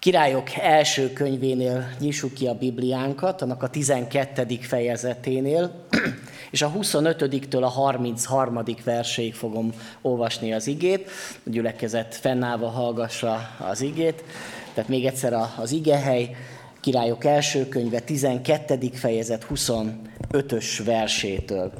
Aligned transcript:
Királyok 0.00 0.56
első 0.56 1.12
könyvénél 1.12 1.94
nyissuk 1.98 2.34
ki 2.34 2.46
a 2.46 2.54
Bibliánkat, 2.54 3.42
annak 3.42 3.62
a 3.62 3.68
12. 3.68 4.58
fejezeténél, 4.60 5.86
és 6.50 6.62
a 6.62 6.72
25-től 6.72 7.62
a 7.62 7.68
33. 7.68 8.62
verséig 8.84 9.34
fogom 9.34 9.72
olvasni 10.02 10.52
az 10.52 10.66
igét. 10.66 11.10
A 11.46 11.50
gyülekezet 11.50 12.14
fennállva 12.14 12.68
hallgassa 12.68 13.40
az 13.70 13.80
igét. 13.80 14.24
Tehát 14.74 14.90
még 14.90 15.06
egyszer 15.06 15.34
az 15.58 15.72
igehely, 15.72 16.36
Királyok 16.80 17.24
első 17.24 17.68
könyve 17.68 18.00
12. 18.00 18.90
fejezet 18.92 19.46
25-ös 19.54 20.80
versétől. 20.84 21.72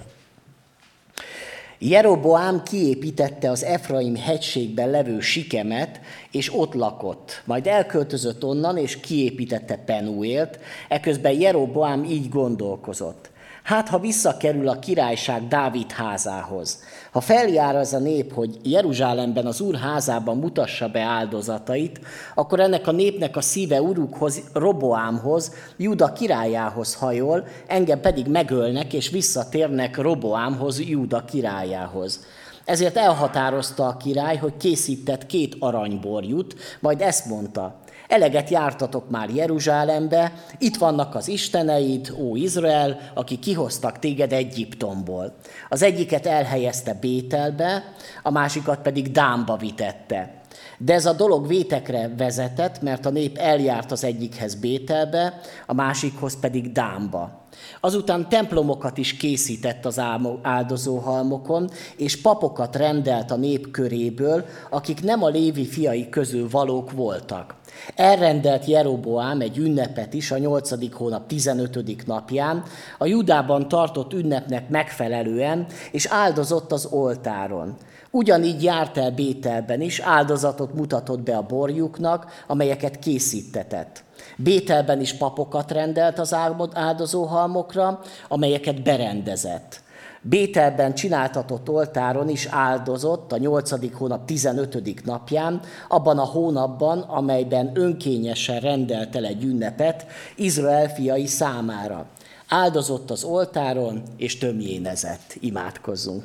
Jeroboám 1.83 2.62
kiépítette 2.62 3.51
az 3.51 3.65
Efraim 3.65 4.17
hegységben 4.17 4.91
levő 4.91 5.21
sikemet, 5.21 6.01
és 6.30 6.55
ott 6.55 6.75
lakott. 6.75 7.43
Majd 7.45 7.67
elköltözött 7.67 8.45
onnan, 8.45 8.77
és 8.77 9.01
kiépítette 9.01 9.77
Penuélt, 9.77 10.59
eközben 10.89 11.41
Jeroboám 11.41 12.05
így 12.05 12.29
gondolkozott. 12.29 13.30
Hát, 13.62 13.88
ha 13.88 13.98
visszakerül 13.98 14.69
a 14.69 14.78
királyság 14.78 15.48
Dávid 15.48 15.91
házához, 15.91 16.82
ha 17.12 17.20
feljár 17.20 17.77
az 17.77 17.92
a 17.92 17.98
nép, 17.98 18.33
hogy 18.33 18.59
Jeruzsálemben 18.62 19.46
az 19.46 19.60
Úr 19.60 19.74
házában 19.74 20.36
mutassa 20.36 20.88
be 20.88 21.00
áldozatait, 21.00 22.00
akkor 22.34 22.60
ennek 22.60 22.86
a 22.86 22.92
népnek 22.92 23.36
a 23.36 23.41
szíve 23.41 23.80
urukhoz, 23.83 24.42
Roboámhoz, 24.52 25.52
Juda 25.77 26.12
királyához 26.12 26.95
hajol, 26.95 27.46
engem 27.66 28.00
pedig 28.00 28.27
megölnek, 28.27 28.92
és 28.92 29.10
visszatérnek 29.10 29.97
Roboámhoz, 29.97 30.80
Juda 30.80 31.24
királyához. 31.24 32.20
Ezért 32.64 32.97
elhatározta 32.97 33.86
a 33.86 33.97
király, 33.97 34.36
hogy 34.36 34.56
készített 34.56 35.27
két 35.27 35.56
aranyborjút, 35.58 36.55
majd 36.80 37.00
ezt 37.00 37.27
mondta, 37.27 37.80
Eleget 38.10 38.50
jártatok 38.50 39.10
már 39.10 39.28
Jeruzsálembe, 39.28 40.32
itt 40.59 40.77
vannak 40.77 41.14
az 41.14 41.28
isteneid, 41.28 42.14
ó 42.19 42.36
Izrael, 42.36 42.98
akik 43.14 43.39
kihoztak 43.39 43.98
téged 43.98 44.33
Egyiptomból. 44.33 45.34
Az 45.69 45.83
egyiket 45.83 46.27
elhelyezte 46.27 46.94
Bételbe, 46.94 47.94
a 48.22 48.30
másikat 48.30 48.80
pedig 48.80 49.12
Dámba 49.12 49.56
vitette. 49.56 50.42
De 50.78 50.94
ez 50.94 51.06
a 51.06 51.12
dolog 51.12 51.47
vétekre 51.47 52.11
vezetett, 52.17 52.83
mert 52.83 53.06
a 53.06 53.11
nép 53.11 53.36
eljárt 53.39 53.92
az 53.92 54.05
egyikhez 54.05 54.55
Bételbe, 54.55 55.41
a 55.67 55.74
másikhoz 55.74 56.41
pedig 56.41 56.72
Dámba. 56.72 57.48
Azután 57.80 58.28
templomokat 58.28 58.98
is 58.98 59.17
készített 59.17 59.84
az 59.84 60.00
áldozóhalmokon, 60.42 61.70
és 61.97 62.20
papokat 62.20 62.77
rendelt 62.77 63.30
a 63.30 63.36
nép 63.36 63.70
köréből, 63.70 64.45
akik 64.70 65.02
nem 65.02 65.22
a 65.22 65.28
lévi 65.28 65.67
fiai 65.67 66.08
közül 66.08 66.48
valók 66.50 66.92
voltak. 66.92 67.55
Elrendelt 67.95 68.64
Jeroboám 68.64 69.41
egy 69.41 69.59
ünnepet 69.59 70.14
is 70.14 70.31
a 70.31 70.39
8. 70.39 70.95
hónap 70.95 71.27
15. 71.27 72.06
napján, 72.06 72.62
a 72.98 73.06
Judában 73.06 73.69
tartott 73.69 74.12
ünnepnek 74.12 74.69
megfelelően, 74.69 75.67
és 75.91 76.06
áldozott 76.06 76.73
az 76.73 76.86
oltáron. 76.86 77.77
Ugyanígy 78.11 78.62
járt 78.62 78.98
el 78.98 79.11
Bételben 79.11 79.81
is, 79.81 80.01
áldozatot 80.01 80.75
mutatott 80.75 81.20
be 81.20 81.36
a 81.36 81.42
borjuknak, 81.42 82.45
amelyeket 82.47 82.98
készítetett. 82.98 84.05
Bételben 84.36 85.01
is 85.01 85.14
papokat 85.14 85.70
rendelt 85.70 86.19
az 86.19 86.34
áldozóhalmokra, 86.73 88.01
amelyeket 88.28 88.83
berendezett. 88.83 89.83
Bételben 90.23 90.95
csináltatott 90.95 91.69
oltáron 91.69 92.29
is 92.29 92.47
áldozott 92.47 93.33
a 93.33 93.39
8. 93.39 93.95
hónap 93.95 94.25
15. 94.25 95.05
napján, 95.05 95.61
abban 95.89 96.19
a 96.19 96.25
hónapban, 96.25 96.99
amelyben 96.99 97.71
önkényesen 97.75 98.61
rendelt 98.61 99.17
el 99.17 99.25
egy 99.25 99.45
ünnepet 99.45 100.07
Izrael 100.37 100.89
fiai 100.89 101.27
számára. 101.27 102.07
Áldozott 102.48 103.11
az 103.11 103.25
oltáron, 103.25 104.03
és 104.17 104.39
tömjénezett. 104.39 105.37
Imádkozzunk. 105.41 106.25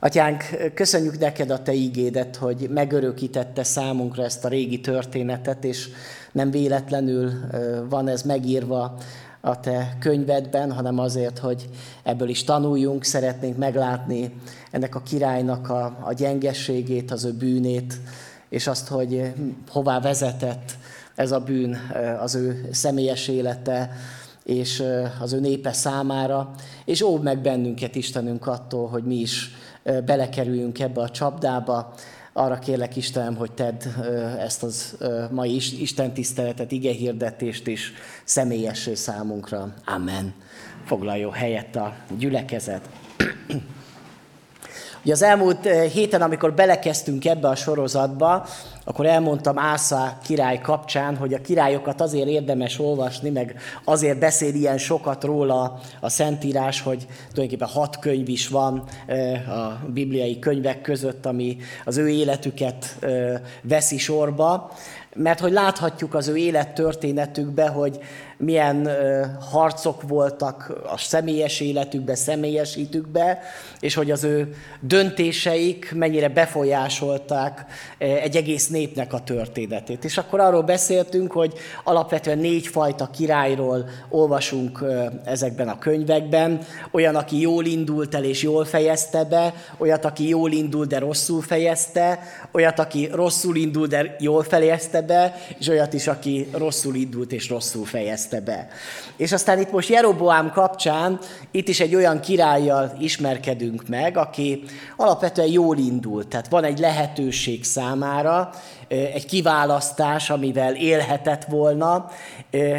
Atyánk, 0.00 0.44
köszönjük 0.74 1.18
neked 1.18 1.50
a 1.50 1.62
te 1.62 1.72
ígédet, 1.72 2.36
hogy 2.36 2.68
megörökítette 2.70 3.62
számunkra 3.62 4.22
ezt 4.22 4.44
a 4.44 4.48
régi 4.48 4.80
történetet, 4.80 5.64
és 5.64 5.88
nem 6.32 6.50
véletlenül 6.50 7.32
van 7.88 8.08
ez 8.08 8.22
megírva 8.22 8.96
a 9.46 9.60
te 9.60 9.96
könyvedben, 10.00 10.72
hanem 10.72 10.98
azért, 10.98 11.38
hogy 11.38 11.68
ebből 12.02 12.28
is 12.28 12.44
tanuljunk, 12.44 13.04
szeretnénk 13.04 13.56
meglátni 13.56 14.34
ennek 14.70 14.94
a 14.94 15.00
királynak 15.02 15.70
a, 15.70 15.96
a 16.00 16.12
gyengességét, 16.12 17.10
az 17.10 17.24
ő 17.24 17.32
bűnét, 17.32 17.94
és 18.48 18.66
azt, 18.66 18.88
hogy 18.88 19.32
hová 19.68 20.00
vezetett 20.00 20.76
ez 21.14 21.32
a 21.32 21.40
bűn 21.40 21.78
az 22.20 22.34
ő 22.34 22.68
személyes 22.72 23.28
élete, 23.28 23.90
és 24.44 24.82
az 25.20 25.32
ő 25.32 25.40
népe 25.40 25.72
számára, 25.72 26.50
és 26.84 27.02
óv 27.02 27.22
meg 27.22 27.40
bennünket, 27.40 27.94
Istenünk, 27.94 28.46
attól, 28.46 28.88
hogy 28.88 29.04
mi 29.04 29.16
is 29.16 29.50
belekerüljünk 30.04 30.80
ebbe 30.80 31.00
a 31.00 31.10
csapdába, 31.10 31.94
arra 32.36 32.58
kérlek 32.58 32.96
Istenem, 32.96 33.36
hogy 33.36 33.52
tedd 33.52 33.82
ezt 34.38 34.62
az 34.62 34.96
mai 35.30 35.54
Isten 35.80 36.12
tiszteletet, 36.12 36.72
ige 36.72 36.92
hirdetést 36.92 37.66
is 37.66 37.92
személyessé 38.24 38.94
számunkra. 38.94 39.74
Amen. 39.84 40.34
Foglaljon 40.84 41.32
helyet 41.32 41.76
a 41.76 41.94
gyülekezet. 42.18 42.88
Ugye 45.02 45.12
az 45.12 45.22
elmúlt 45.22 45.68
héten, 45.92 46.22
amikor 46.22 46.54
belekezdtünk 46.54 47.24
ebbe 47.24 47.48
a 47.48 47.54
sorozatba, 47.54 48.46
akkor 48.88 49.06
elmondtam 49.06 49.58
Ásza 49.58 50.18
király 50.22 50.58
kapcsán, 50.58 51.16
hogy 51.16 51.34
a 51.34 51.40
királyokat 51.40 52.00
azért 52.00 52.28
érdemes 52.28 52.78
olvasni, 52.78 53.30
meg 53.30 53.60
azért 53.84 54.18
beszél 54.18 54.54
ilyen 54.54 54.78
sokat 54.78 55.24
róla 55.24 55.80
a 56.00 56.08
Szentírás, 56.08 56.80
hogy 56.80 57.06
tulajdonképpen 57.32 57.74
hat 57.74 57.98
könyv 57.98 58.28
is 58.28 58.48
van 58.48 58.84
a 59.48 59.86
bibliai 59.92 60.38
könyvek 60.38 60.80
között, 60.80 61.26
ami 61.26 61.56
az 61.84 61.96
ő 61.96 62.08
életüket 62.08 62.98
veszi 63.62 63.98
sorba, 63.98 64.70
mert 65.14 65.40
hogy 65.40 65.52
láthatjuk 65.52 66.14
az 66.14 66.28
ő 66.28 66.36
élettörténetükbe, 66.36 67.68
hogy 67.68 67.98
milyen 68.38 68.88
harcok 69.50 70.02
voltak 70.02 70.72
a 70.86 70.98
személyes 70.98 71.60
életükbe, 71.60 72.14
személyes 72.14 72.74
hitükbe, 72.74 73.42
és 73.80 73.94
hogy 73.94 74.10
az 74.10 74.24
ő 74.24 74.54
döntéseik 74.80 75.92
mennyire 75.94 76.28
befolyásolták 76.28 77.64
egy 77.98 78.36
egész 78.36 78.68
népnek 78.68 79.12
a 79.12 79.20
történetét. 79.20 80.04
És 80.04 80.18
akkor 80.18 80.40
arról 80.40 80.62
beszéltünk, 80.62 81.32
hogy 81.32 81.52
alapvetően 81.84 82.38
négy 82.38 82.66
fajta 82.66 83.10
királyról 83.10 83.88
olvasunk 84.08 84.84
ezekben 85.24 85.68
a 85.68 85.78
könyvekben. 85.78 86.60
Olyan, 86.90 87.14
aki 87.14 87.40
jól 87.40 87.64
indult 87.64 88.14
el 88.14 88.24
és 88.24 88.42
jól 88.42 88.64
fejezte 88.64 89.24
be, 89.24 89.54
olyat, 89.78 90.04
aki 90.04 90.28
jól 90.28 90.52
indult, 90.52 90.88
de 90.88 90.98
rosszul 90.98 91.42
fejezte, 91.42 92.18
olyat, 92.52 92.78
aki 92.78 93.08
rosszul 93.12 93.56
indult, 93.56 93.90
de 93.90 94.16
jól 94.18 94.42
fejezte 94.42 95.02
be, 95.02 95.34
és 95.58 95.68
olyat 95.68 95.92
is, 95.92 96.06
aki 96.06 96.48
rosszul 96.52 96.94
indult 96.94 97.32
és 97.32 97.48
rosszul 97.48 97.84
fejezte 97.84 98.25
fejezte 98.26 98.40
be. 98.40 98.68
És 99.16 99.32
aztán 99.32 99.60
itt 99.60 99.70
most 99.70 99.88
Jeroboám 99.88 100.50
kapcsán 100.50 101.18
itt 101.50 101.68
is 101.68 101.80
egy 101.80 101.94
olyan 101.94 102.20
királlyal 102.20 102.96
ismerkedünk 102.98 103.88
meg, 103.88 104.16
aki 104.16 104.62
alapvetően 104.96 105.50
jól 105.50 105.78
indult, 105.78 106.28
tehát 106.28 106.48
van 106.48 106.64
egy 106.64 106.78
lehetőség 106.78 107.64
számára, 107.64 108.50
egy 108.88 109.26
kiválasztás, 109.26 110.30
amivel 110.30 110.74
élhetett 110.74 111.44
volna, 111.44 112.10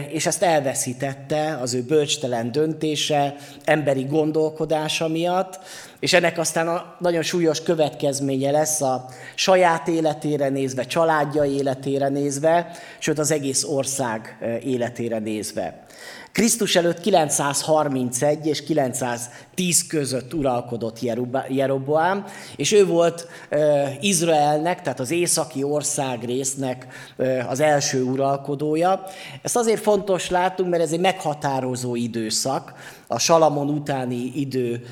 és 0.09 0.25
ezt 0.25 0.43
elveszítette 0.43 1.57
az 1.61 1.73
ő 1.73 1.81
bölcstelen 1.81 2.51
döntése, 2.51 3.35
emberi 3.63 4.03
gondolkodása 4.03 5.07
miatt, 5.07 5.59
és 5.99 6.13
ennek 6.13 6.37
aztán 6.37 6.67
a 6.67 6.95
nagyon 6.99 7.21
súlyos 7.21 7.63
következménye 7.63 8.51
lesz 8.51 8.81
a 8.81 9.05
saját 9.35 9.87
életére 9.87 10.49
nézve, 10.49 10.83
családja 10.83 11.43
életére 11.43 12.09
nézve, 12.09 12.71
sőt 12.97 13.19
az 13.19 13.31
egész 13.31 13.63
ország 13.63 14.37
életére 14.63 15.19
nézve. 15.19 15.85
Krisztus 16.37 16.75
előtt 16.75 16.99
931 16.99 18.45
és 18.45 18.63
910 18.63 19.87
között 19.87 20.33
uralkodott 20.33 20.99
Jeroboám, 21.49 22.25
és 22.55 22.71
ő 22.71 22.85
volt 22.85 23.27
Izraelnek, 23.99 24.81
tehát 24.81 24.99
az 24.99 25.11
északi 25.11 25.63
ország 25.63 26.23
résznek 26.23 26.87
az 27.49 27.59
első 27.59 28.03
uralkodója. 28.03 29.03
Ezt 29.41 29.55
azért 29.55 29.81
fontos 29.81 30.29
látunk, 30.29 30.69
mert 30.69 30.83
ez 30.83 30.91
egy 30.91 30.99
meghatározó 30.99 31.95
időszak, 31.95 32.73
a 33.07 33.19
Salamon 33.19 33.69
utáni 33.69 34.31
idő 34.35 34.85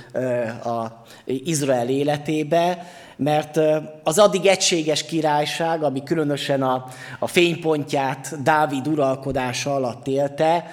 a 0.63 0.85
Izrael 1.25 1.89
életébe, 1.89 2.85
mert 3.17 3.59
az 4.03 4.19
addig 4.19 4.45
egységes 4.45 5.05
királyság, 5.05 5.83
ami 5.83 6.03
különösen 6.03 6.61
a, 6.61 6.85
a 7.19 7.27
fénypontját 7.27 8.43
Dávid 8.43 8.87
uralkodása 8.87 9.75
alatt 9.75 10.07
élte, 10.07 10.65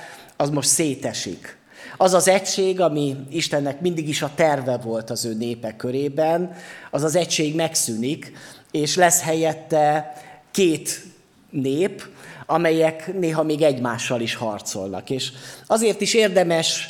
az 0.43 0.51
most 0.51 0.69
szétesik. 0.69 1.57
Az 1.97 2.15
az 2.15 2.29
egység, 2.29 2.81
ami 2.81 3.17
Istennek 3.31 3.81
mindig 3.81 4.09
is 4.09 4.23
a 4.23 4.31
terve 4.35 4.77
volt 4.77 5.11
az 5.11 5.25
ő 5.25 5.35
népe 5.35 5.77
körében, 5.77 6.55
az 6.91 7.03
az 7.03 7.17
egység 7.17 7.55
megszűnik, 7.55 8.33
és 8.71 8.97
lesz 8.97 9.23
helyette 9.23 10.13
két 10.51 11.03
nép, 11.51 12.07
amelyek 12.47 13.19
néha 13.19 13.43
még 13.43 13.63
egymással 13.63 14.21
is 14.21 14.35
harcolnak. 14.35 15.11
És 15.11 15.33
azért 15.67 16.01
is 16.01 16.15
érdemes 16.15 16.89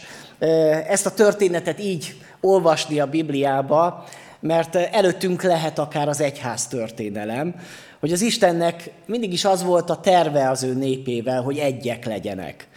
ezt 0.89 1.07
a 1.07 1.15
történetet 1.15 1.81
így 1.81 2.15
olvasni 2.41 3.01
a 3.01 3.07
Bibliába, 3.07 4.05
mert 4.41 4.75
előttünk 4.75 5.43
lehet 5.43 5.79
akár 5.79 6.09
az 6.09 6.21
egyház 6.21 6.67
történelem, 6.67 7.55
hogy 8.01 8.13
az 8.13 8.21
Istennek 8.21 8.91
mindig 9.07 9.33
is 9.33 9.45
az 9.45 9.63
volt 9.63 9.91
a 9.91 10.01
terve 10.01 10.51
az 10.51 10.63
ő 10.63 10.75
népével, 10.75 11.43
hogy 11.43 11.59
egyek 11.59 12.05
legyenek. 12.05 12.69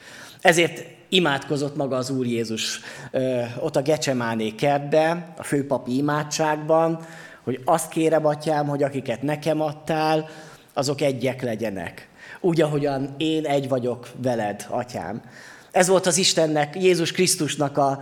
Ezért 0.46 0.86
imádkozott 1.10 1.76
maga 1.76 1.96
az 1.96 2.10
Úr 2.10 2.26
Jézus 2.26 2.80
ott 3.60 3.76
a 3.76 3.82
Gecsemáné 3.82 4.50
kertbe, 4.50 5.34
a 5.38 5.44
főpapi 5.44 5.98
imádságban, 5.98 7.06
hogy 7.44 7.62
azt 7.66 7.90
kérem, 7.90 8.26
atyám, 8.26 8.68
hogy 8.68 8.84
akiket 8.84 9.22
nekem 9.22 9.62
adtál, 9.62 10.30
azok 10.74 11.02
egyek 11.02 11.42
legyenek. 11.42 12.08
Úgy, 12.42 12.62
ahogyan 12.62 13.16
én 13.18 13.46
egy 13.46 13.70
vagyok 13.70 14.10
veled, 14.22 14.66
atyám. 14.70 15.22
Ez 15.72 15.88
volt 15.88 16.06
az 16.06 16.18
Istennek, 16.18 16.76
Jézus 16.82 17.12
Krisztusnak 17.12 17.78
a, 17.78 18.00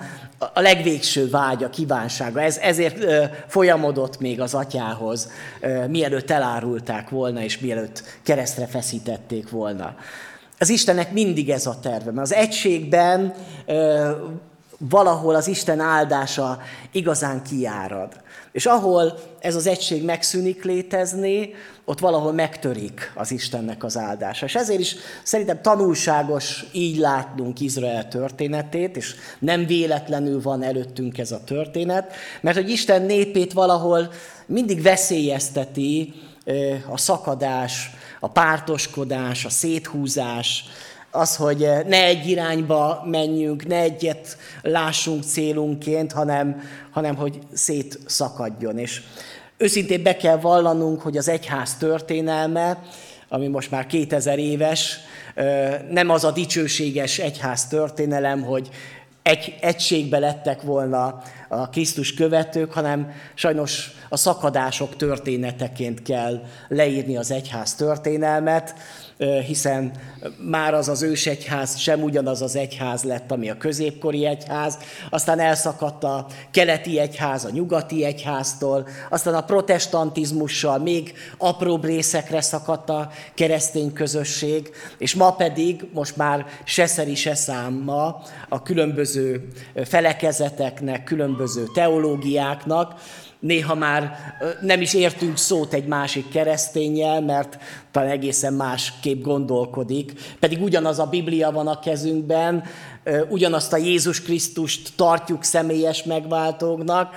a 0.53 0.61
legvégső 0.61 1.29
vágya, 1.29 1.69
kívánsága. 1.69 2.41
Ez, 2.41 2.57
ezért 2.57 3.03
ö, 3.03 3.23
folyamodott 3.47 4.19
még 4.19 4.41
az 4.41 4.53
atyához, 4.53 5.31
ö, 5.59 5.87
mielőtt 5.87 6.31
elárulták 6.31 7.09
volna, 7.09 7.41
és 7.41 7.59
mielőtt 7.59 8.03
keresztre 8.23 8.65
feszítették 8.65 9.49
volna. 9.49 9.95
Az 10.63 10.69
Istennek 10.69 11.11
mindig 11.11 11.49
ez 11.49 11.65
a 11.65 11.79
terve, 11.81 12.11
mert 12.11 12.25
az 12.27 12.33
egységben 12.33 13.33
ö, 13.65 14.11
valahol 14.77 15.35
az 15.35 15.47
Isten 15.47 15.79
áldása 15.79 16.59
igazán 16.91 17.43
kiárad. 17.43 18.13
És 18.51 18.65
ahol 18.65 19.19
ez 19.39 19.55
az 19.55 19.67
egység 19.67 20.03
megszűnik 20.03 20.63
létezni, 20.63 21.53
ott 21.85 21.99
valahol 21.99 22.33
megtörik 22.33 23.11
az 23.15 23.31
Istennek 23.31 23.83
az 23.83 23.97
áldása. 23.97 24.45
És 24.45 24.55
ezért 24.55 24.79
is 24.79 24.95
szerintem 25.23 25.61
tanulságos 25.61 26.65
így 26.71 26.97
látnunk 26.97 27.59
Izrael 27.59 28.07
történetét, 28.07 28.97
és 28.97 29.15
nem 29.39 29.65
véletlenül 29.65 30.41
van 30.41 30.63
előttünk 30.63 31.17
ez 31.17 31.31
a 31.31 31.43
történet, 31.43 32.13
mert 32.41 32.57
hogy 32.57 32.69
Isten 32.69 33.01
népét 33.01 33.53
valahol 33.53 34.11
mindig 34.45 34.81
veszélyezteti 34.81 36.13
a 36.89 36.97
szakadás, 36.97 37.91
a 38.23 38.27
pártoskodás, 38.27 39.45
a 39.45 39.49
széthúzás, 39.49 40.65
az, 41.11 41.35
hogy 41.35 41.63
eh, 41.63 41.83
ne 41.83 42.03
egy 42.03 42.27
irányba 42.27 43.03
menjünk, 43.05 43.67
ne 43.67 43.75
egyet 43.75 44.37
lássunk 44.61 45.23
célunként, 45.23 46.11
hanem, 46.11 46.61
hanem 46.91 47.15
hogy 47.15 47.39
szétszakadjon. 47.53 48.77
És 48.77 49.01
őszintén 49.57 50.03
be 50.03 50.15
kell 50.15 50.37
vallanunk, 50.37 51.01
hogy 51.01 51.17
az 51.17 51.27
egyház 51.27 51.77
történelme, 51.77 52.83
ami 53.29 53.47
most 53.47 53.71
már 53.71 53.87
2000 53.87 54.39
éves, 54.39 54.99
eh, 55.35 55.79
nem 55.89 56.09
az 56.09 56.23
a 56.23 56.31
dicsőséges 56.31 57.19
egyház 57.19 57.67
történelem, 57.67 58.43
hogy 58.43 58.69
egy, 59.23 59.57
egységbe 59.61 60.19
lettek 60.19 60.61
volna 60.61 61.21
a 61.49 61.69
Krisztus 61.69 62.13
követők, 62.13 62.73
hanem 62.73 63.11
sajnos 63.33 63.91
a 64.09 64.17
szakadások 64.17 64.95
történeteként 64.95 66.01
kell 66.01 66.43
leírni 66.67 67.17
az 67.17 67.31
egyház 67.31 67.75
történelmet, 67.75 68.73
hiszen 69.47 69.91
már 70.37 70.73
az 70.73 70.89
az 70.89 71.01
ősegyház 71.01 71.77
sem 71.77 72.03
ugyanaz 72.03 72.41
az 72.41 72.55
egyház 72.55 73.03
lett, 73.03 73.31
ami 73.31 73.49
a 73.49 73.57
középkori 73.57 74.25
egyház, 74.25 74.77
aztán 75.09 75.39
elszakadt 75.39 76.03
a 76.03 76.25
keleti 76.51 76.99
egyház 76.99 77.45
a 77.45 77.49
nyugati 77.49 78.05
egyháztól, 78.05 78.87
aztán 79.09 79.33
a 79.33 79.43
protestantizmussal 79.43 80.79
még 80.79 81.13
apróbb 81.37 81.85
részekre 81.85 82.41
szakadt 82.41 82.89
a 82.89 83.11
keresztény 83.33 83.93
közösség, 83.93 84.69
és 84.97 85.15
ma 85.15 85.31
pedig, 85.31 85.85
most 85.93 86.15
már 86.15 86.45
se 86.63 86.85
szeri, 86.85 87.15
se 87.15 87.35
számma 87.35 88.21
a 88.49 88.61
különböző 88.61 89.47
felekezeteknek, 89.85 91.03
különböző 91.03 91.65
teológiáknak, 91.73 92.93
Néha 93.43 93.75
már 93.75 94.17
nem 94.61 94.81
is 94.81 94.93
értünk 94.93 95.37
szót 95.37 95.73
egy 95.73 95.85
másik 95.85 96.29
keresztényel, 96.29 97.21
mert 97.21 97.57
talán 97.91 98.09
egészen 98.09 98.53
másképp 98.53 99.21
gondolkodik. 99.21 100.13
Pedig 100.39 100.61
ugyanaz 100.61 100.99
a 100.99 101.05
Biblia 101.05 101.51
van 101.51 101.67
a 101.67 101.79
kezünkben, 101.79 102.63
ugyanazt 103.29 103.73
a 103.73 103.77
Jézus 103.77 104.21
Krisztust 104.21 104.91
tartjuk 104.95 105.43
személyes 105.43 106.03
megváltóknak, 106.03 107.15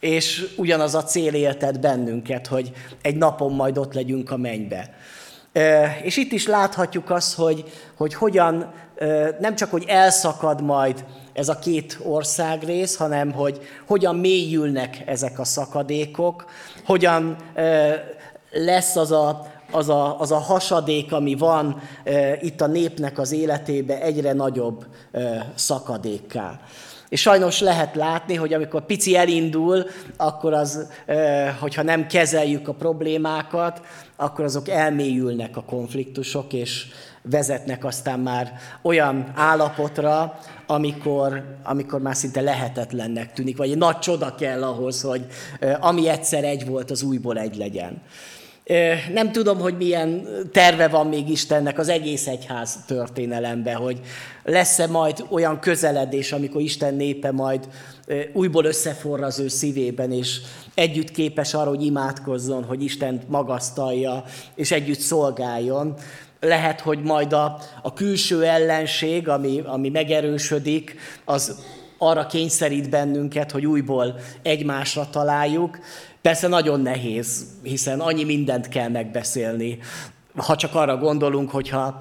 és 0.00 0.46
ugyanaz 0.56 0.94
a 0.94 1.02
cél 1.02 1.34
éltet 1.34 1.80
bennünket, 1.80 2.46
hogy 2.46 2.72
egy 3.02 3.16
napon 3.16 3.52
majd 3.52 3.78
ott 3.78 3.94
legyünk 3.94 4.30
a 4.30 4.36
mennybe. 4.36 4.94
És 6.02 6.16
itt 6.16 6.32
is 6.32 6.46
láthatjuk 6.46 7.10
azt, 7.10 7.34
hogy, 7.34 7.64
hogy 7.96 8.14
hogyan 8.14 8.72
nem 9.40 9.54
csak, 9.54 9.70
hogy 9.70 9.84
elszakad 9.88 10.62
majd 10.62 11.04
ez 11.32 11.48
a 11.48 11.58
két 11.58 11.98
országrész, 12.02 12.96
hanem 12.96 13.32
hogy 13.32 13.60
hogyan 13.86 14.16
mélyülnek 14.16 15.02
ezek 15.06 15.38
a 15.38 15.44
szakadékok, 15.44 16.44
hogyan 16.84 17.36
lesz 18.50 18.96
az 18.96 19.12
a, 19.12 19.46
az 19.70 19.88
a, 19.88 20.20
az 20.20 20.30
a 20.30 20.38
hasadék, 20.38 21.12
ami 21.12 21.34
van 21.34 21.80
itt 22.40 22.60
a 22.60 22.66
népnek 22.66 23.18
az 23.18 23.32
életébe, 23.32 24.00
egyre 24.00 24.32
nagyobb 24.32 24.86
szakadékká. 25.54 26.60
És 27.08 27.20
sajnos 27.20 27.60
lehet 27.60 27.94
látni, 27.94 28.34
hogy 28.34 28.54
amikor 28.54 28.86
pici 28.86 29.16
elindul, 29.16 29.84
akkor 30.16 30.52
az, 30.52 30.88
hogyha 31.60 31.82
nem 31.82 32.06
kezeljük 32.06 32.68
a 32.68 32.72
problémákat, 32.72 33.80
akkor 34.16 34.44
azok 34.44 34.68
elmélyülnek 34.68 35.56
a 35.56 35.62
konfliktusok, 35.62 36.52
és 36.52 36.86
vezetnek 37.22 37.84
aztán 37.84 38.20
már 38.20 38.52
olyan 38.82 39.32
állapotra, 39.34 40.38
amikor, 40.66 41.44
amikor 41.62 42.00
már 42.00 42.16
szinte 42.16 42.40
lehetetlennek 42.40 43.32
tűnik, 43.32 43.56
vagy 43.56 43.70
egy 43.70 43.78
nagy 43.78 43.98
csoda 43.98 44.34
kell 44.34 44.62
ahhoz, 44.62 45.02
hogy 45.02 45.26
ami 45.80 46.08
egyszer 46.08 46.44
egy 46.44 46.66
volt, 46.66 46.90
az 46.90 47.02
újból 47.02 47.38
egy 47.38 47.56
legyen. 47.56 48.02
Nem 49.12 49.32
tudom, 49.32 49.58
hogy 49.58 49.76
milyen 49.76 50.28
terve 50.52 50.88
van 50.88 51.06
még 51.06 51.30
Istennek 51.30 51.78
az 51.78 51.88
egész 51.88 52.26
egyház 52.26 52.78
történelemben, 52.86 53.74
hogy 53.76 54.00
lesz-e 54.44 54.86
majd 54.86 55.24
olyan 55.30 55.60
közeledés, 55.60 56.32
amikor 56.32 56.60
Isten 56.60 56.94
népe 56.94 57.30
majd 57.30 57.68
újból 58.32 58.64
összeforr 58.64 59.22
az 59.22 59.38
ő 59.38 59.48
szívében, 59.48 60.12
és 60.12 60.40
együtt 60.74 61.10
képes 61.10 61.54
arra, 61.54 61.68
hogy 61.68 61.84
imádkozzon, 61.84 62.64
hogy 62.64 62.82
Isten 62.82 63.20
magasztalja, 63.28 64.24
és 64.54 64.70
együtt 64.70 65.00
szolgáljon. 65.00 65.94
Lehet, 66.40 66.80
hogy 66.80 67.02
majd 67.02 67.32
a, 67.32 67.58
a 67.82 67.92
külső 67.92 68.44
ellenség, 68.44 69.28
ami, 69.28 69.62
ami 69.64 69.88
megerősödik, 69.88 70.96
az 71.24 71.56
arra 71.98 72.26
kényszerít 72.26 72.90
bennünket, 72.90 73.50
hogy 73.50 73.66
újból 73.66 74.18
egymásra 74.42 75.10
találjuk. 75.10 75.78
Persze 76.26 76.48
nagyon 76.48 76.80
nehéz, 76.80 77.46
hiszen 77.62 78.00
annyi 78.00 78.24
mindent 78.24 78.68
kell 78.68 78.88
megbeszélni. 78.88 79.78
Ha 80.36 80.56
csak 80.56 80.74
arra 80.74 80.96
gondolunk, 80.96 81.50
hogyha 81.50 82.00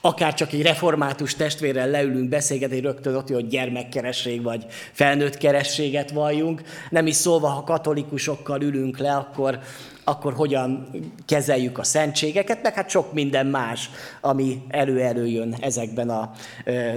akár 0.00 0.34
csak 0.34 0.52
egy 0.52 0.62
református 0.62 1.34
testvérrel 1.34 1.88
leülünk 1.88 2.28
beszélgetni, 2.28 2.80
rögtön 2.80 3.14
ott, 3.14 3.28
hogy 3.28 3.46
gyermekkeresség 3.46 4.42
vagy 4.42 4.66
felnőtt 4.92 5.36
kerességet 5.36 6.10
valljunk. 6.10 6.62
Nem 6.90 7.06
is 7.06 7.14
szólva, 7.14 7.46
ha 7.46 7.64
katolikusokkal 7.64 8.62
ülünk 8.62 8.98
le, 8.98 9.14
akkor, 9.14 9.58
akkor 10.04 10.34
hogyan 10.34 10.90
kezeljük 11.26 11.78
a 11.78 11.84
szentségeket, 11.84 12.62
meg 12.62 12.74
hát 12.74 12.90
sok 12.90 13.12
minden 13.12 13.46
más, 13.46 13.90
ami 14.20 14.62
elő-előjön 14.68 15.56
ezekben 15.60 16.10
a 16.10 16.30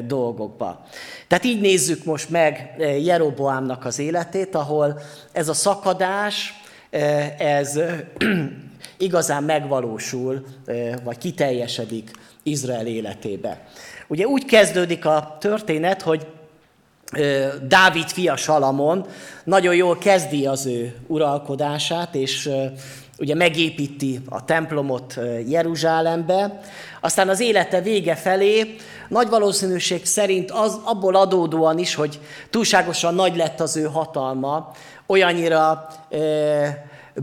dolgokban. 0.03 0.79
Tehát 1.27 1.45
így 1.45 1.61
nézzük 1.61 2.03
most 2.03 2.29
meg 2.29 2.75
Jeroboámnak 3.03 3.85
az 3.85 3.99
életét, 3.99 4.55
ahol 4.55 4.99
ez 5.31 5.49
a 5.49 5.53
szakadás, 5.53 6.63
ez 7.37 7.79
igazán 8.97 9.43
megvalósul, 9.43 10.45
vagy 11.03 11.17
kiteljesedik 11.17 12.11
Izrael 12.43 12.87
életébe. 12.87 13.67
Ugye 14.07 14.25
úgy 14.25 14.45
kezdődik 14.45 15.05
a 15.05 15.37
történet, 15.39 16.01
hogy 16.01 16.27
Dávid 17.67 18.07
fia 18.07 18.35
Salamon 18.35 19.05
nagyon 19.43 19.75
jól 19.75 19.97
kezdi 19.97 20.45
az 20.45 20.65
ő 20.65 20.95
uralkodását, 21.07 22.15
és 22.15 22.49
ugye 23.17 23.35
megépíti 23.35 24.19
a 24.29 24.45
templomot 24.45 25.19
Jeruzsálembe, 25.47 26.61
aztán 27.01 27.29
az 27.29 27.39
élete 27.39 27.81
vége 27.81 28.15
felé 28.15 28.75
nagy 29.09 29.29
valószínűség 29.29 30.05
szerint 30.05 30.51
az, 30.51 30.79
abból 30.83 31.15
adódóan 31.15 31.77
is, 31.77 31.95
hogy 31.95 32.19
túlságosan 32.49 33.15
nagy 33.15 33.35
lett 33.35 33.59
az 33.59 33.77
ő 33.77 33.83
hatalma, 33.83 34.71
olyannyira 35.07 35.87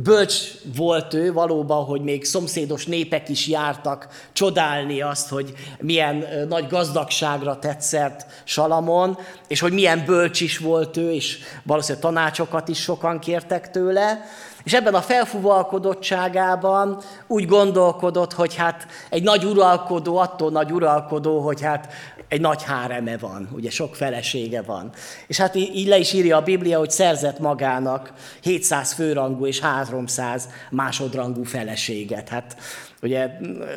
bölcs 0.00 0.42
volt 0.76 1.14
ő 1.14 1.32
valóban, 1.32 1.84
hogy 1.84 2.00
még 2.00 2.24
szomszédos 2.24 2.86
népek 2.86 3.28
is 3.28 3.46
jártak 3.46 4.08
csodálni 4.32 5.00
azt, 5.00 5.28
hogy 5.28 5.52
milyen 5.78 6.24
nagy 6.48 6.66
gazdagságra 6.68 7.58
tetszett 7.58 8.26
Salamon, 8.44 9.18
és 9.48 9.60
hogy 9.60 9.72
milyen 9.72 10.02
bölcs 10.06 10.40
is 10.40 10.58
volt 10.58 10.96
ő, 10.96 11.12
és 11.12 11.38
valószínűleg 11.62 12.02
tanácsokat 12.02 12.68
is 12.68 12.80
sokan 12.80 13.18
kértek 13.18 13.70
tőle. 13.70 14.24
És 14.64 14.72
ebben 14.72 14.94
a 14.94 15.00
felfúvalkodottságában 15.00 16.98
úgy 17.26 17.46
gondolkodott, 17.46 18.32
hogy 18.32 18.54
hát 18.54 18.86
egy 19.10 19.22
nagy 19.22 19.44
uralkodó, 19.44 20.16
attól 20.16 20.50
nagy 20.50 20.72
uralkodó, 20.72 21.40
hogy 21.40 21.60
hát 21.60 21.92
egy 22.28 22.40
nagy 22.40 22.62
háreme 22.62 23.18
van, 23.18 23.48
ugye 23.52 23.70
sok 23.70 23.96
felesége 23.96 24.62
van. 24.62 24.90
És 25.26 25.36
hát 25.36 25.54
így 25.54 25.86
le 25.86 25.98
is 25.98 26.12
írja 26.12 26.36
a 26.36 26.42
Biblia, 26.42 26.78
hogy 26.78 26.90
szerzett 26.90 27.38
magának 27.38 28.12
700 28.40 28.92
főrangú 28.92 29.46
és 29.46 29.60
300 29.60 30.48
másodrangú 30.70 31.44
feleséget. 31.44 32.28
Hát 32.28 32.56
ugye 33.02 33.30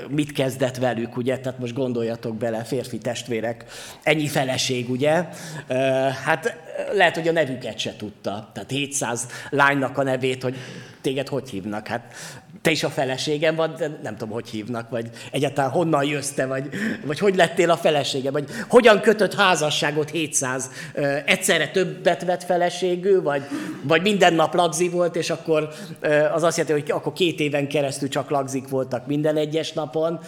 mit 0.10 0.32
kezdett 0.32 0.78
velük, 0.78 1.18
ugye? 1.18 1.40
Tehát 1.40 1.60
most 1.60 1.74
gondoljatok 1.74 2.38
bele, 2.38 2.64
férfi 2.64 2.98
testvérek, 2.98 3.66
ennyi 4.04 4.28
feleség, 4.28 4.90
ugye? 4.90 5.28
Hát 6.24 6.58
lehet, 6.94 7.16
hogy 7.16 7.28
a 7.28 7.32
nevüket 7.32 7.78
se 7.78 7.96
tudta. 7.96 8.50
Tehát 8.54 8.70
700 8.70 9.28
lánynak 9.50 9.98
a 9.98 10.04
nevét, 10.04 10.44
hogy 10.44 10.56
téged 11.02 11.28
hogy 11.28 11.50
hívnak? 11.50 11.88
Hát 11.88 12.14
te 12.66 12.72
is 12.72 12.84
a 12.84 12.90
feleségem 12.90 13.56
vagy, 13.56 13.72
de 13.72 14.00
nem 14.04 14.16
tudom, 14.16 14.34
hogy 14.34 14.50
hívnak, 14.50 14.90
vagy 14.90 15.10
egyáltalán 15.32 15.70
honnan 15.70 16.04
jössz 16.04 16.30
te, 16.30 16.46
vagy, 16.46 16.70
vagy 17.06 17.20
hogy 17.20 17.36
lettél 17.36 17.72
a 17.72 17.78
felesége, 17.78 18.32
vagy 18.32 18.50
hogyan 18.68 19.02
kötött 19.02 19.34
házasságot 19.34 20.10
700, 20.10 20.72
egyszerre 21.26 21.68
többet 21.68 22.24
vett 22.24 22.44
feleségű, 22.44 23.22
vagy, 23.22 23.44
vagy 23.84 24.02
minden 24.02 24.34
nap 24.34 24.54
lagzi 24.54 24.90
volt, 24.90 25.16
és 25.16 25.30
akkor 25.30 25.70
az 26.34 26.44
azt 26.44 26.58
jelenti, 26.58 26.82
hogy 26.82 26.92
akkor 26.92 27.14
két 27.14 27.40
éven 27.40 27.68
keresztül 27.68 28.10
csak 28.10 28.30
lagzik 28.30 28.68
voltak 28.68 29.08
minden 29.08 29.38
egyes 29.38 29.72
napon, 29.72 30.20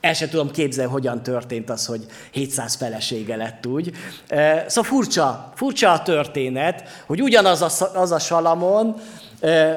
el 0.00 0.14
sem 0.14 0.28
tudom 0.28 0.50
képzelni, 0.50 0.92
hogyan 0.92 1.22
történt 1.22 1.70
az, 1.70 1.86
hogy 1.86 2.06
700 2.30 2.74
felesége 2.74 3.36
lett 3.36 3.66
úgy. 3.66 3.92
Szóval 4.66 4.90
furcsa, 4.90 5.52
furcsa 5.54 5.92
a 5.92 6.02
történet, 6.02 7.02
hogy 7.06 7.22
ugyanaz 7.22 7.62
a, 7.62 7.98
az 8.00 8.12
a 8.12 8.18
Salamon, 8.18 8.96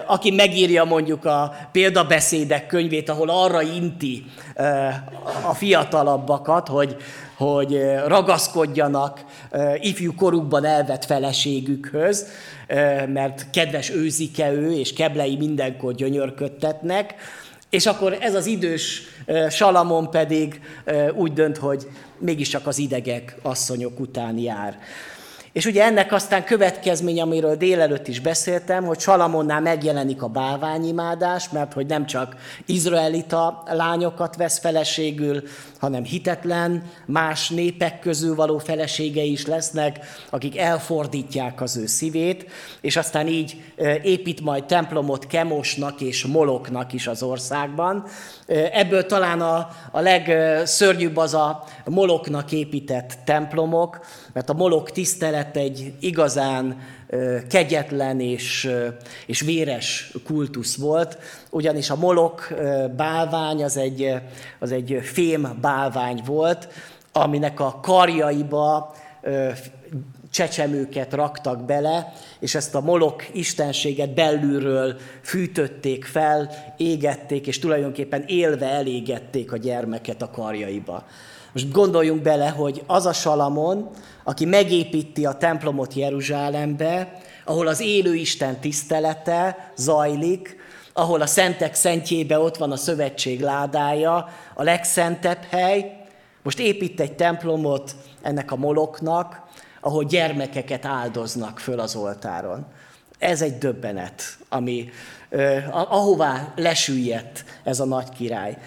aki 0.05 0.31
megírja 0.31 0.83
mondjuk 0.83 1.25
a 1.25 1.55
példabeszédek 1.71 2.67
könyvét, 2.67 3.09
ahol 3.09 3.29
arra 3.29 3.61
inti 3.61 4.25
a 5.47 5.53
fiatalabbakat, 5.53 6.67
hogy, 6.67 6.95
hogy 7.37 7.81
ragaszkodjanak 8.05 9.25
ifjú 9.79 10.15
korukban 10.15 10.65
elvett 10.65 11.05
feleségükhöz, 11.05 12.27
mert 13.07 13.49
kedves 13.49 13.89
őzike 13.89 14.51
ő, 14.51 14.71
és 14.71 14.93
keblei 14.93 15.35
mindenkor 15.35 15.93
gyönyörködtetnek, 15.93 17.15
és 17.69 17.85
akkor 17.85 18.17
ez 18.19 18.35
az 18.35 18.45
idős 18.45 19.01
Salamon 19.49 20.09
pedig 20.09 20.61
úgy 21.13 21.33
dönt, 21.33 21.57
hogy 21.57 21.87
mégiscsak 22.19 22.67
az 22.67 22.77
idegek 22.77 23.37
asszonyok 23.41 23.99
után 23.99 24.37
jár. 24.37 24.77
És 25.57 25.65
ugye 25.65 25.83
ennek 25.83 26.11
aztán 26.11 26.43
következmény, 26.43 27.21
amiről 27.21 27.55
délelőtt 27.55 28.07
is 28.07 28.19
beszéltem, 28.19 28.83
hogy 28.83 28.99
Salamonnál 28.99 29.61
megjelenik 29.61 30.21
a 30.21 30.27
bálványimádás, 30.27 31.49
mert 31.49 31.73
hogy 31.73 31.85
nem 31.85 32.05
csak 32.05 32.35
izraelita 32.65 33.63
lányokat 33.65 34.35
vesz 34.35 34.59
feleségül, 34.59 35.43
hanem 35.79 36.03
hitetlen, 36.03 36.83
más 37.05 37.49
népek 37.49 37.99
közül 37.99 38.35
való 38.35 38.57
feleségei 38.57 39.31
is 39.31 39.45
lesznek, 39.45 39.99
akik 40.29 40.57
elfordítják 40.57 41.61
az 41.61 41.77
ő 41.77 41.85
szívét, 41.85 42.45
és 42.81 42.97
aztán 42.97 43.27
így 43.27 43.61
épít 44.03 44.41
majd 44.41 44.65
templomot 44.65 45.27
Kemosnak 45.27 46.01
és 46.01 46.25
Moloknak 46.25 46.93
is 46.93 47.07
az 47.07 47.23
országban. 47.23 48.05
Ebből 48.71 49.05
talán 49.05 49.41
a, 49.41 49.69
a 49.91 49.99
legszörnyűbb 49.99 51.17
az 51.17 51.33
a 51.33 51.63
Moloknak 51.85 52.51
épített 52.51 53.17
templomok, 53.25 53.99
mert 54.37 54.49
a 54.49 54.53
Molok 54.53 54.91
tisztelet 54.91 55.57
egy 55.57 55.93
igazán 55.99 56.79
kegyetlen 57.49 58.19
és, 58.19 58.69
és 59.25 59.41
véres 59.41 60.11
kultusz 60.25 60.75
volt, 60.75 61.17
ugyanis 61.49 61.89
a 61.89 61.95
Molok 61.95 62.53
bálvány 62.95 63.63
az 63.63 63.77
egy, 63.77 64.13
az 64.59 64.71
egy 64.71 64.99
fém 65.01 65.57
bálvány 65.61 66.21
volt, 66.25 66.67
aminek 67.11 67.59
a 67.59 67.79
karjaiba 67.81 68.95
csecsemőket 70.31 71.13
raktak 71.13 71.65
bele, 71.65 72.13
és 72.39 72.55
ezt 72.55 72.75
a 72.75 72.81
molok 72.81 73.23
istenséget 73.33 74.13
belülről 74.13 74.95
fűtötték 75.21 76.05
fel, 76.05 76.51
égették, 76.77 77.47
és 77.47 77.59
tulajdonképpen 77.59 78.23
élve 78.27 78.69
elégették 78.69 79.51
a 79.51 79.57
gyermeket 79.57 80.21
a 80.21 80.29
karjaiba. 80.29 81.05
Most 81.57 81.71
gondoljunk 81.71 82.21
bele, 82.21 82.49
hogy 82.49 82.83
az 82.87 83.05
a 83.05 83.13
Salamon, 83.13 83.89
aki 84.23 84.45
megépíti 84.45 85.25
a 85.25 85.37
templomot 85.37 85.93
Jeruzsálembe, 85.93 87.13
ahol 87.45 87.67
az 87.67 87.79
élő 87.79 88.15
Isten 88.15 88.59
tisztelete 88.59 89.71
zajlik, 89.75 90.57
ahol 90.93 91.21
a 91.21 91.25
szentek 91.25 91.75
szentjébe 91.75 92.39
ott 92.39 92.57
van 92.57 92.71
a 92.71 92.75
szövetség 92.75 93.41
ládája, 93.41 94.29
a 94.53 94.63
legszentebb 94.63 95.43
hely, 95.49 96.05
most 96.43 96.59
épít 96.59 96.99
egy 96.99 97.15
templomot 97.15 97.95
ennek 98.21 98.51
a 98.51 98.55
moloknak, 98.55 99.41
ahol 99.81 100.03
gyermekeket 100.03 100.85
áldoznak 100.85 101.59
föl 101.59 101.79
az 101.79 101.95
oltáron. 101.95 102.65
Ez 103.19 103.41
egy 103.41 103.57
döbbenet, 103.57 104.23
ami, 104.49 104.89
ahová 105.71 106.53
lesüllyedt 106.55 107.45
ez 107.63 107.79
a 107.79 107.85
nagy 107.85 108.09
király. 108.09 108.57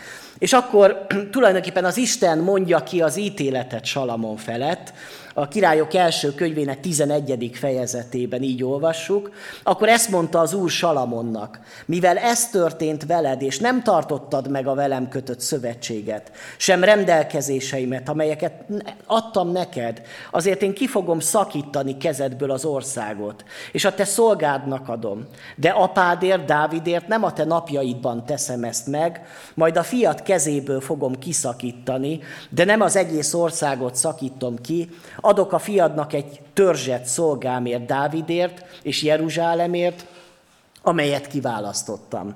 És 0.41 0.53
akkor 0.53 1.07
tulajdonképpen 1.33 1.85
az 1.85 1.97
Isten 1.97 2.39
mondja 2.39 2.83
ki 2.83 3.03
az 3.03 3.17
ítéletet 3.17 3.85
Salamon 3.85 4.37
felett, 4.37 4.93
a 5.41 5.49
királyok 5.49 5.95
első 5.95 6.35
könyvének 6.35 6.81
11. 6.81 7.51
fejezetében 7.53 8.43
így 8.43 8.65
olvassuk, 8.65 9.31
akkor 9.63 9.89
ezt 9.89 10.11
mondta 10.11 10.39
az 10.39 10.55
úr 10.55 10.71
Salamonnak, 10.71 11.61
mivel 11.87 12.17
ez 12.17 12.49
történt 12.49 13.07
veled, 13.07 13.43
és 13.43 13.59
nem 13.59 13.83
tartottad 13.83 14.51
meg 14.51 14.67
a 14.67 14.75
velem 14.75 15.09
kötött 15.09 15.41
szövetséget, 15.41 16.33
sem 16.57 16.85
rendelkezéseimet, 16.85 18.09
amelyeket 18.09 18.53
adtam 19.07 19.53
neked, 19.53 20.03
azért 20.31 20.63
én 20.63 20.75
ki 20.75 20.87
fogom 20.87 21.21
szakítani 21.21 21.97
kezedből 21.97 22.51
az 22.51 22.65
országot, 22.65 23.45
és 23.73 23.85
a 23.85 23.95
te 23.95 24.05
szolgádnak 24.05 24.89
adom. 24.89 25.27
De 25.57 25.69
apádért, 25.69 26.45
Dávidért 26.45 27.09
nem 27.09 27.25
a 27.25 27.33
te 27.33 27.45
napjaidban 27.45 28.25
teszem 28.25 28.65
ezt 28.65 28.87
meg, 28.87 29.27
majd 29.55 29.77
a 29.77 29.83
fiat 29.83 30.23
kezéből 30.23 30.81
fogom 30.81 31.19
kiszakítani, 31.19 32.21
de 32.51 32.65
nem 32.65 32.81
az 32.81 32.97
egész 32.97 33.35
országot 33.35 33.95
szakítom 33.95 34.57
ki, 34.57 34.89
adok 35.31 35.53
a 35.53 35.59
fiadnak 35.59 36.13
egy 36.13 36.41
törzset 36.53 37.05
szolgámért, 37.05 37.87
Dávidért 37.87 38.65
és 38.83 39.03
Jeruzsálemért, 39.03 40.07
amelyet 40.83 41.27
kiválasztottam. 41.27 42.35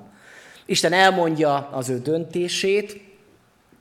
Isten 0.65 0.93
elmondja 0.93 1.69
az 1.71 1.89
ő 1.89 1.99
döntését, 1.99 3.01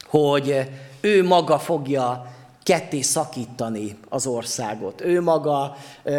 hogy 0.04 0.70
ő 1.00 1.24
maga 1.24 1.58
fogja 1.58 2.32
ketté 2.62 3.00
szakítani 3.00 3.96
az 4.08 4.26
országot. 4.26 5.00
Ő 5.00 5.20
maga 5.20 5.76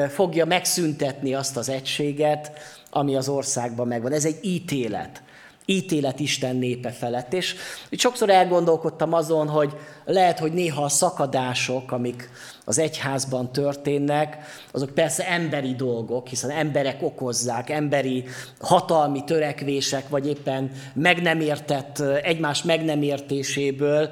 fogja 0.10 0.46
megszüntetni 0.46 1.34
azt 1.34 1.58
az 1.58 1.70
egységet, 1.70 2.52
ami 2.90 3.16
az 3.16 3.30
országban 3.30 3.88
megvan. 3.88 4.12
Ez 4.12 4.26
egy 4.26 4.40
ítélet 4.42 5.24
ítélet 5.66 6.20
Isten 6.20 6.56
népe 6.56 6.92
felett. 6.92 7.34
És 7.34 7.56
sokszor 7.92 8.30
elgondolkodtam 8.30 9.14
azon, 9.14 9.48
hogy 9.48 9.74
lehet, 10.06 10.40
hogy 10.40 10.54
néha 10.54 10.84
a 10.84 10.90
szakadások, 10.90 11.92
amik 11.92 12.30
az 12.66 12.78
egyházban 12.78 13.52
történnek, 13.52 14.38
azok 14.72 14.90
persze 14.90 15.28
emberi 15.28 15.76
dolgok, 15.76 16.28
hiszen 16.28 16.50
emberek 16.50 17.02
okozzák, 17.02 17.70
emberi 17.70 18.24
hatalmi 18.60 19.24
törekvések, 19.24 20.10
vagy 20.10 20.28
éppen 20.28 20.72
meg 20.94 21.22
nem 21.22 21.40
értett, 21.40 22.00
egymás 22.00 22.64
meg 22.64 22.84
nem 22.84 23.02
értéséből, 23.02 24.10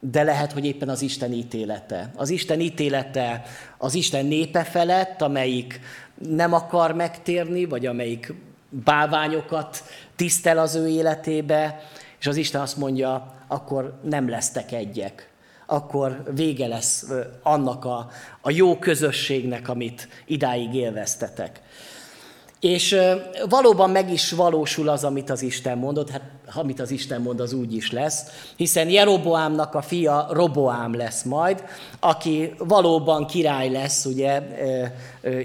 de 0.00 0.22
lehet, 0.22 0.52
hogy 0.52 0.64
éppen 0.64 0.88
az 0.88 1.02
Isten 1.02 1.32
ítélete. 1.32 2.10
Az 2.16 2.30
Isten 2.30 2.60
ítélete 2.60 3.42
az 3.78 3.94
Isten 3.94 4.26
népe 4.26 4.64
felett, 4.64 5.22
amelyik 5.22 5.80
nem 6.28 6.52
akar 6.52 6.92
megtérni, 6.92 7.64
vagy 7.64 7.86
amelyik 7.86 8.34
bálványokat 8.70 9.82
tisztel 10.20 10.58
az 10.58 10.74
ő 10.74 10.88
életébe, 10.88 11.80
és 12.18 12.26
az 12.26 12.36
Isten 12.36 12.60
azt 12.60 12.76
mondja, 12.76 13.32
akkor 13.48 14.00
nem 14.02 14.28
lesztek 14.28 14.72
egyek. 14.72 15.30
Akkor 15.66 16.22
vége 16.34 16.66
lesz 16.66 17.06
annak 17.42 17.84
a, 17.84 18.10
a 18.40 18.50
jó 18.50 18.78
közösségnek, 18.78 19.68
amit 19.68 20.08
idáig 20.26 20.74
élveztetek. 20.74 21.60
És 22.60 22.96
valóban 23.48 23.90
meg 23.90 24.12
is 24.12 24.30
valósul 24.30 24.88
az, 24.88 25.04
amit 25.04 25.30
az 25.30 25.42
Isten 25.42 25.78
mondott, 25.78 26.10
hát 26.10 26.22
amit 26.54 26.80
az 26.80 26.90
Isten 26.90 27.20
mond, 27.20 27.40
az 27.40 27.52
úgy 27.52 27.74
is 27.74 27.92
lesz, 27.92 28.22
hiszen 28.56 28.88
Jeroboámnak 28.88 29.74
a 29.74 29.82
fia 29.82 30.26
Roboám 30.30 30.94
lesz 30.94 31.22
majd, 31.22 31.64
aki 32.00 32.54
valóban 32.58 33.26
király 33.26 33.70
lesz, 33.70 34.04
ugye, 34.04 34.42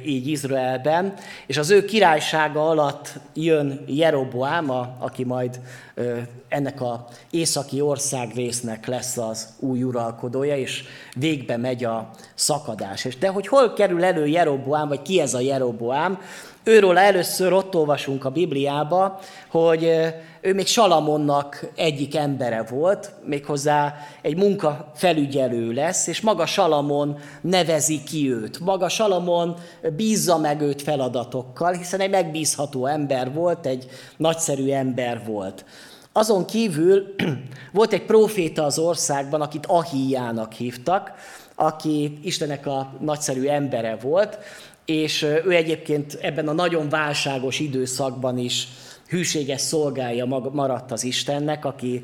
így 0.06 0.28
Izraelben, 0.28 1.14
és 1.48 1.58
az 1.58 1.70
ő 1.70 1.86
királysága 1.86 2.70
alatt 2.70 3.14
jön 3.34 3.84
Jeroboám, 3.88 4.70
aki 5.00 5.24
majd 5.24 5.60
ennek 6.48 6.82
a 6.82 7.08
északi 7.30 7.82
országrésznek 7.82 8.88
lesz 8.88 9.18
az 9.18 9.48
új 9.60 9.84
uralkodója, 9.84 10.58
és 10.58 10.84
végbe 11.16 11.58
megy 11.58 11.84
a 11.84 12.10
szakadás. 12.34 13.06
És 13.06 13.18
de 13.18 13.28
hogy 13.28 13.48
hol 13.48 13.74
kerül 13.74 14.04
elő 14.04 14.28
Jeroboám, 14.28 14.88
vagy 14.88 15.02
ki 15.02 15.20
ez 15.20 15.34
a 15.34 15.40
Jeroboám, 15.40 16.20
Őről 16.68 16.98
először 16.98 17.54
ott 17.54 17.76
olvasunk 17.76 18.26
a 18.26 18.30
Bibliába, 18.30 19.20
hogy 19.50 19.84
ő 20.42 20.54
még 20.54 20.68
Salamonnak 20.68 21.72
egyik 21.76 22.16
embere 22.16 22.64
volt, 22.64 23.12
méghozzá 23.26 23.96
egy 24.22 24.38
munkafelügyelő 24.38 25.72
lesz, 25.72 26.08
és 26.08 26.22
maga 26.22 26.46
Salamon 26.46 27.18
nevezi 27.42 28.04
ki 28.04 28.32
őt. 28.32 28.60
Maga 28.60 28.90
Salamon 28.90 29.58
bízza 29.96 30.38
meg 30.38 30.62
őt 30.62 30.82
feladatokkal, 30.82 31.74
hiszen 31.74 32.00
egy 32.00 32.10
megbízható 32.10 32.86
ember 32.86 33.34
volt, 33.34 33.66
egy 33.66 33.86
nagyszerű 34.18 34.70
ember 34.70 35.22
volt. 35.26 35.66
Azon 36.12 36.46
kívül 36.46 37.16
volt 37.74 37.94
egy 37.94 38.06
proféta 38.06 38.64
az 38.64 38.80
országban, 38.80 39.42
akit 39.42 39.66
Ahíjának 39.66 40.54
hívtak, 40.54 41.12
aki 41.56 42.20
Istenek 42.22 42.66
a 42.66 42.94
nagyszerű 43.00 43.48
embere 43.48 43.96
volt, 43.96 44.38
és 44.86 45.22
ő 45.22 45.52
egyébként 45.52 46.18
ebben 46.22 46.48
a 46.48 46.54
nagyon 46.54 46.90
válságos 46.90 47.60
időszakban 47.60 48.38
is 48.38 48.68
hűséges 49.08 49.62
szolgálja 49.62 50.26
maradt 50.52 50.92
az 50.92 51.04
Istennek, 51.04 51.66
aki 51.66 52.04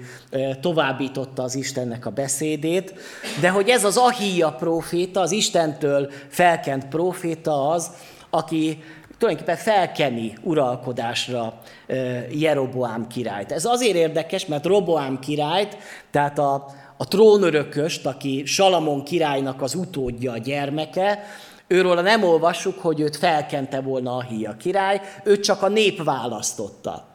továbbította 0.62 1.44
az 1.44 1.56
Istennek 1.56 2.06
a 2.06 2.10
beszédét, 2.10 2.94
de 3.40 3.50
hogy 3.50 3.70
ez 3.70 3.84
az 3.84 3.98
Ahíja 3.98 4.52
proféta, 4.52 5.20
az 5.20 5.32
Istentől 5.32 6.12
felkent 6.28 6.88
proféta 6.88 7.70
az, 7.70 7.92
aki 8.30 8.84
tulajdonképpen 9.18 9.64
felkeni 9.64 10.34
uralkodásra 10.42 11.60
Jeroboám 12.32 13.08
királyt. 13.08 13.52
Ez 13.52 13.66
azért 13.66 13.96
érdekes, 13.96 14.46
mert 14.46 14.66
Roboám 14.66 15.20
királyt, 15.20 15.78
tehát 16.12 16.40
a, 16.40 16.66
a 16.98 17.08
trónörököst, 17.08 18.06
aki 18.06 18.46
Salamon 18.46 19.04
királynak 19.04 19.62
az 19.62 19.76
utódja, 19.76 20.32
a 20.32 20.38
gyermeke, 20.38 21.24
Őről 21.72 22.02
nem 22.02 22.24
olvassuk, 22.24 22.80
hogy 22.80 23.00
őt 23.00 23.16
felkente 23.16 23.82
volna 23.82 24.16
a 24.16 24.22
híja 24.22 24.56
király, 24.58 25.02
őt 25.24 25.44
csak 25.44 25.62
a 25.62 25.68
nép 25.68 26.04
választotta. 26.04 27.06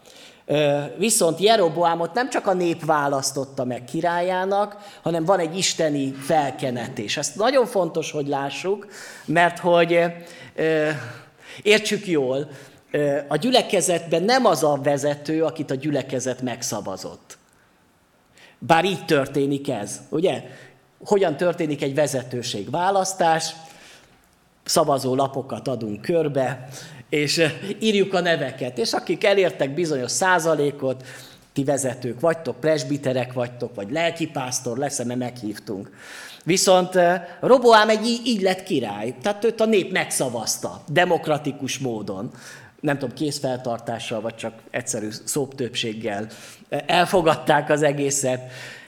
Viszont 0.96 1.38
Jeroboámot 1.38 2.14
nem 2.14 2.30
csak 2.30 2.46
a 2.46 2.52
nép 2.52 2.84
választotta 2.84 3.64
meg 3.64 3.84
királyának, 3.84 4.76
hanem 5.02 5.24
van 5.24 5.38
egy 5.38 5.56
isteni 5.56 6.12
felkenetés. 6.12 7.16
Ezt 7.16 7.36
nagyon 7.36 7.66
fontos, 7.66 8.10
hogy 8.10 8.26
lássuk, 8.26 8.86
mert 9.24 9.58
hogy 9.58 10.04
értsük 11.62 12.06
jól, 12.06 12.48
a 13.28 13.36
gyülekezetben 13.36 14.22
nem 14.22 14.44
az 14.44 14.62
a 14.62 14.80
vezető, 14.82 15.44
akit 15.44 15.70
a 15.70 15.74
gyülekezet 15.74 16.42
megszavazott. 16.42 17.38
Bár 18.58 18.84
így 18.84 19.04
történik 19.04 19.68
ez, 19.68 20.00
ugye? 20.08 20.42
Hogyan 21.04 21.36
történik 21.36 21.82
egy 21.82 21.94
vezetőség 21.94 22.70
választás? 22.70 23.54
Szavazó 24.66 25.14
lapokat 25.14 25.68
adunk 25.68 26.00
körbe, 26.00 26.68
és 27.08 27.38
eh, 27.38 27.52
írjuk 27.80 28.14
a 28.14 28.20
neveket. 28.20 28.78
És 28.78 28.92
akik 28.92 29.24
elértek 29.24 29.74
bizonyos 29.74 30.10
százalékot, 30.10 31.04
ti 31.52 31.64
vezetők 31.64 32.20
vagytok, 32.20 32.60
presbiterek 32.60 33.32
vagytok, 33.32 33.74
vagy 33.74 33.90
lelkipásztor 33.90 34.78
lesz, 34.78 35.04
mert 35.04 35.18
meghívtunk. 35.18 35.90
Viszont 36.44 36.96
eh, 36.96 37.22
Roboám 37.40 37.88
egy 37.88 38.20
így 38.24 38.42
lett 38.42 38.62
király, 38.62 39.14
tehát 39.22 39.44
őt 39.44 39.60
a 39.60 39.66
nép 39.66 39.92
megszavazta, 39.92 40.82
demokratikus 40.88 41.78
módon. 41.78 42.30
Nem 42.80 42.98
tudom, 42.98 43.14
készfeltartással, 43.14 44.20
vagy 44.20 44.34
csak 44.34 44.52
egyszerű 44.70 45.08
szóptöbbséggel 45.24 46.26
eh, 46.68 46.80
elfogadták 46.86 47.70
az 47.70 47.82
egészet. 47.82 48.40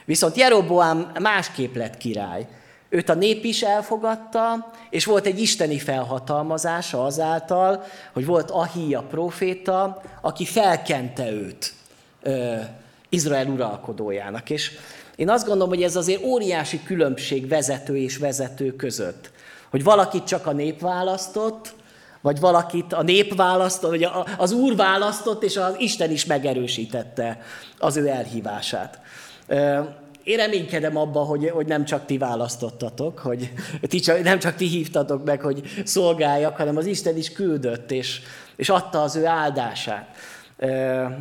Viszont 0.04 0.36
Jeroboám 0.36 1.12
másképp 1.20 1.74
lett 1.74 1.96
király. 1.96 2.46
Őt 2.90 3.08
a 3.08 3.14
nép 3.14 3.44
is 3.44 3.62
elfogadta, 3.62 4.70
és 4.90 5.04
volt 5.04 5.26
egy 5.26 5.40
isteni 5.40 5.78
felhatalmazása 5.78 7.04
azáltal, 7.04 7.84
hogy 8.12 8.26
volt 8.26 8.50
Ahia 8.50 9.02
proféta, 9.02 10.02
aki 10.20 10.44
felkente 10.44 11.30
őt 11.30 11.72
ö, 12.22 12.54
Izrael 13.08 13.46
uralkodójának. 13.46 14.50
És 14.50 14.72
én 15.16 15.30
azt 15.30 15.46
gondolom, 15.46 15.68
hogy 15.68 15.82
ez 15.82 15.96
azért 15.96 16.22
óriási 16.22 16.82
különbség 16.82 17.48
vezető 17.48 17.96
és 17.96 18.16
vezető 18.16 18.76
között. 18.76 19.30
Hogy 19.70 19.84
valakit 19.84 20.24
csak 20.24 20.46
a 20.46 20.52
nép 20.52 20.80
választott, 20.80 21.74
vagy 22.20 22.40
valakit 22.40 22.92
a 22.92 23.02
nép 23.02 23.34
választott, 23.36 23.90
vagy 23.90 24.08
az 24.38 24.52
Úr 24.52 24.76
választott, 24.76 25.42
és 25.42 25.56
az 25.56 25.74
Isten 25.78 26.10
is 26.10 26.24
megerősítette 26.24 27.42
az 27.78 27.96
ő 27.96 28.06
elhívását. 28.06 29.00
Én 30.28 30.36
reménykedem 30.36 30.96
abba, 30.96 31.20
hogy, 31.20 31.50
hogy 31.50 31.66
nem 31.66 31.84
csak 31.84 32.06
ti 32.06 32.18
választottatok, 32.18 33.18
hogy 33.18 33.52
ti 33.88 33.98
csak, 33.98 34.22
nem 34.22 34.38
csak 34.38 34.54
ti 34.54 34.66
hívtatok 34.66 35.24
meg, 35.24 35.40
hogy 35.40 35.62
szolgáljak, 35.84 36.56
hanem 36.56 36.76
az 36.76 36.86
Isten 36.86 37.16
is 37.16 37.32
küldött, 37.32 37.90
és, 37.90 38.20
és 38.56 38.68
adta 38.68 39.02
az 39.02 39.16
ő 39.16 39.26
áldását. 39.26 40.16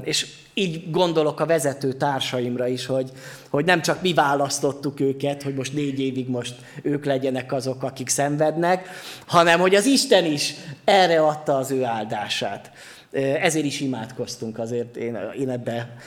És 0.03 0.27
így 0.53 0.91
gondolok 0.91 1.39
a 1.39 1.45
vezető 1.45 1.93
társaimra 1.93 2.67
is, 2.67 2.85
hogy, 2.85 3.11
hogy 3.49 3.65
nem 3.65 3.81
csak 3.81 4.01
mi 4.01 4.13
választottuk 4.13 4.99
őket, 4.99 5.43
hogy 5.43 5.53
most 5.53 5.73
négy 5.73 5.99
évig 5.99 6.29
most 6.29 6.55
ők 6.81 7.05
legyenek 7.05 7.53
azok, 7.53 7.83
akik 7.83 8.09
szenvednek, 8.09 8.89
hanem 9.25 9.59
hogy 9.59 9.75
az 9.75 9.85
Isten 9.85 10.25
is 10.25 10.53
erre 10.83 11.19
adta 11.21 11.57
az 11.57 11.71
ő 11.71 11.83
áldását. 11.83 12.71
Ezért 13.17 13.65
is 13.65 13.79
imádkoztunk, 13.79 14.59
azért 14.59 14.97
én, 14.97 15.17
én 15.39 15.49
ebbe 15.49 15.97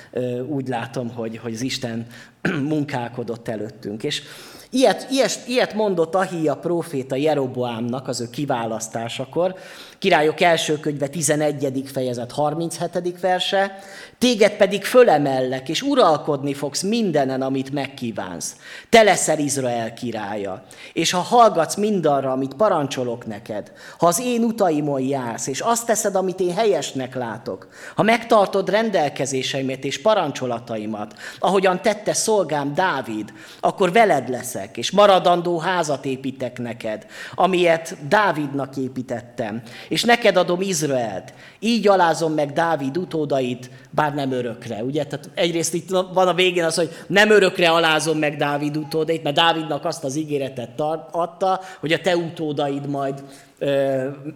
úgy 0.46 0.68
látom, 0.68 1.08
hogy, 1.08 1.36
hogy 1.36 1.52
az 1.52 1.62
Isten 1.62 2.06
munkálkodott 2.74 3.48
előttünk. 3.48 4.02
És 4.02 4.22
ilyet, 4.70 5.06
ilyet, 5.10 5.40
ilyet 5.46 5.74
mondott 5.74 6.14
Ahia 6.14 6.56
proféta 6.56 7.16
Jeroboámnak 7.16 8.08
az 8.08 8.20
ő 8.20 8.30
kiválasztásakor, 8.30 9.54
Királyok 10.00 10.40
első 10.40 10.78
könyve 10.78 11.06
11. 11.06 11.82
fejezet 11.92 12.32
37. 12.32 13.20
verse, 13.20 13.78
téged 14.18 14.56
pedig 14.56 14.84
fölemellek, 14.84 15.68
és 15.68 15.82
uralkodni 15.82 16.54
fogsz 16.54 16.82
mindenen, 16.82 17.42
amit 17.42 17.72
megkívánsz. 17.72 18.56
Te 18.88 19.02
leszel 19.02 19.38
Izrael 19.38 19.94
királya, 19.94 20.62
és 20.92 21.10
ha 21.10 21.20
hallgatsz 21.20 21.76
mindarra, 21.76 22.32
amit 22.32 22.54
parancsolok 22.54 23.26
neked, 23.26 23.72
ha 23.98 24.06
az 24.06 24.20
én 24.20 24.42
utaimon 24.42 25.00
jársz, 25.00 25.46
és 25.46 25.60
azt 25.60 25.86
teszed, 25.86 26.14
amit 26.14 26.40
én 26.40 26.54
helyesnek 26.54 27.14
látok, 27.14 27.68
ha 27.94 28.02
megtartod 28.02 28.70
rendelkezéseimet 28.70 29.84
és 29.84 30.02
parancsolataimat, 30.02 31.14
ahogyan 31.38 31.82
tette 31.82 32.12
szolgám 32.12 32.74
Dávid, 32.74 33.32
akkor 33.60 33.92
veled 33.92 34.28
leszek, 34.28 34.59
és 34.76 34.90
maradandó 34.90 35.58
házat 35.58 36.04
építek 36.04 36.58
neked, 36.58 37.06
amilyet 37.34 37.96
Dávidnak 38.08 38.76
építettem, 38.76 39.62
és 39.88 40.04
neked 40.04 40.36
adom 40.36 40.60
Izraelt. 40.60 41.32
Így 41.58 41.88
alázom 41.88 42.32
meg 42.32 42.52
Dávid 42.52 42.96
utódait, 42.96 43.70
bár 43.90 44.14
nem 44.14 44.32
örökre. 44.32 44.82
Ugye? 44.82 45.04
Tehát 45.04 45.30
egyrészt 45.34 45.74
itt 45.74 45.90
van 45.90 46.28
a 46.28 46.34
végén 46.34 46.64
az, 46.64 46.74
hogy 46.74 46.90
nem 47.06 47.30
örökre 47.30 47.70
alázom 47.70 48.18
meg 48.18 48.36
Dávid 48.36 48.76
utódait, 48.76 49.22
mert 49.22 49.36
Dávidnak 49.36 49.84
azt 49.84 50.04
az 50.04 50.16
ígéretet 50.16 50.80
adta, 51.10 51.60
hogy 51.80 51.92
a 51.92 52.00
te 52.00 52.16
utódaid 52.16 52.88
majd 52.88 53.22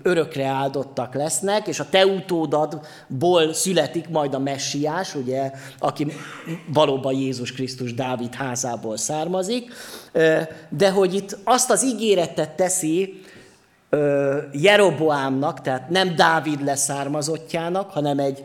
örökre 0.02 0.46
áldottak 0.46 1.14
lesznek, 1.14 1.66
és 1.66 1.80
a 1.80 1.88
te 1.90 2.06
utódadból 2.06 3.52
születik 3.52 4.08
majd 4.08 4.34
a 4.34 4.38
messiás, 4.38 5.14
ugye, 5.14 5.50
aki 5.78 6.06
valóban 6.72 7.14
Jézus 7.14 7.52
Krisztus 7.52 7.94
Dávid 7.94 8.34
házából 8.34 8.96
származik, 8.96 9.72
de 10.68 10.90
hogy 10.90 11.14
itt 11.14 11.38
azt 11.44 11.70
az 11.70 11.84
ígéretet 11.84 12.50
teszi, 12.50 13.22
Jeroboámnak, 14.52 15.60
tehát 15.60 15.88
nem 15.88 16.14
Dávid 16.16 16.64
leszármazottjának, 16.64 17.90
hanem 17.90 18.18
egy, 18.18 18.44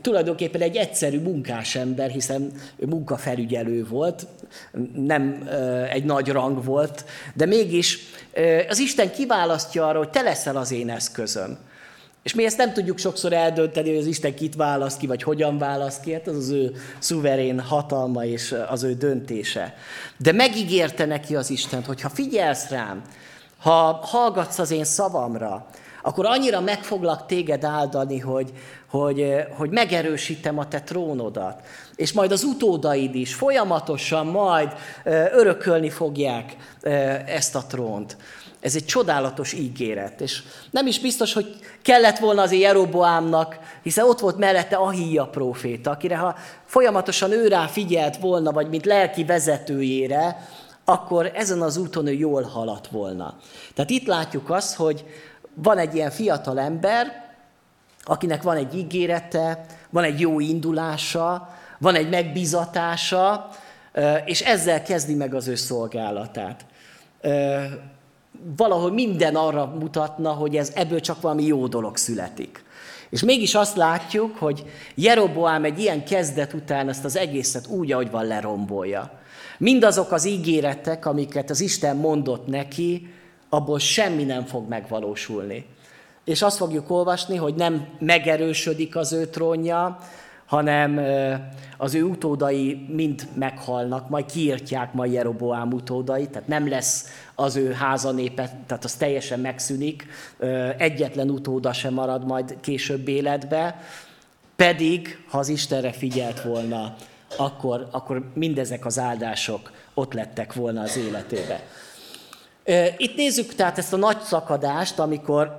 tulajdonképpen 0.00 0.60
egy 0.60 0.76
egyszerű 0.76 1.20
munkásember, 1.20 2.10
hiszen 2.10 2.52
ő 2.76 2.86
munkafelügyelő 2.86 3.86
volt, 3.86 4.26
nem 4.94 5.48
egy 5.90 6.04
nagy 6.04 6.28
rang 6.28 6.64
volt, 6.64 7.04
de 7.34 7.46
mégis 7.46 7.98
az 8.68 8.78
Isten 8.78 9.10
kiválasztja 9.10 9.88
arra, 9.88 9.98
hogy 9.98 10.10
te 10.10 10.22
leszel 10.22 10.56
az 10.56 10.72
én 10.72 10.90
eszközöm. 10.90 11.58
És 12.22 12.34
mi 12.34 12.44
ezt 12.44 12.56
nem 12.56 12.72
tudjuk 12.72 12.98
sokszor 12.98 13.32
eldönteni, 13.32 13.88
hogy 13.88 13.98
az 13.98 14.06
Isten 14.06 14.34
kit 14.34 14.56
választ 14.56 14.98
ki, 14.98 15.06
vagy 15.06 15.22
hogyan 15.22 15.58
választ 15.58 16.02
ki, 16.02 16.12
hát 16.12 16.26
az 16.26 16.36
az 16.36 16.50
ő 16.50 16.72
szuverén 16.98 17.60
hatalma 17.60 18.24
és 18.24 18.54
az 18.68 18.82
ő 18.82 18.94
döntése. 18.94 19.74
De 20.16 20.32
megígérte 20.32 21.04
neki 21.04 21.36
az 21.36 21.50
Isten, 21.50 21.84
hogy 21.84 22.00
ha 22.00 22.08
figyelsz 22.08 22.68
rám, 22.68 23.02
ha 23.58 24.00
hallgatsz 24.02 24.58
az 24.58 24.70
én 24.70 24.84
szavamra, 24.84 25.66
akkor 26.06 26.26
annyira 26.26 26.60
meg 26.60 26.82
foglak 26.82 27.26
téged 27.26 27.64
áldani, 27.64 28.18
hogy, 28.18 28.52
hogy, 28.90 29.34
hogy 29.56 29.70
megerősítem 29.70 30.58
a 30.58 30.68
te 30.68 30.80
trónodat. 30.80 31.60
És 31.94 32.12
majd 32.12 32.32
az 32.32 32.42
utódaid 32.42 33.14
is 33.14 33.34
folyamatosan 33.34 34.26
majd 34.26 34.72
örökölni 35.32 35.90
fogják 35.90 36.56
ezt 37.26 37.54
a 37.54 37.64
trónt. 37.68 38.16
Ez 38.60 38.74
egy 38.74 38.84
csodálatos 38.84 39.52
ígéret, 39.52 40.20
és 40.20 40.42
nem 40.70 40.86
is 40.86 41.00
biztos, 41.00 41.32
hogy 41.32 41.56
kellett 41.82 42.18
volna 42.18 42.42
az 42.42 42.52
Jeroboámnak, 42.52 43.58
hiszen 43.82 44.08
ott 44.08 44.20
volt 44.20 44.36
mellette 44.38 44.76
Ahia 44.76 45.26
próféta, 45.26 45.90
akire 45.90 46.16
ha 46.16 46.36
folyamatosan 46.64 47.32
ő 47.32 47.48
rá 47.48 47.66
figyelt 47.66 48.16
volna, 48.16 48.52
vagy 48.52 48.68
mint 48.68 48.86
lelki 48.86 49.24
vezetőjére, 49.24 50.48
akkor 50.84 51.30
ezen 51.34 51.62
az 51.62 51.76
úton 51.76 52.06
ő 52.06 52.12
jól 52.12 52.42
haladt 52.42 52.88
volna. 52.88 53.34
Tehát 53.74 53.90
itt 53.90 54.06
látjuk 54.06 54.50
azt, 54.50 54.76
hogy 54.76 55.04
van 55.54 55.78
egy 55.78 55.94
ilyen 55.94 56.10
fiatal 56.10 56.58
ember, 56.58 57.24
akinek 58.04 58.42
van 58.42 58.56
egy 58.56 58.76
ígérete, 58.76 59.64
van 59.90 60.04
egy 60.04 60.20
jó 60.20 60.40
indulása, 60.40 61.54
van 61.78 61.94
egy 61.94 62.08
megbizatása, 62.08 63.48
és 64.24 64.40
ezzel 64.40 64.82
kezdi 64.82 65.14
meg 65.14 65.34
az 65.34 65.48
ő 65.48 65.54
szolgálatát. 65.54 66.66
Valahol 68.56 68.92
minden 68.92 69.34
arra 69.34 69.66
mutatna, 69.66 70.32
hogy 70.32 70.56
ez 70.56 70.72
ebből 70.74 71.00
csak 71.00 71.20
valami 71.20 71.44
jó 71.44 71.66
dolog 71.66 71.96
születik. 71.96 72.64
És 73.10 73.22
mégis 73.22 73.54
azt 73.54 73.76
látjuk, 73.76 74.36
hogy 74.36 74.64
Jeroboám 74.94 75.64
egy 75.64 75.78
ilyen 75.78 76.04
kezdet 76.04 76.52
után 76.52 76.88
ezt 76.88 77.04
az 77.04 77.16
egészet 77.16 77.66
úgy, 77.66 77.92
ahogy 77.92 78.10
van, 78.10 78.26
lerombolja. 78.26 79.10
Mindazok 79.58 80.12
az 80.12 80.24
ígéretek, 80.24 81.06
amiket 81.06 81.50
az 81.50 81.60
Isten 81.60 81.96
mondott 81.96 82.46
neki, 82.46 83.13
abból 83.54 83.78
semmi 83.78 84.24
nem 84.24 84.44
fog 84.44 84.68
megvalósulni. 84.68 85.66
És 86.24 86.42
azt 86.42 86.56
fogjuk 86.56 86.90
olvasni, 86.90 87.36
hogy 87.36 87.54
nem 87.54 87.86
megerősödik 87.98 88.96
az 88.96 89.12
ő 89.12 89.26
trónja, 89.26 89.98
hanem 90.46 91.00
az 91.76 91.94
ő 91.94 92.02
utódai 92.02 92.86
mind 92.88 93.28
meghalnak, 93.34 94.08
majd 94.08 94.26
kiirtják 94.26 94.92
majd 94.92 95.12
Jeroboám 95.12 95.72
utódai, 95.72 96.26
tehát 96.26 96.48
nem 96.48 96.68
lesz 96.68 97.08
az 97.34 97.56
ő 97.56 97.72
háza 97.72 98.10
népe, 98.10 98.62
tehát 98.66 98.84
az 98.84 98.94
teljesen 98.94 99.40
megszűnik, 99.40 100.06
egyetlen 100.78 101.30
utóda 101.30 101.72
sem 101.72 101.94
marad 101.94 102.26
majd 102.26 102.56
később 102.60 103.08
életbe, 103.08 103.80
pedig, 104.56 105.24
ha 105.28 105.38
az 105.38 105.48
Istenre 105.48 105.92
figyelt 105.92 106.42
volna, 106.42 106.94
akkor, 107.36 107.88
akkor 107.90 108.30
mindezek 108.34 108.86
az 108.86 108.98
áldások 108.98 109.72
ott 109.94 110.12
lettek 110.12 110.52
volna 110.52 110.80
az 110.80 110.96
életébe. 110.96 111.60
Itt 112.96 113.16
nézzük 113.16 113.54
tehát 113.54 113.78
ezt 113.78 113.92
a 113.92 113.96
nagy 113.96 114.20
szakadást, 114.20 114.98
amikor 114.98 115.58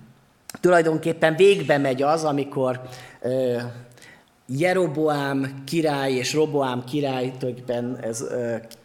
tulajdonképpen 0.60 1.36
végbe 1.36 1.78
megy 1.78 2.02
az, 2.02 2.24
amikor 2.24 2.80
Jeroboám 4.46 5.62
király 5.66 6.12
és 6.12 6.34
Roboám 6.34 6.84
király 6.84 7.32
tulajdonképpen 7.38 7.98
ez 8.00 8.24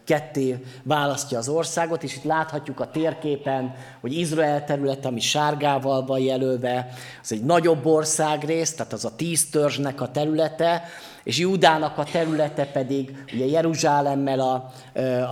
ketté 0.04 0.64
választja 0.82 1.38
az 1.38 1.48
országot, 1.48 2.02
és 2.02 2.16
itt 2.16 2.24
láthatjuk 2.24 2.80
a 2.80 2.90
térképen, 2.90 3.74
hogy 4.00 4.18
Izrael 4.18 4.64
területe, 4.64 5.08
ami 5.08 5.20
sárgával 5.20 6.06
van 6.06 6.18
jelölve, 6.18 6.88
az 7.22 7.32
egy 7.32 7.44
nagyobb 7.44 7.86
országrész, 7.86 8.74
tehát 8.74 8.92
az 8.92 9.04
a 9.04 9.16
tíz 9.16 9.50
törzsnek 9.50 10.00
a 10.00 10.10
területe, 10.10 10.82
és 11.24 11.38
Júdának 11.38 11.98
a 11.98 12.04
területe 12.04 12.66
pedig 12.66 13.24
ugye 13.34 13.46
Jeruzsálemmel 13.46 14.40
a, 14.40 14.72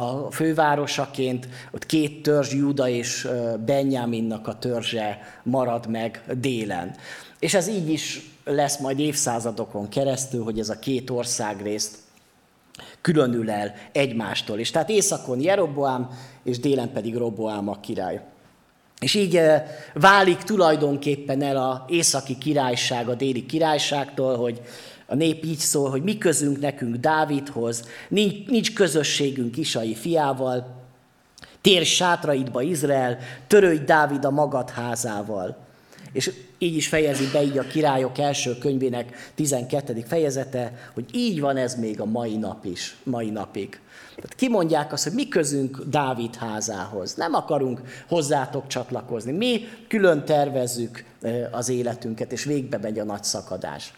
a 0.03 0.31
fővárosaként, 0.31 1.49
ott 1.73 1.87
két 1.87 2.23
törzs, 2.23 2.53
Júda 2.53 2.89
és 2.89 3.29
Benjaminnak 3.67 4.49
a 4.49 4.59
törzse 4.59 5.19
marad 5.43 5.89
meg 5.89 6.23
délen. 6.33 6.95
És 7.39 7.55
ez 7.55 7.69
így 7.69 7.91
is 7.91 8.31
lesz 8.45 8.79
majd 8.79 8.99
évszázadokon 8.99 9.89
keresztül, 9.89 10.45
hogy 10.45 10.59
ez 10.59 10.69
a 10.69 10.79
két 10.79 11.11
országrészt 11.11 11.97
különül 13.01 13.51
el 13.51 13.75
egymástól. 13.93 14.59
És 14.59 14.71
tehát 14.71 14.89
északon 14.89 15.41
Jeroboám, 15.41 16.11
és 16.43 16.59
délen 16.59 16.93
pedig 16.93 17.17
Roboám 17.17 17.69
a 17.69 17.81
király. 17.81 18.21
És 19.01 19.15
így 19.15 19.41
válik 19.95 20.39
tulajdonképpen 20.39 21.43
el 21.43 21.57
a 21.57 21.85
északi 21.89 22.39
királyság 22.39 23.09
a 23.09 23.15
déli 23.15 23.47
királyságtól, 23.47 24.37
hogy 24.37 24.61
a 25.11 25.15
nép 25.15 25.45
így 25.45 25.59
szól, 25.59 25.91
hogy 25.91 26.03
mi 26.03 26.19
közünk 26.19 26.61
nekünk 26.61 26.97
Dávidhoz, 26.97 27.85
nincs, 28.09 28.47
nincs 28.47 28.75
közösségünk 28.75 29.57
Isai 29.57 29.95
fiával, 29.95 30.77
tér 31.61 31.85
sátraidba 31.85 32.63
Izrael, 32.63 33.19
törődj 33.47 33.85
Dávid 33.85 34.25
a 34.25 34.31
magad 34.31 34.71
házával. 34.71 35.57
És 36.13 36.33
így 36.59 36.77
is 36.77 36.89
fejezi 36.89 37.31
be 37.33 37.43
így 37.43 37.59
a 37.59 37.67
királyok 37.67 38.19
első 38.19 38.59
könyvének 38.59 39.33
12. 39.35 40.05
fejezete, 40.07 40.91
hogy 40.95 41.05
így 41.13 41.41
van 41.41 41.57
ez 41.57 41.75
még 41.75 42.01
a 42.01 42.05
mai 42.05 42.37
nap 42.37 42.65
is, 42.65 42.97
mai 43.03 43.31
napig. 43.31 43.81
Tehát 44.15 44.35
kimondják 44.35 44.93
azt, 44.93 45.05
hogy 45.05 45.13
mi 45.13 45.29
közünk 45.29 45.83
Dávid 45.87 46.35
házához. 46.35 47.15
Nem 47.15 47.35
akarunk 47.35 47.81
hozzátok 48.09 48.67
csatlakozni. 48.67 49.33
Mi 49.33 49.69
külön 49.89 50.25
tervezzük 50.25 51.05
az 51.51 51.69
életünket, 51.69 52.33
és 52.33 52.45
végbe 52.45 52.79
megy 52.79 52.99
a 52.99 53.05
nagy 53.05 53.25
szakadás. 53.25 53.93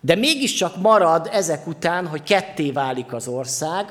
De 0.00 0.14
mégiscsak 0.14 0.76
marad 0.76 1.28
ezek 1.32 1.66
után, 1.66 2.06
hogy 2.06 2.22
ketté 2.22 2.70
válik 2.70 3.12
az 3.12 3.28
ország, 3.28 3.84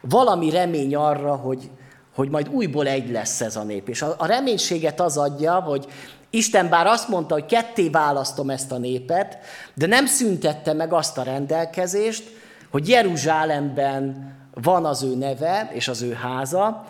valami 0.00 0.50
remény 0.50 0.94
arra, 0.94 1.36
hogy, 1.36 1.70
hogy 2.14 2.28
majd 2.28 2.48
újból 2.48 2.86
egy 2.86 3.10
lesz 3.10 3.40
ez 3.40 3.56
a 3.56 3.62
nép. 3.62 3.88
És 3.88 4.02
a, 4.02 4.14
a 4.18 4.26
reménységet 4.26 5.00
az 5.00 5.16
adja, 5.16 5.54
hogy 5.54 5.86
Isten 6.30 6.68
bár 6.68 6.86
azt 6.86 7.08
mondta, 7.08 7.34
hogy 7.34 7.46
ketté 7.46 7.88
választom 7.88 8.50
ezt 8.50 8.72
a 8.72 8.78
népet, 8.78 9.38
de 9.74 9.86
nem 9.86 10.06
szüntette 10.06 10.72
meg 10.72 10.92
azt 10.92 11.18
a 11.18 11.22
rendelkezést, 11.22 12.36
hogy 12.70 12.88
Jeruzsálemben 12.88 14.32
van 14.54 14.84
az 14.84 15.02
ő 15.02 15.16
neve 15.16 15.70
és 15.72 15.88
az 15.88 16.02
ő 16.02 16.12
háza, 16.12 16.86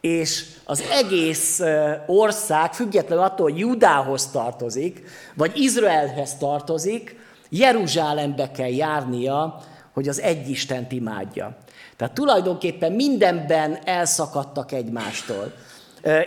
és 0.00 0.44
az 0.64 0.82
egész 0.90 1.60
ország, 2.06 2.72
függetlenül 2.72 3.24
attól, 3.24 3.50
hogy 3.50 3.58
Judához 3.58 4.26
tartozik, 4.26 5.02
vagy 5.34 5.52
Izraelhez 5.54 6.36
tartozik, 6.36 7.16
Jeruzsálembe 7.54 8.50
kell 8.50 8.70
járnia, 8.70 9.60
hogy 9.92 10.08
az 10.08 10.20
egy 10.20 10.50
Istent 10.50 10.92
imádja. 10.92 11.56
Tehát 11.96 12.14
tulajdonképpen 12.14 12.92
mindenben 12.92 13.78
elszakadtak 13.84 14.72
egymástól. 14.72 15.52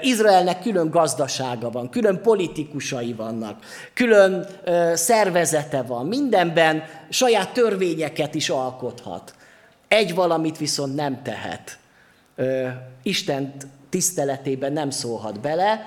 Izraelnek 0.01 0.61
külön 0.61 0.89
gazdasága 0.89 1.69
van, 1.69 1.89
külön 1.89 2.21
politikusai 2.21 3.13
vannak, 3.13 3.65
külön 3.93 4.45
szervezete 4.93 5.81
van, 5.81 6.05
mindenben 6.05 6.83
saját 7.09 7.53
törvényeket 7.53 8.35
is 8.35 8.49
alkothat. 8.49 9.33
Egy 9.87 10.15
valamit 10.15 10.57
viszont 10.57 10.95
nem 10.95 11.21
tehet. 11.23 11.77
Isten 13.03 13.53
tiszteletében 13.89 14.73
nem 14.73 14.89
szólhat 14.89 15.39
bele, 15.39 15.81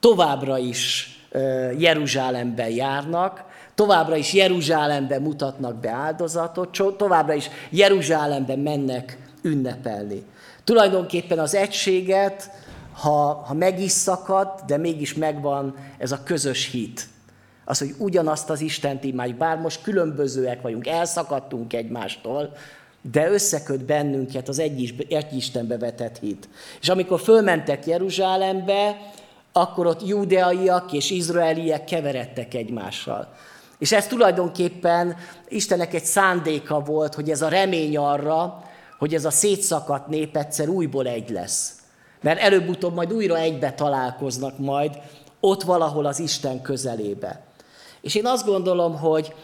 továbbra 0.00 0.58
is 0.58 1.10
Jeruzsálemben 1.78 2.70
járnak, 2.70 3.50
továbbra 3.82 4.16
is 4.16 4.32
Jeruzsálemben 4.32 5.22
mutatnak 5.22 5.76
be 5.76 5.90
áldozatot, 5.90 6.96
továbbra 6.96 7.34
is 7.34 7.50
Jeruzsálemben 7.70 8.58
mennek 8.58 9.18
ünnepelni. 9.42 10.22
Tulajdonképpen 10.64 11.38
az 11.38 11.54
egységet 11.54 12.50
ha, 12.92 13.42
ha 13.46 13.54
meg 13.54 13.80
is 13.80 13.90
szakad, 13.90 14.48
de 14.66 14.76
mégis 14.76 15.14
megvan 15.14 15.74
ez 15.98 16.12
a 16.12 16.22
közös 16.22 16.70
hit. 16.70 17.06
Az, 17.64 17.78
hogy 17.78 17.94
ugyanazt 17.98 18.50
az 18.50 18.60
Istent 18.60 19.04
imádjuk, 19.04 19.38
bár 19.38 19.58
most 19.58 19.82
különbözőek 19.82 20.62
vagyunk, 20.62 20.86
elszakadtunk 20.86 21.72
egymástól, 21.72 22.52
de 23.12 23.30
összeköt 23.30 23.84
bennünket 23.84 24.48
az 24.48 24.58
egy, 24.58 25.06
egy 25.08 25.36
Istenbe 25.36 25.78
vetett 25.78 26.18
hit. 26.18 26.48
És 26.80 26.88
amikor 26.88 27.20
fölmentek 27.20 27.86
Jeruzsálembe, 27.86 28.96
akkor 29.52 29.86
ott 29.86 30.06
júdeaiak 30.06 30.92
és 30.92 31.10
izraeliek 31.10 31.84
keveredtek 31.84 32.54
egymással. 32.54 33.28
És 33.82 33.92
ez 33.92 34.06
tulajdonképpen 34.06 35.16
Istennek 35.48 35.94
egy 35.94 36.04
szándéka 36.04 36.80
volt, 36.80 37.14
hogy 37.14 37.30
ez 37.30 37.42
a 37.42 37.48
remény 37.48 37.96
arra, 37.96 38.64
hogy 38.98 39.14
ez 39.14 39.24
a 39.24 39.30
szétszakadt 39.30 40.08
nép 40.08 40.36
egyszer 40.36 40.68
újból 40.68 41.06
egy 41.06 41.30
lesz. 41.30 41.72
Mert 42.20 42.40
előbb-utóbb 42.40 42.94
majd 42.94 43.12
újra 43.12 43.38
egybe 43.38 43.72
találkoznak 43.72 44.58
majd, 44.58 44.98
ott 45.40 45.62
valahol 45.62 46.06
az 46.06 46.18
Isten 46.18 46.62
közelébe. 46.62 47.44
És 48.00 48.14
én 48.14 48.26
azt 48.26 48.46
gondolom, 48.46 48.98
hogy 48.98 49.34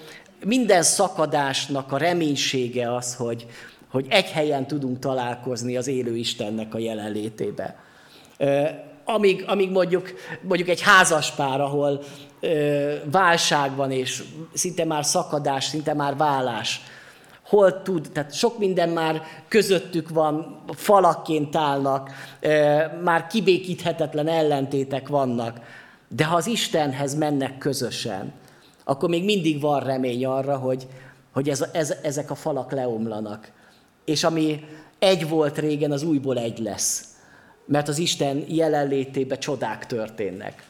minden 0.44 0.82
szakadásnak 0.82 1.92
a 1.92 1.96
reménysége 1.96 2.94
az, 2.94 3.14
hogy, 3.14 3.46
hogy 3.90 4.06
egy 4.08 4.30
helyen 4.30 4.66
tudunk 4.66 4.98
találkozni 4.98 5.76
az 5.76 5.86
élő 5.86 6.16
Istennek 6.16 6.74
a 6.74 6.78
jelenlétébe. 6.78 7.76
Amíg, 9.10 9.44
amíg 9.46 9.70
mondjuk, 9.70 10.12
mondjuk 10.40 10.68
egy 10.68 10.80
házaspár, 10.80 11.60
ahol 11.60 12.02
válság 13.10 13.76
van, 13.76 13.90
és 13.90 14.22
szinte 14.52 14.84
már 14.84 15.04
szakadás, 15.04 15.64
szinte 15.64 15.94
már 15.94 16.16
vállás, 16.16 16.80
hol 17.46 17.82
tud, 17.82 18.10
tehát 18.12 18.34
sok 18.34 18.58
minden 18.58 18.88
már 18.88 19.22
közöttük 19.48 20.08
van, 20.08 20.62
falakként 20.74 21.56
állnak, 21.56 22.10
már 23.02 23.26
kibékíthetetlen 23.26 24.28
ellentétek 24.28 25.08
vannak. 25.08 25.60
De 26.08 26.24
ha 26.24 26.36
az 26.36 26.46
Istenhez 26.46 27.14
mennek 27.14 27.58
közösen, 27.58 28.32
akkor 28.84 29.08
még 29.08 29.24
mindig 29.24 29.60
van 29.60 29.80
remény 29.80 30.26
arra, 30.26 30.56
hogy, 30.56 30.86
hogy 31.32 31.48
ez, 31.48 31.64
ez, 31.72 31.94
ezek 32.02 32.30
a 32.30 32.34
falak 32.34 32.72
leomlanak. 32.72 33.50
És 34.04 34.24
ami 34.24 34.64
egy 34.98 35.28
volt 35.28 35.58
régen, 35.58 35.92
az 35.92 36.02
újból 36.02 36.38
egy 36.38 36.58
lesz. 36.58 37.16
Mert 37.68 37.88
az 37.88 37.98
Isten 37.98 38.44
jelenlétében 38.46 39.38
csodák 39.38 39.86
történnek. 39.86 40.66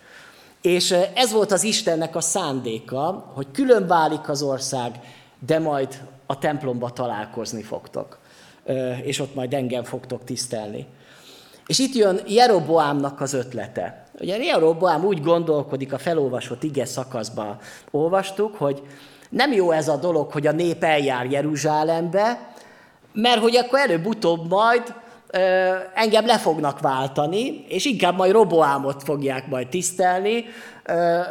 És 0.60 0.94
ez 1.14 1.32
volt 1.32 1.52
az 1.52 1.62
Istennek 1.62 2.16
a 2.16 2.20
szándéka, 2.20 3.32
hogy 3.34 3.46
külön 3.52 3.86
válik 3.86 4.28
az 4.28 4.42
ország, 4.42 5.00
de 5.46 5.58
majd 5.58 6.00
a 6.26 6.38
templomba 6.38 6.90
találkozni 6.90 7.62
fogtok. 7.62 8.18
És 9.02 9.20
ott 9.20 9.34
majd 9.34 9.54
engem 9.54 9.84
fogtok 9.84 10.24
tisztelni. 10.24 10.86
És 11.66 11.78
itt 11.78 11.94
jön 11.94 12.20
Jeroboámnak 12.26 13.20
az 13.20 13.32
ötlete. 13.32 14.06
Ugye 14.20 14.36
Jeroboám 14.36 15.04
úgy 15.04 15.22
gondolkodik, 15.22 15.92
a 15.92 15.98
felolvasott 15.98 16.62
ige 16.62 16.84
szakaszban 16.84 17.58
olvastuk, 17.90 18.56
hogy 18.56 18.82
nem 19.30 19.52
jó 19.52 19.70
ez 19.70 19.88
a 19.88 19.96
dolog, 19.96 20.32
hogy 20.32 20.46
a 20.46 20.52
nép 20.52 20.84
eljár 20.84 21.30
Jeruzsálembe, 21.30 22.54
mert 23.12 23.40
hogy 23.40 23.56
akkor 23.56 23.78
előbb-utóbb 23.78 24.48
majd 24.48 24.94
engem 25.94 26.26
le 26.26 26.38
fognak 26.38 26.80
váltani, 26.80 27.64
és 27.68 27.84
inkább 27.84 28.16
majd 28.16 28.32
Roboámot 28.32 29.02
fogják 29.02 29.46
majd 29.46 29.68
tisztelni, 29.68 30.44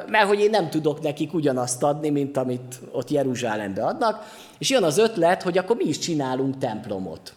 mert 0.07 0.27
hogy 0.27 0.39
én 0.39 0.49
nem 0.49 0.69
tudok 0.69 1.01
nekik 1.01 1.33
ugyanazt 1.33 1.83
adni, 1.83 2.09
mint 2.09 2.37
amit 2.37 2.79
ott 2.91 3.09
Jeruzsálembe 3.09 3.85
adnak. 3.85 4.25
És 4.57 4.69
jön 4.69 4.83
az 4.83 4.97
ötlet, 4.97 5.43
hogy 5.43 5.57
akkor 5.57 5.75
mi 5.75 5.85
is 5.85 5.97
csinálunk 5.97 6.57
templomot. 6.57 7.33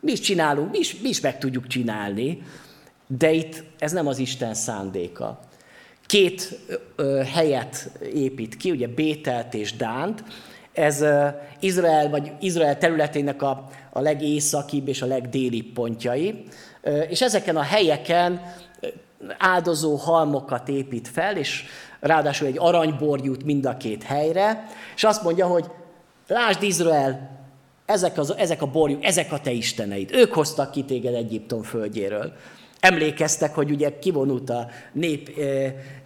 Mi 0.00 0.12
is 0.12 0.20
csinálunk, 0.20 0.70
mi 0.70 0.78
is, 0.78 1.00
mi 1.00 1.08
is 1.08 1.20
meg 1.20 1.38
tudjuk 1.38 1.66
csinálni, 1.66 2.42
de 3.06 3.32
itt 3.32 3.62
ez 3.78 3.92
nem 3.92 4.06
az 4.06 4.18
Isten 4.18 4.54
szándéka. 4.54 5.38
Két 6.06 6.58
helyet 7.32 7.90
épít 8.14 8.56
ki, 8.56 8.70
ugye 8.70 8.86
Bételt 8.86 9.54
és 9.54 9.76
Dánt. 9.76 10.22
Ez 10.78 11.04
Izrael, 11.60 12.10
vagy 12.10 12.32
Izrael 12.40 12.78
területének 12.78 13.42
a, 13.42 13.64
a 13.90 14.00
legészakibb 14.00 14.88
és 14.88 15.02
a 15.02 15.06
legdélibb 15.06 15.72
pontjai. 15.72 16.44
És 17.08 17.22
ezeken 17.22 17.56
a 17.56 17.62
helyeken 17.62 18.40
áldozó 19.38 19.94
halmokat 19.94 20.68
épít 20.68 21.08
fel, 21.08 21.36
és 21.36 21.64
ráadásul 22.00 22.46
egy 22.46 22.58
aranybor 22.58 23.24
jut 23.24 23.44
mind 23.44 23.66
a 23.66 23.76
két 23.76 24.02
helyre, 24.02 24.66
és 24.94 25.04
azt 25.04 25.22
mondja, 25.22 25.46
hogy 25.46 25.64
lásd 26.26 26.62
Izrael, 26.62 27.36
ezek, 27.86 28.18
az, 28.18 28.34
ezek 28.36 28.62
a 28.62 28.66
borjuk, 28.66 29.04
ezek 29.04 29.32
a 29.32 29.40
te 29.40 29.50
isteneid. 29.50 30.10
Ők 30.12 30.32
hoztak 30.32 30.70
ki 30.70 30.84
téged 30.84 31.14
Egyiptom 31.14 31.62
földjéről. 31.62 32.32
Emlékeztek, 32.80 33.54
hogy 33.54 33.70
ugye 33.70 33.98
kivonult 33.98 34.50
a 34.50 34.68
nép 34.92 35.40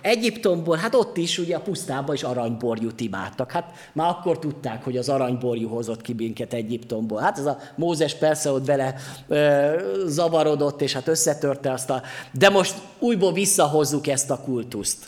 Egyiptomból, 0.00 0.76
hát 0.76 0.94
ott 0.94 1.16
is 1.16 1.38
ugye 1.38 1.56
a 1.56 1.60
pusztában 1.60 2.14
is 2.14 2.22
aranyborjút 2.22 3.00
imádtak. 3.00 3.50
Hát 3.50 3.72
már 3.92 4.08
akkor 4.08 4.38
tudták, 4.38 4.84
hogy 4.84 4.96
az 4.96 5.08
aranyborjú 5.08 5.68
hozott 5.68 6.02
ki 6.02 6.12
minket 6.12 6.52
Egyiptomból. 6.52 7.20
Hát 7.20 7.38
ez 7.38 7.46
a 7.46 7.58
Mózes 7.74 8.14
persze 8.14 8.50
ott 8.50 8.64
bele 8.64 8.94
e, 9.28 9.74
zavarodott, 10.06 10.80
és 10.80 10.92
hát 10.92 11.08
összetörte 11.08 11.72
azt 11.72 11.90
a... 11.90 12.02
De 12.32 12.48
most 12.48 12.74
újból 12.98 13.32
visszahozzuk 13.32 14.06
ezt 14.06 14.30
a 14.30 14.40
kultuszt, 14.44 15.06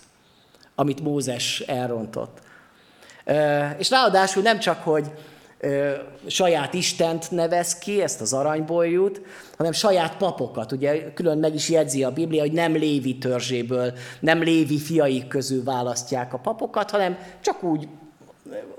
amit 0.74 1.00
Mózes 1.00 1.60
elrontott. 1.60 2.38
E, 3.24 3.76
és 3.78 3.90
ráadásul 3.90 4.42
nem 4.42 4.58
csak, 4.58 4.82
hogy 4.82 5.10
saját 6.26 6.74
Istent 6.74 7.30
nevez 7.30 7.78
ki, 7.78 8.02
ezt 8.02 8.20
az 8.20 8.32
aranybolyút, 8.32 9.20
hanem 9.56 9.72
saját 9.72 10.16
papokat. 10.16 10.72
Ugye 10.72 11.12
külön 11.12 11.38
meg 11.38 11.54
is 11.54 11.68
jegyzi 11.68 12.04
a 12.04 12.12
Biblia, 12.12 12.40
hogy 12.40 12.52
nem 12.52 12.72
Lévi 12.72 13.18
törzséből, 13.18 13.92
nem 14.20 14.42
Lévi 14.42 14.78
fiai 14.78 15.28
közül 15.28 15.64
választják 15.64 16.32
a 16.34 16.38
papokat, 16.38 16.90
hanem 16.90 17.18
csak 17.40 17.62
úgy, 17.62 17.88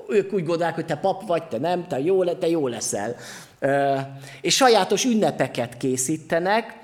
ők 0.08 0.34
úgy 0.34 0.46
gondolják, 0.46 0.76
hogy 0.76 0.86
te 0.86 0.96
pap 0.96 1.28
vagy, 1.28 1.44
te 1.44 1.58
nem, 1.58 1.88
te 1.88 2.00
jó, 2.00 2.24
te 2.24 2.48
jó 2.48 2.68
leszel. 2.68 3.16
És 4.42 4.56
sajátos 4.56 5.06
ünnepeket 5.06 5.78
készítenek, 5.78 6.80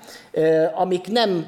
amik 0.74 1.06
nem 1.06 1.46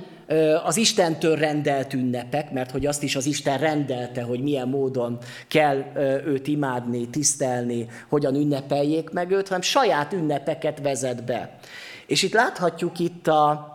az 0.64 0.76
Istentől 0.76 1.36
rendelt 1.36 1.92
ünnepek, 1.92 2.52
mert 2.52 2.70
hogy 2.70 2.86
azt 2.86 3.02
is 3.02 3.16
az 3.16 3.26
Isten 3.26 3.58
rendelte, 3.58 4.22
hogy 4.22 4.40
milyen 4.40 4.68
módon 4.68 5.18
kell 5.48 5.82
őt 6.26 6.46
imádni, 6.46 7.08
tisztelni, 7.08 7.86
hogyan 8.08 8.34
ünnepeljék 8.34 9.10
meg 9.10 9.30
őt, 9.30 9.48
hanem 9.48 9.62
saját 9.62 10.12
ünnepeket 10.12 10.80
vezet 10.80 11.24
be. 11.24 11.58
És 12.06 12.22
itt 12.22 12.32
láthatjuk 12.32 12.98
itt 12.98 13.26
a, 13.26 13.72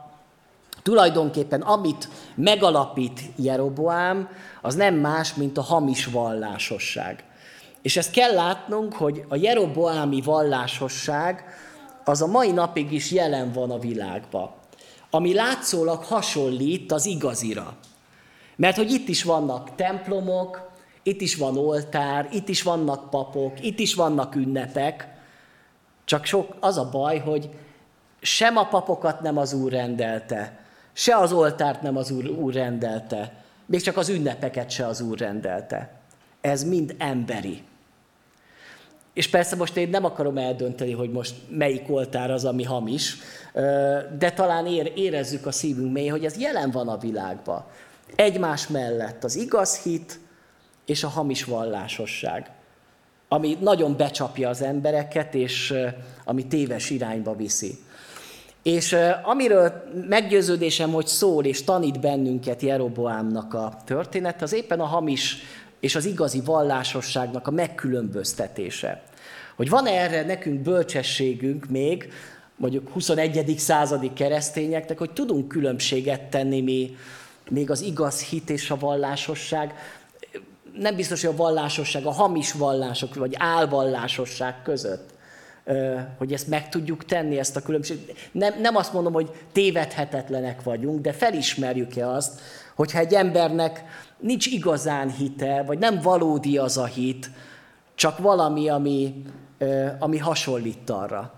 tulajdonképpen 0.83 1.61
amit 1.61 2.09
megalapít 2.35 3.21
Jeroboám, 3.35 4.29
az 4.61 4.75
nem 4.75 4.95
más, 4.95 5.33
mint 5.33 5.57
a 5.57 5.61
hamis 5.61 6.05
vallásosság. 6.05 7.23
És 7.81 7.97
ezt 7.97 8.11
kell 8.11 8.33
látnunk, 8.33 8.93
hogy 8.93 9.25
a 9.27 9.35
jeroboámi 9.35 10.21
vallásosság 10.21 11.43
az 12.03 12.21
a 12.21 12.27
mai 12.27 12.51
napig 12.51 12.91
is 12.91 13.11
jelen 13.11 13.51
van 13.51 13.71
a 13.71 13.79
világban 13.79 14.58
ami 15.09 15.33
látszólag 15.33 16.03
hasonlít 16.03 16.91
az 16.91 17.05
igazira. 17.05 17.77
Mert 18.55 18.75
hogy 18.75 18.91
itt 18.91 19.07
is 19.07 19.23
vannak 19.23 19.75
templomok, 19.75 20.69
itt 21.03 21.21
is 21.21 21.35
van 21.35 21.57
oltár, 21.57 22.29
itt 22.31 22.49
is 22.49 22.61
vannak 22.61 23.09
papok, 23.09 23.63
itt 23.63 23.79
is 23.79 23.93
vannak 23.93 24.35
ünnepek, 24.35 25.07
csak 26.05 26.25
sok 26.25 26.55
az 26.59 26.77
a 26.77 26.89
baj, 26.89 27.19
hogy 27.19 27.49
sem 28.21 28.57
a 28.57 28.67
papokat 28.67 29.21
nem 29.21 29.37
az 29.37 29.53
Úr 29.53 29.71
rendelte, 29.71 30.59
se 30.93 31.17
az 31.17 31.31
oltárt 31.31 31.81
nem 31.81 31.97
az 31.97 32.11
Úr, 32.11 32.29
úr 32.29 32.53
rendelte, 32.53 33.43
még 33.65 33.81
csak 33.81 33.97
az 33.97 34.09
ünnepeket 34.09 34.69
se 34.69 34.85
az 34.87 35.01
Úr 35.01 35.17
rendelte. 35.17 35.99
Ez 36.41 36.63
mind 36.63 36.95
emberi. 36.97 37.63
És 39.19 39.27
persze 39.27 39.55
most 39.55 39.77
én 39.77 39.89
nem 39.89 40.05
akarom 40.05 40.37
eldönteni, 40.37 40.91
hogy 40.91 41.11
most 41.11 41.35
melyik 41.49 41.83
oltár 41.89 42.31
az, 42.31 42.45
ami 42.45 42.63
hamis, 42.63 43.17
de 44.17 44.31
talán 44.35 44.65
érezzük 44.95 45.45
a 45.45 45.51
szívünk 45.51 45.93
mély, 45.93 46.07
hogy 46.07 46.25
ez 46.25 46.37
jelen 46.37 46.71
van 46.71 46.87
a 46.87 46.97
világban. 46.97 47.65
Egymás 48.15 48.67
mellett 48.67 49.23
az 49.23 49.35
igaz 49.35 49.81
hit 49.81 50.19
és 50.85 51.03
a 51.03 51.07
hamis 51.07 51.43
vallásosság, 51.43 52.51
ami 53.27 53.57
nagyon 53.61 53.97
becsapja 53.97 54.49
az 54.49 54.61
embereket, 54.61 55.35
és 55.35 55.73
ami 56.25 56.47
téves 56.47 56.89
irányba 56.89 57.35
viszi. 57.35 57.77
És 58.63 58.95
amiről 59.23 59.83
meggyőződésem, 60.07 60.91
hogy 60.91 61.07
szól 61.07 61.45
és 61.45 61.63
tanít 61.63 61.99
bennünket 61.99 62.61
Jeroboámnak 62.61 63.53
a 63.53 63.77
történet, 63.85 64.41
az 64.41 64.53
éppen 64.53 64.79
a 64.79 64.85
hamis 64.85 65.37
és 65.79 65.95
az 65.95 66.05
igazi 66.05 66.41
vallásosságnak 66.41 67.47
a 67.47 67.51
megkülönböztetése. 67.51 69.03
Hogy 69.59 69.69
van 69.69 69.87
erre 69.87 70.25
nekünk 70.25 70.61
bölcsességünk 70.61 71.69
még, 71.69 72.11
mondjuk 72.55 72.89
21. 72.89 73.55
századi 73.57 74.13
keresztényeknek, 74.13 74.97
hogy 74.97 75.11
tudunk 75.11 75.47
különbséget 75.47 76.21
tenni 76.21 76.61
mi, 76.61 76.95
még 77.49 77.69
az 77.69 77.81
igaz 77.81 78.23
hit 78.23 78.49
és 78.49 78.71
a 78.71 78.77
vallásosság, 78.77 79.73
nem 80.77 80.95
biztos, 80.95 81.21
hogy 81.21 81.33
a 81.33 81.37
vallásosság, 81.37 82.05
a 82.05 82.11
hamis 82.11 82.51
vallások, 82.51 83.15
vagy 83.15 83.35
álvallásosság 83.37 84.61
között, 84.61 85.09
hogy 86.17 86.33
ezt 86.33 86.47
meg 86.47 86.69
tudjuk 86.69 87.05
tenni, 87.05 87.37
ezt 87.37 87.55
a 87.55 87.61
különbséget. 87.61 88.29
Nem, 88.31 88.53
nem 88.61 88.75
azt 88.75 88.93
mondom, 88.93 89.13
hogy 89.13 89.31
tévedhetetlenek 89.51 90.63
vagyunk, 90.63 91.01
de 91.01 91.11
felismerjük-e 91.11 92.09
azt, 92.09 92.41
hogyha 92.75 92.99
egy 92.99 93.13
embernek 93.13 93.83
nincs 94.19 94.45
igazán 94.45 95.11
hite, 95.11 95.63
vagy 95.63 95.77
nem 95.77 95.99
valódi 96.01 96.57
az 96.57 96.77
a 96.77 96.85
hit, 96.85 97.29
csak 97.95 98.17
valami, 98.17 98.69
ami, 98.69 99.23
ami 99.99 100.17
hasonlít 100.17 100.89
arra. 100.89 101.33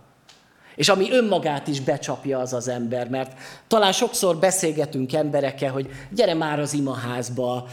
És 0.75 0.89
ami 0.89 1.11
önmagát 1.11 1.67
is 1.67 1.81
becsapja 1.81 2.39
az 2.39 2.53
az 2.53 2.67
ember, 2.67 3.09
mert 3.09 3.37
talán 3.67 3.91
sokszor 3.91 4.37
beszélgetünk 4.37 5.13
emberekkel, 5.13 5.71
hogy 5.71 5.89
gyere 6.09 6.33
már 6.33 6.59
az 6.59 6.73
imaházba, 6.73 7.67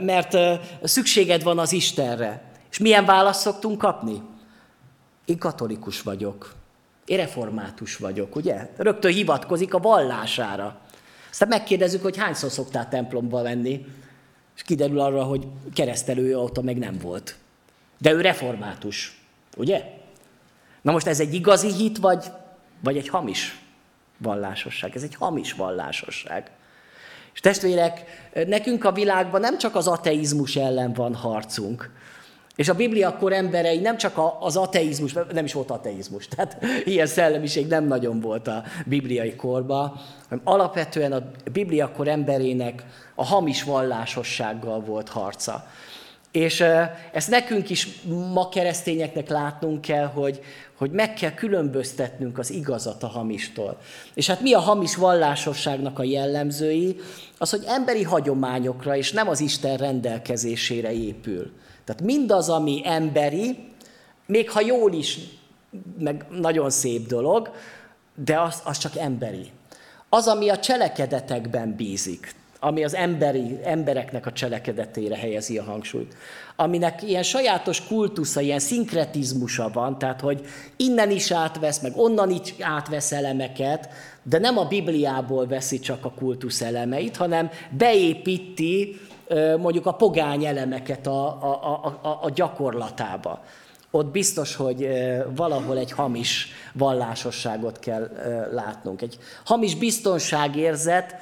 mert 0.00 0.36
szükséged 0.82 1.42
van 1.42 1.58
az 1.58 1.72
Istenre. 1.72 2.42
És 2.70 2.78
milyen 2.78 3.04
választ 3.04 3.40
szoktunk 3.40 3.78
kapni? 3.78 4.22
Én 5.24 5.38
katolikus 5.38 6.02
vagyok. 6.02 6.54
Én 7.04 7.16
református 7.16 7.96
vagyok, 7.96 8.36
ugye? 8.36 8.68
Rögtön 8.76 9.12
hivatkozik 9.12 9.74
a 9.74 9.78
vallására. 9.78 10.80
Aztán 11.30 11.48
megkérdezzük, 11.48 12.02
hogy 12.02 12.16
hányszor 12.16 12.50
szoktál 12.50 12.88
templomba 12.88 13.42
menni, 13.42 13.86
és 14.56 14.62
kiderül 14.62 15.00
arra, 15.00 15.22
hogy 15.22 15.46
keresztelője 15.74 16.38
óta 16.38 16.62
meg 16.62 16.78
nem 16.78 16.98
volt. 17.02 17.36
De 17.98 18.12
ő 18.12 18.20
református, 18.20 19.19
ugye? 19.56 19.84
Na 20.82 20.92
most 20.92 21.06
ez 21.06 21.20
egy 21.20 21.34
igazi 21.34 21.72
hit, 21.72 21.98
vagy, 21.98 22.24
vagy 22.82 22.96
egy 22.96 23.08
hamis 23.08 23.58
vallásosság? 24.18 24.96
Ez 24.96 25.02
egy 25.02 25.14
hamis 25.14 25.52
vallásosság. 25.52 26.50
És 27.34 27.40
testvérek, 27.40 28.04
nekünk 28.46 28.84
a 28.84 28.92
világban 28.92 29.40
nem 29.40 29.58
csak 29.58 29.74
az 29.74 29.86
ateizmus 29.86 30.56
ellen 30.56 30.92
van 30.92 31.14
harcunk, 31.14 31.90
És 32.56 32.68
a 32.68 32.74
Biblia 32.74 33.08
akkor 33.08 33.32
emberei 33.32 33.78
nem 33.78 33.96
csak 33.96 34.20
az 34.40 34.56
ateizmus, 34.56 35.12
nem 35.32 35.44
is 35.44 35.52
volt 35.52 35.70
ateizmus, 35.70 36.28
tehát 36.28 36.64
ilyen 36.84 37.06
szellemiség 37.06 37.66
nem 37.66 37.84
nagyon 37.84 38.20
volt 38.20 38.48
a 38.48 38.62
bibliai 38.86 39.34
korban, 39.34 40.00
hanem 40.28 40.44
alapvetően 40.44 41.12
a 41.12 41.30
Biblia 41.52 41.84
akkor 41.84 42.08
emberének 42.08 42.84
a 43.14 43.24
hamis 43.24 43.62
vallásossággal 43.62 44.80
volt 44.80 45.08
harca. 45.08 45.66
És 46.32 46.64
ezt 47.12 47.30
nekünk 47.30 47.70
is 47.70 47.88
ma 48.32 48.48
keresztényeknek 48.48 49.28
látnunk 49.28 49.80
kell, 49.80 50.06
hogy, 50.06 50.40
hogy 50.76 50.90
meg 50.90 51.14
kell 51.14 51.34
különböztetnünk 51.34 52.38
az 52.38 52.50
igazat 52.50 53.02
a 53.02 53.06
hamistól. 53.06 53.78
És 54.14 54.26
hát 54.26 54.40
mi 54.40 54.52
a 54.52 54.58
hamis 54.58 54.96
vallásosságnak 54.96 55.98
a 55.98 56.02
jellemzői? 56.02 56.96
Az, 57.38 57.50
hogy 57.50 57.64
emberi 57.66 58.02
hagyományokra 58.02 58.96
és 58.96 59.12
nem 59.12 59.28
az 59.28 59.40
Isten 59.40 59.76
rendelkezésére 59.76 60.92
épül. 60.92 61.52
Tehát 61.84 62.02
mindaz, 62.02 62.48
ami 62.48 62.82
emberi, 62.84 63.58
még 64.26 64.50
ha 64.50 64.60
jól 64.60 64.92
is, 64.92 65.18
meg 65.98 66.26
nagyon 66.30 66.70
szép 66.70 67.06
dolog, 67.06 67.50
de 68.24 68.40
az, 68.40 68.60
az 68.64 68.78
csak 68.78 68.96
emberi. 68.96 69.50
Az, 70.08 70.26
ami 70.26 70.48
a 70.48 70.58
cselekedetekben 70.58 71.74
bízik, 71.76 72.34
ami 72.60 72.84
az 72.84 72.94
emberi, 72.94 73.58
embereknek 73.64 74.26
a 74.26 74.32
cselekedetére 74.32 75.16
helyezi 75.16 75.58
a 75.58 75.62
hangsúlyt, 75.62 76.14
aminek 76.56 77.02
ilyen 77.02 77.22
sajátos 77.22 77.86
kultusza, 77.86 78.40
ilyen 78.40 78.58
szinkretizmusa 78.58 79.70
van, 79.72 79.98
tehát 79.98 80.20
hogy 80.20 80.46
innen 80.76 81.10
is 81.10 81.30
átvesz, 81.32 81.80
meg 81.80 81.92
onnan 81.96 82.30
is 82.30 82.54
átvesz 82.60 83.12
elemeket, 83.12 83.88
de 84.22 84.38
nem 84.38 84.58
a 84.58 84.64
Bibliából 84.64 85.46
veszi 85.46 85.78
csak 85.78 86.04
a 86.04 86.10
kultusz 86.10 86.60
elemeit, 86.60 87.16
hanem 87.16 87.50
beépíti 87.70 89.00
mondjuk 89.58 89.86
a 89.86 89.92
pogány 89.92 90.44
elemeket 90.44 91.06
a, 91.06 91.26
a, 91.26 91.96
a, 92.02 92.18
a 92.22 92.30
gyakorlatába. 92.30 93.44
Ott 93.90 94.06
biztos, 94.06 94.56
hogy 94.56 94.88
valahol 95.36 95.78
egy 95.78 95.92
hamis 95.92 96.48
vallásosságot 96.72 97.78
kell 97.78 98.10
látnunk. 98.52 99.02
Egy 99.02 99.18
hamis 99.44 99.74
biztonságérzet, 99.74 101.14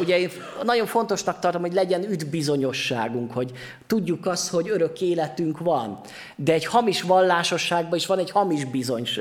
Ugye 0.00 0.18
én 0.18 0.30
nagyon 0.64 0.86
fontosnak 0.86 1.38
tartom, 1.38 1.60
hogy 1.60 1.72
legyen 1.72 2.10
üdvbizonyosságunk, 2.10 3.32
hogy 3.32 3.52
tudjuk 3.86 4.26
azt, 4.26 4.50
hogy 4.50 4.68
örök 4.68 5.00
életünk 5.00 5.58
van. 5.58 6.00
De 6.36 6.52
egy 6.52 6.64
hamis 6.64 7.02
vallásosságban 7.02 7.98
is 7.98 8.06
van 8.06 8.18
egy 8.18 8.30
hamis 8.30 8.64
bizonyos, 8.64 9.20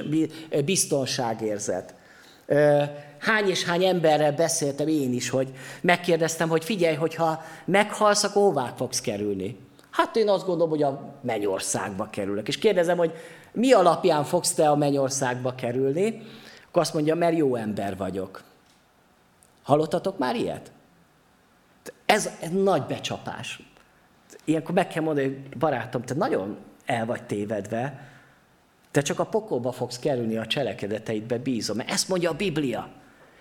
biztonságérzet. 0.65 1.93
Hány 3.19 3.49
és 3.49 3.63
hány 3.63 3.83
emberrel 3.83 4.31
beszéltem 4.31 4.87
én 4.87 5.13
is, 5.13 5.29
hogy 5.29 5.47
megkérdeztem, 5.81 6.49
hogy 6.49 6.63
figyelj, 6.63 6.95
hogyha 6.95 7.43
meghalsz, 7.65 8.23
akkor 8.23 8.41
hová 8.41 8.73
fogsz 8.77 9.01
kerülni? 9.01 9.57
Hát 9.91 10.15
én 10.15 10.29
azt 10.29 10.45
gondolom, 10.45 10.69
hogy 10.69 10.83
a 10.83 11.13
mennyországba 11.21 12.09
kerülök. 12.11 12.47
És 12.47 12.57
kérdezem, 12.57 12.97
hogy 12.97 13.11
mi 13.51 13.71
alapján 13.71 14.23
fogsz 14.23 14.53
te 14.53 14.69
a 14.69 14.75
mennyországba 14.75 15.55
kerülni? 15.55 16.21
Akkor 16.67 16.81
azt 16.81 16.93
mondja, 16.93 17.15
mert 17.15 17.37
jó 17.37 17.55
ember 17.55 17.97
vagyok. 17.97 18.43
Hallottatok 19.67 20.17
már 20.17 20.35
ilyet? 20.35 20.71
Ez, 22.05 22.29
ez 22.41 22.49
nagy 22.51 22.83
becsapás. 22.83 23.59
Ilyenkor 24.43 24.73
meg 24.73 24.87
kell 24.87 25.03
mondani, 25.03 25.27
hogy 25.27 25.57
barátom, 25.57 26.01
te 26.01 26.13
nagyon 26.13 26.57
el 26.85 27.05
vagy 27.05 27.23
tévedve, 27.23 28.09
te 28.91 29.01
csak 29.01 29.19
a 29.19 29.25
pokolba 29.25 29.71
fogsz 29.71 29.99
kerülni 29.99 30.37
a 30.37 30.45
cselekedeteidbe 30.45 31.37
bízom. 31.37 31.77
Mert 31.77 31.89
ezt 31.89 32.09
mondja 32.09 32.29
a 32.29 32.35
Biblia. 32.35 32.89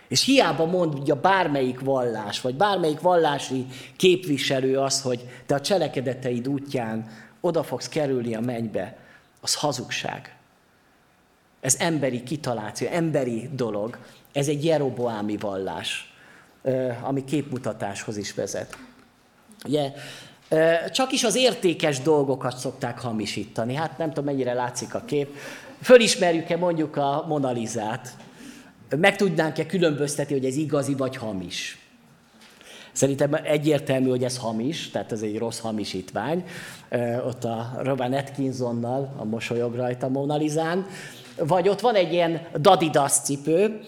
És 0.09 0.25
hiába 0.25 0.65
mondja 0.65 1.21
bármelyik 1.21 1.81
vallás, 1.81 2.41
vagy 2.41 2.55
bármelyik 2.55 3.01
vallási 3.01 3.67
képviselő 3.97 4.79
az, 4.79 5.03
hogy 5.03 5.29
te 5.47 5.55
a 5.55 5.61
cselekedeteid 5.61 6.49
útján 6.49 7.11
oda 7.41 7.63
fogsz 7.63 7.89
kerülni 7.89 8.35
a 8.35 8.41
mennybe, 8.41 8.97
az 9.41 9.55
hazugság. 9.55 10.37
Ez 11.61 11.77
emberi 11.79 12.23
kitaláció, 12.23 12.89
emberi 12.89 13.49
dolog. 13.53 13.99
Ez 14.33 14.49
egy 14.49 14.65
jeroboámi 14.65 15.37
vallás 15.37 16.15
ami 17.03 17.25
képmutatáshoz 17.25 18.17
is 18.17 18.35
vezet. 18.35 18.79
Ugye, 19.65 19.93
csak 20.91 21.13
is 21.13 21.25
az 21.25 21.37
értékes 21.37 22.01
dolgokat 22.01 22.57
szokták 22.57 23.01
hamisítani. 23.01 23.75
Hát 23.75 23.99
nem 23.99 24.09
tudom, 24.09 24.25
mennyire 24.25 24.53
látszik 24.53 24.95
a 24.95 25.05
kép. 25.07 25.37
Fölismerjük-e 25.83 26.57
mondjuk 26.57 26.97
a 26.97 27.25
Monalizát? 27.29 28.17
Meg 28.97 29.17
tudnánk-e 29.17 29.67
különböztetni, 29.67 30.35
hogy 30.35 30.45
ez 30.45 30.57
igazi 30.57 30.95
vagy 30.95 31.17
hamis? 31.17 31.79
Szerintem 32.93 33.35
egyértelmű, 33.35 34.09
hogy 34.09 34.25
ez 34.25 34.37
hamis, 34.39 34.91
tehát 34.91 35.13
ez 35.13 35.23
egy 35.23 35.39
rossz 35.39 35.59
hamisítvány. 35.59 36.45
Ott 37.27 37.45
a 37.45 37.73
Robert 37.83 38.15
Atkinsonnal 38.15 39.15
a 39.17 39.25
mosolyog 39.25 39.75
rajta 39.75 40.09
Monalizán. 40.09 40.87
Vagy 41.37 41.69
ott 41.69 41.81
van 41.81 41.95
egy 41.95 42.13
ilyen 42.13 42.41
Dadidas 42.61 43.13
cipő, 43.13 43.81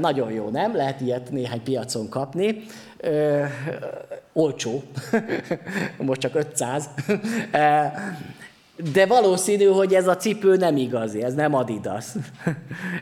nagyon 0.00 0.30
jó, 0.30 0.48
nem? 0.48 0.76
Lehet 0.76 1.00
ilyet 1.00 1.30
néhány 1.30 1.62
piacon 1.62 2.08
kapni. 2.08 2.64
Olcsó, 4.32 4.82
most 5.98 6.20
csak 6.20 6.34
500. 6.34 6.88
De 8.92 9.06
valószínű, 9.06 9.64
hogy 9.64 9.94
ez 9.94 10.06
a 10.06 10.16
cipő 10.16 10.56
nem 10.56 10.76
igazi, 10.76 11.22
ez 11.22 11.34
nem 11.34 11.54
Adidas. 11.54 12.06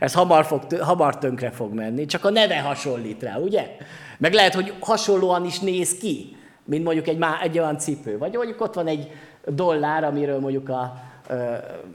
Ez 0.01 0.13
hamar, 0.13 0.45
fog, 0.45 0.73
hamar 0.81 1.19
tönkre 1.19 1.51
fog 1.51 1.73
menni, 1.75 2.07
csak 2.07 2.25
a 2.25 2.31
neve 2.31 2.61
hasonlít 2.61 3.23
rá, 3.23 3.37
ugye? 3.37 3.77
Meg 4.19 4.33
lehet, 4.33 4.55
hogy 4.55 4.73
hasonlóan 4.81 5.45
is 5.45 5.59
néz 5.59 5.95
ki, 5.95 6.37
mint 6.65 6.85
mondjuk 6.85 7.09
egy, 7.09 7.25
egy 7.43 7.59
olyan 7.59 7.79
cipő. 7.79 8.19
Vagy 8.19 8.35
mondjuk 8.35 8.61
ott 8.61 8.75
van 8.75 8.87
egy 8.87 9.11
dollár, 9.47 10.05
amiről 10.05 10.41
mondjuk 10.41 10.69
a, 10.69 11.03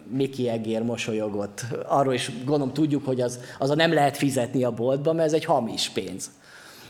Miki 0.07 0.49
Egér 0.49 0.81
mosolyogott. 0.81 1.65
Arról 1.87 2.13
is 2.13 2.31
gondolom 2.45 2.73
tudjuk, 2.73 3.05
hogy 3.05 3.21
az, 3.21 3.39
az 3.59 3.69
a 3.69 3.75
nem 3.75 3.93
lehet 3.93 4.17
fizetni 4.17 4.63
a 4.63 4.71
boltban, 4.71 5.15
mert 5.15 5.27
ez 5.27 5.33
egy 5.33 5.45
hamis 5.45 5.89
pénz. 5.89 6.29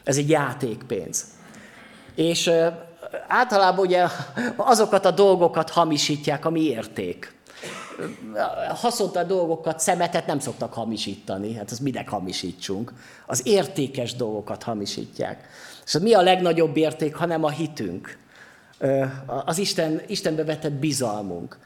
Ez 0.04 0.17
egy 0.17 0.30
játékpénz. 0.30 1.26
És 2.15 2.52
általában 3.28 3.86
ugye 3.86 4.08
azokat 4.56 5.06
a 5.06 5.12
dolgokat 5.12 5.69
hamisítják, 5.69 6.45
ami 6.45 6.62
érték. 6.62 7.36
Haszonta 8.69 9.23
dolgokat, 9.23 9.80
szemetet 9.80 10.26
nem 10.26 10.39
szoktak 10.39 10.73
hamisítani, 10.73 11.54
hát 11.54 11.71
az 11.71 11.80
minek 11.80 12.10
hamisítsunk. 12.10 12.93
Az 13.26 13.41
értékes 13.47 14.15
dolgokat 14.15 14.63
hamisítják. 14.63 15.47
És 15.86 15.97
mi 16.02 16.13
a 16.13 16.21
legnagyobb 16.21 16.78
érték, 16.78 17.15
hanem 17.15 17.43
a 17.43 17.50
hitünk. 17.50 18.17
Az 19.45 19.58
Isten, 19.58 20.02
Istenbe 20.08 20.43
vetett 20.43 20.71
bizalmunk. 20.71 21.58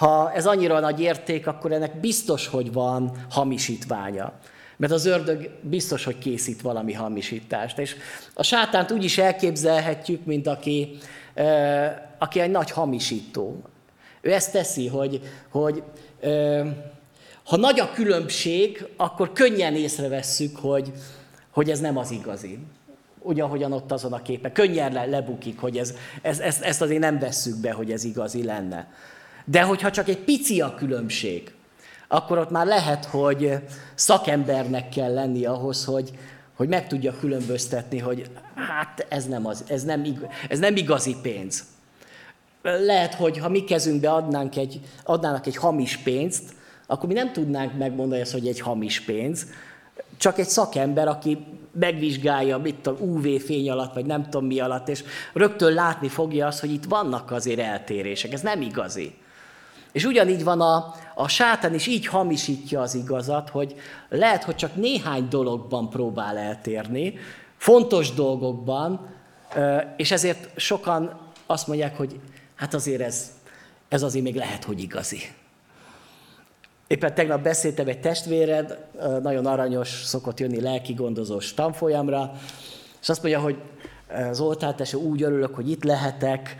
Ha 0.00 0.32
ez 0.32 0.46
annyira 0.46 0.80
nagy 0.80 1.00
érték, 1.00 1.46
akkor 1.46 1.72
ennek 1.72 1.96
biztos, 1.96 2.46
hogy 2.46 2.72
van 2.72 3.26
hamisítványa. 3.30 4.32
Mert 4.76 4.92
az 4.92 5.06
ördög 5.06 5.50
biztos, 5.60 6.04
hogy 6.04 6.18
készít 6.18 6.60
valami 6.60 6.92
hamisítást. 6.92 7.78
És 7.78 7.96
a 8.34 8.42
sátánt 8.42 8.90
úgy 8.90 9.04
is 9.04 9.18
elképzelhetjük, 9.18 10.24
mint 10.24 10.46
aki, 10.46 10.98
aki 12.18 12.40
egy 12.40 12.50
nagy 12.50 12.70
hamisító. 12.70 13.62
Ő 14.20 14.32
ezt 14.32 14.52
teszi, 14.52 14.88
hogy, 14.88 15.20
hogy 15.48 15.82
ha 17.44 17.56
nagy 17.56 17.80
a 17.80 17.90
különbség, 17.92 18.86
akkor 18.96 19.32
könnyen 19.32 19.74
észrevesszük, 19.74 20.56
hogy, 20.56 20.92
hogy 21.50 21.70
ez 21.70 21.80
nem 21.80 21.96
az 21.96 22.10
igazi. 22.10 22.58
Ugyanahogyan 23.18 23.72
ott 23.72 23.92
azon 23.92 24.12
a 24.12 24.22
képen. 24.22 24.52
Könnyen 24.52 24.92
le, 24.92 25.04
lebukik, 25.04 25.58
hogy 25.58 25.78
ez, 25.78 25.94
ez, 26.22 26.38
ezt, 26.38 26.62
ezt 26.62 26.82
azért 26.82 27.00
nem 27.00 27.18
vesszük 27.18 27.60
be, 27.60 27.72
hogy 27.72 27.92
ez 27.92 28.04
igazi 28.04 28.44
lenne. 28.44 28.88
De 29.44 29.62
hogyha 29.62 29.90
csak 29.90 30.08
egy 30.08 30.18
pici 30.18 30.60
a 30.60 30.74
különbség, 30.74 31.52
akkor 32.08 32.38
ott 32.38 32.50
már 32.50 32.66
lehet, 32.66 33.04
hogy 33.04 33.54
szakembernek 33.94 34.88
kell 34.88 35.14
lenni 35.14 35.44
ahhoz, 35.44 35.84
hogy, 35.84 36.10
hogy 36.56 36.68
meg 36.68 36.86
tudja 36.86 37.16
különböztetni, 37.20 37.98
hogy 37.98 38.30
hát 38.54 39.06
ez 39.08 39.26
nem, 39.26 39.46
az, 39.46 39.64
ez 39.66 39.82
nem, 39.82 40.04
ez 40.48 40.58
nem 40.58 40.76
igazi 40.76 41.16
pénz. 41.22 41.64
Lehet, 42.62 43.14
hogy 43.14 43.38
ha 43.38 43.48
mi 43.48 43.64
kezünkbe 43.64 44.12
adnánk 44.12 44.56
egy, 44.56 44.80
adnának 45.04 45.46
egy 45.46 45.56
hamis 45.56 45.96
pénzt, 45.96 46.42
akkor 46.86 47.08
mi 47.08 47.14
nem 47.14 47.32
tudnánk 47.32 47.78
megmondani 47.78 48.20
ezt, 48.20 48.32
hogy 48.32 48.48
egy 48.48 48.60
hamis 48.60 49.00
pénz, 49.00 49.46
csak 50.16 50.38
egy 50.38 50.48
szakember, 50.48 51.08
aki 51.08 51.38
megvizsgálja, 51.72 52.58
mit 52.58 52.86
a 52.86 52.90
UV 52.90 53.26
fény 53.38 53.70
alatt, 53.70 53.94
vagy 53.94 54.06
nem 54.06 54.22
tudom 54.22 54.46
mi 54.46 54.60
alatt, 54.60 54.88
és 54.88 55.04
rögtön 55.32 55.72
látni 55.72 56.08
fogja 56.08 56.46
azt, 56.46 56.60
hogy 56.60 56.72
itt 56.72 56.84
vannak 56.84 57.30
azért 57.30 57.60
eltérések. 57.60 58.32
Ez 58.32 58.40
nem 58.40 58.60
igazi. 58.60 59.14
És 59.92 60.04
ugyanígy 60.04 60.44
van 60.44 60.60
a, 60.60 60.94
a 61.14 61.28
sátán 61.28 61.74
is 61.74 61.86
így 61.86 62.06
hamisítja 62.06 62.80
az 62.80 62.94
igazat, 62.94 63.48
hogy 63.48 63.74
lehet, 64.08 64.44
hogy 64.44 64.54
csak 64.54 64.74
néhány 64.74 65.28
dologban 65.28 65.90
próbál 65.90 66.38
eltérni, 66.38 67.14
fontos 67.56 68.14
dolgokban, 68.14 69.08
és 69.96 70.10
ezért 70.10 70.60
sokan 70.60 71.18
azt 71.46 71.66
mondják, 71.66 71.96
hogy 71.96 72.20
hát 72.54 72.74
azért 72.74 73.00
ez, 73.00 73.32
ez 73.88 74.02
azért 74.02 74.24
még 74.24 74.34
lehet, 74.34 74.64
hogy 74.64 74.80
igazi. 74.80 75.20
Éppen 76.86 77.14
tegnap 77.14 77.42
beszéltem 77.42 77.88
egy 77.88 78.00
testvéred, 78.00 78.84
nagyon 79.22 79.46
aranyos, 79.46 79.88
szokott 79.88 80.40
jönni 80.40 80.60
lelki 80.60 80.92
gondozós 80.92 81.54
tanfolyamra, 81.54 82.32
és 83.00 83.08
azt 83.08 83.22
mondja, 83.22 83.40
hogy 83.40 83.56
Zoltán, 84.30 84.76
te 84.76 84.96
úgy 84.96 85.22
örülök, 85.22 85.54
hogy 85.54 85.70
itt 85.70 85.84
lehetek, 85.84 86.56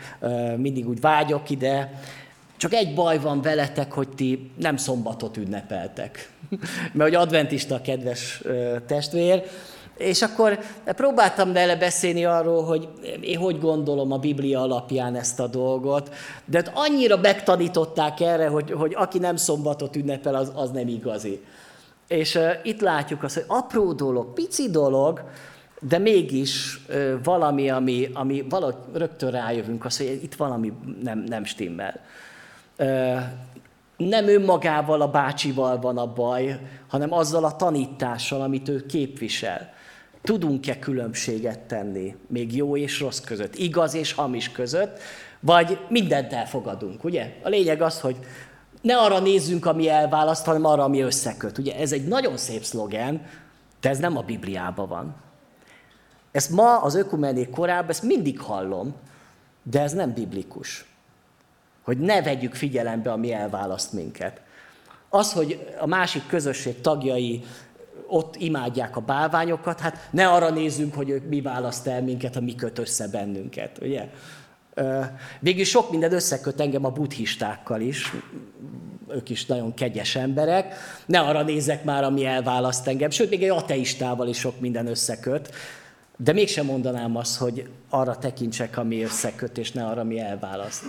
mindig 0.57 0.87
úgy 0.87 0.99
vágyok 0.99 1.49
ide, 1.49 1.99
Csak 2.61 2.73
egy 2.73 2.93
baj 2.93 3.19
van 3.19 3.41
veletek, 3.41 3.91
hogy 3.91 4.09
ti 4.09 4.51
nem 4.57 4.77
szombatot 4.77 5.37
ünnepeltek. 5.37 6.29
Mert 6.93 7.09
hogy 7.09 7.15
adventista 7.15 7.75
a 7.75 7.81
kedves 7.81 8.41
testvér, 8.87 9.43
és 9.97 10.21
akkor 10.21 10.59
próbáltam 10.85 11.53
vele 11.53 11.75
beszélni 11.75 12.25
arról, 12.25 12.63
hogy 12.63 12.89
én 13.21 13.37
hogy 13.37 13.59
gondolom 13.59 14.11
a 14.11 14.17
Biblia 14.17 14.61
alapján 14.61 15.15
ezt 15.15 15.39
a 15.39 15.47
dolgot, 15.47 16.13
de 16.45 16.57
hát 16.57 16.71
annyira 16.73 17.17
megtanították 17.17 18.19
erre, 18.19 18.47
hogy, 18.47 18.71
hogy 18.71 18.93
aki 18.95 19.19
nem 19.19 19.35
szombatot 19.35 19.95
ünnepel, 19.95 20.35
az, 20.35 20.51
az 20.55 20.71
nem 20.71 20.87
igazi. 20.87 21.41
És 22.07 22.35
uh, 22.35 22.51
itt 22.63 22.81
látjuk 22.81 23.23
azt, 23.23 23.33
hogy 23.33 23.45
apró 23.47 23.93
dolog, 23.93 24.33
pici 24.33 24.69
dolog, 24.69 25.23
de 25.79 25.97
mégis 25.97 26.79
uh, 26.89 27.13
valami, 27.23 27.69
ami, 27.69 28.09
ami 28.13 28.45
valahogy 28.49 28.75
rögtön 28.93 29.31
rájövünk, 29.31 29.85
azt, 29.85 29.97
hogy 29.97 30.19
itt 30.23 30.35
valami 30.35 30.73
nem, 31.03 31.19
nem 31.19 31.43
stimmel. 31.43 31.99
Nem 33.97 34.27
önmagával, 34.27 35.01
a 35.01 35.11
bácsival 35.11 35.79
van 35.79 35.97
a 35.97 36.13
baj, 36.13 36.59
hanem 36.87 37.13
azzal 37.13 37.43
a 37.43 37.55
tanítással, 37.55 38.41
amit 38.41 38.69
ő 38.69 38.85
képvisel. 38.85 39.73
Tudunk-e 40.23 40.79
különbséget 40.79 41.59
tenni 41.59 42.15
még 42.27 42.55
jó 42.55 42.77
és 42.77 42.99
rossz 42.99 43.19
között, 43.19 43.55
igaz 43.55 43.93
és 43.93 44.13
hamis 44.13 44.51
között, 44.51 44.99
vagy 45.39 45.79
mindent 45.89 46.33
elfogadunk, 46.33 47.03
ugye? 47.03 47.35
A 47.43 47.49
lényeg 47.49 47.81
az, 47.81 47.99
hogy 47.99 48.15
ne 48.81 48.97
arra 48.97 49.19
nézzünk, 49.19 49.65
ami 49.65 49.89
elválaszt, 49.89 50.45
hanem 50.45 50.65
arra, 50.65 50.83
ami 50.83 51.01
összeköt. 51.01 51.57
Ugye 51.57 51.75
ez 51.75 51.91
egy 51.91 52.07
nagyon 52.07 52.37
szép 52.37 52.63
szlogen, 52.63 53.25
de 53.81 53.89
ez 53.89 53.97
nem 53.97 54.17
a 54.17 54.21
Bibliában 54.21 54.87
van. 54.87 55.15
Ezt 56.31 56.49
ma 56.49 56.81
az 56.81 56.95
ökumenék 56.95 57.49
korában, 57.49 57.89
ezt 57.89 58.03
mindig 58.03 58.39
hallom, 58.39 58.95
de 59.63 59.81
ez 59.81 59.93
nem 59.93 60.13
biblikus. 60.13 60.90
Hogy 61.91 61.99
ne 61.99 62.21
vegyük 62.21 62.53
figyelembe, 62.53 63.11
ami 63.11 63.33
elválaszt 63.33 63.93
minket. 63.93 64.41
Az, 65.09 65.33
hogy 65.33 65.67
a 65.79 65.85
másik 65.85 66.27
közösség 66.27 66.81
tagjai 66.81 67.43
ott 68.07 68.35
imádják 68.35 68.97
a 68.97 69.01
bálványokat, 69.01 69.79
hát 69.79 70.07
ne 70.11 70.27
arra 70.27 70.49
nézzünk, 70.49 70.93
hogy 70.93 71.09
ők 71.09 71.29
mi 71.29 71.41
választ 71.41 71.87
el 71.87 72.01
minket, 72.01 72.33
ha 72.33 72.41
mi 72.41 72.55
köt 72.55 72.79
össze 72.79 73.07
bennünket, 73.07 73.77
ugye? 73.81 74.09
Végül 75.39 75.63
sok 75.63 75.91
minden 75.91 76.13
összeköt 76.13 76.61
engem 76.61 76.85
a 76.85 76.89
buddhistákkal 76.89 77.81
is, 77.81 78.13
ők 79.07 79.29
is 79.29 79.45
nagyon 79.45 79.73
kegyes 79.73 80.15
emberek, 80.15 80.73
ne 81.05 81.19
arra 81.19 81.43
nézek 81.43 81.83
már, 81.83 82.03
ami 82.03 82.25
elválaszt 82.25 82.87
engem, 82.87 83.09
sőt, 83.09 83.29
még 83.29 83.43
egy 83.43 83.49
ateistával 83.49 84.27
is 84.27 84.37
sok 84.37 84.59
minden 84.59 84.87
összeköt, 84.87 85.53
de 86.17 86.33
mégsem 86.33 86.65
mondanám 86.65 87.15
azt, 87.15 87.37
hogy 87.37 87.69
arra 87.89 88.17
tekintsek, 88.17 88.77
ami 88.77 89.03
összeköt, 89.03 89.57
és 89.57 89.71
ne 89.71 89.85
arra, 89.85 90.01
ami 90.01 90.19
elválaszt. 90.19 90.83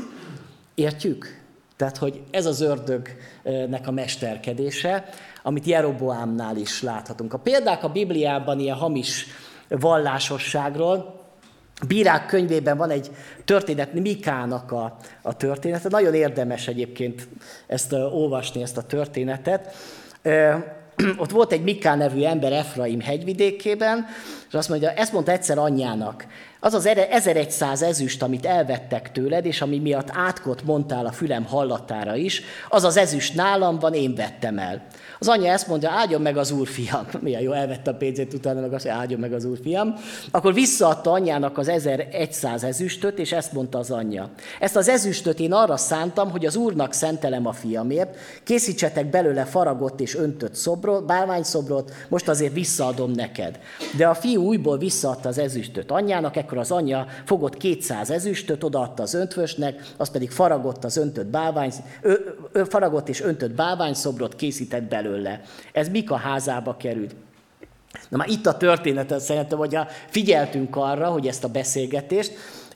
Értjük? 0.75 1.41
Tehát, 1.77 1.97
hogy 1.97 2.23
ez 2.31 2.47
az 2.47 2.61
ördögnek 2.61 3.87
a 3.87 3.91
mesterkedése, 3.91 5.09
amit 5.43 5.65
Jeroboámnál 5.65 6.57
is 6.57 6.83
láthatunk. 6.83 7.33
A 7.33 7.39
példák 7.39 7.85
a 7.85 7.89
Bibliában 7.89 8.59
ilyen 8.59 8.77
hamis 8.77 9.27
vallásosságról, 9.69 11.21
Bírák 11.89 12.27
könyvében 12.27 12.77
van 12.77 12.91
egy 12.91 13.11
történet, 13.45 13.93
Mikának 13.93 14.73
a, 14.73 14.97
a 15.23 15.37
története. 15.37 15.89
Nagyon 15.89 16.15
érdemes 16.15 16.69
egyébként 16.69 17.29
ezt 17.67 17.93
uh, 17.93 18.15
olvasni, 18.15 18.63
ezt 18.63 18.77
a 18.77 18.83
történetet. 18.83 19.75
Uh, 20.25 20.55
ott 21.23 21.31
volt 21.31 21.53
egy 21.53 21.63
Miká 21.63 21.95
nevű 21.95 22.23
ember 22.23 22.53
Efraim 22.53 23.01
hegyvidékében, 23.01 24.07
és 24.49 24.55
azt 24.55 24.69
mondja, 24.69 24.91
ezt 24.91 25.13
mondta 25.13 25.33
egyszer 25.33 25.59
anyjának, 25.59 26.27
az 26.65 26.75
az 26.75 26.87
1100 26.87 27.83
ezüst, 27.83 28.23
amit 28.23 28.47
elvettek 28.47 29.13
tőled, 29.13 29.47
és 29.47 29.61
ami 29.61 29.79
miatt 29.79 30.09
átkot 30.13 30.63
mondtál 30.65 31.07
a 31.07 31.13
fülem 31.13 31.45
hallatára 31.45 32.17
is, 32.17 32.43
az 32.69 32.85
az 32.85 32.97
ezüst 32.97 33.35
nálam 33.35 33.79
van, 33.79 33.95
én 33.95 34.15
vettem 34.15 34.59
el. 34.59 34.83
Az 35.19 35.29
anyja 35.29 35.53
ezt 35.53 35.69
mondja, 35.69 35.91
áldjon 35.91 36.21
meg 36.21 36.37
az 36.37 36.51
úrfiam. 36.51 37.07
Milyen 37.21 37.43
jó, 37.43 37.53
elvette 37.53 37.91
a 37.91 37.95
pénzét, 37.95 38.35
utána 38.35 38.61
meg 38.61 38.73
azt 38.73 38.85
mondja, 38.85 39.01
áldjon 39.01 39.21
meg 39.21 39.33
az 39.33 39.45
úrfiam. 39.45 39.95
Akkor 40.31 40.55
visszaadta 40.55 41.11
anyjának 41.11 41.59
az 41.59 41.69
1100 41.69 42.65
ezüstöt, 42.65 43.19
és 43.19 43.33
ezt 43.33 43.53
mondta 43.53 43.79
az 43.79 43.91
anyja. 43.91 44.31
Ezt 44.61 44.77
az 44.77 44.89
ezüstöt 44.89 45.41
én 45.41 45.53
arra 45.53 45.77
szántam, 45.77 46.31
hogy 46.31 46.47
az 46.47 46.57
úrnak 46.57 46.93
szentelem 46.93 47.47
a 47.47 47.53
fiamért, 47.53 48.17
készítsetek 48.45 49.07
belőle 49.07 49.45
faragott 49.45 50.01
és 50.01 50.17
öntött 50.17 50.55
szobrot, 50.55 51.07
bálványszobrot, 51.07 51.93
most 52.09 52.29
azért 52.29 52.53
visszaadom 52.53 53.11
neked. 53.11 53.59
De 53.97 54.07
a 54.07 54.15
fiú 54.15 54.43
újból 54.43 54.79
visszaadta 54.79 55.29
az 55.29 55.39
ezüstöt 55.39 55.91
anyjának, 55.91 56.37
ekkor 56.37 56.52
az 56.59 56.71
anyja 56.71 57.07
fogott 57.25 57.57
200 57.57 58.11
ezüstöt, 58.11 58.65
odaadta 58.65 59.03
az 59.03 59.15
öntvösnek, 59.15 59.93
az 59.97 60.11
pedig 60.11 60.31
faragott 60.31 60.85
az 60.85 60.97
öntött 60.97 61.27
bálvány, 61.27 61.73
ö, 62.01 62.15
ö, 62.53 62.65
faragott 62.65 63.09
és 63.09 63.21
öntött 63.21 63.51
bálványszobrot 63.51 64.37
készített 64.37 64.83
belőle. 64.83 65.41
Ez 65.73 65.89
Mika 65.89 66.17
házába 66.17 66.77
került. 66.77 67.15
Na 68.09 68.17
már 68.17 68.29
itt 68.29 68.47
a 68.47 68.57
történetet 68.57 69.21
szerintem, 69.21 69.59
hogy 69.59 69.79
figyeltünk 70.11 70.77
arra, 70.77 71.07
hogy 71.07 71.27
ezt 71.27 71.45
a 71.45 71.49
beszélgetést, 71.49 72.33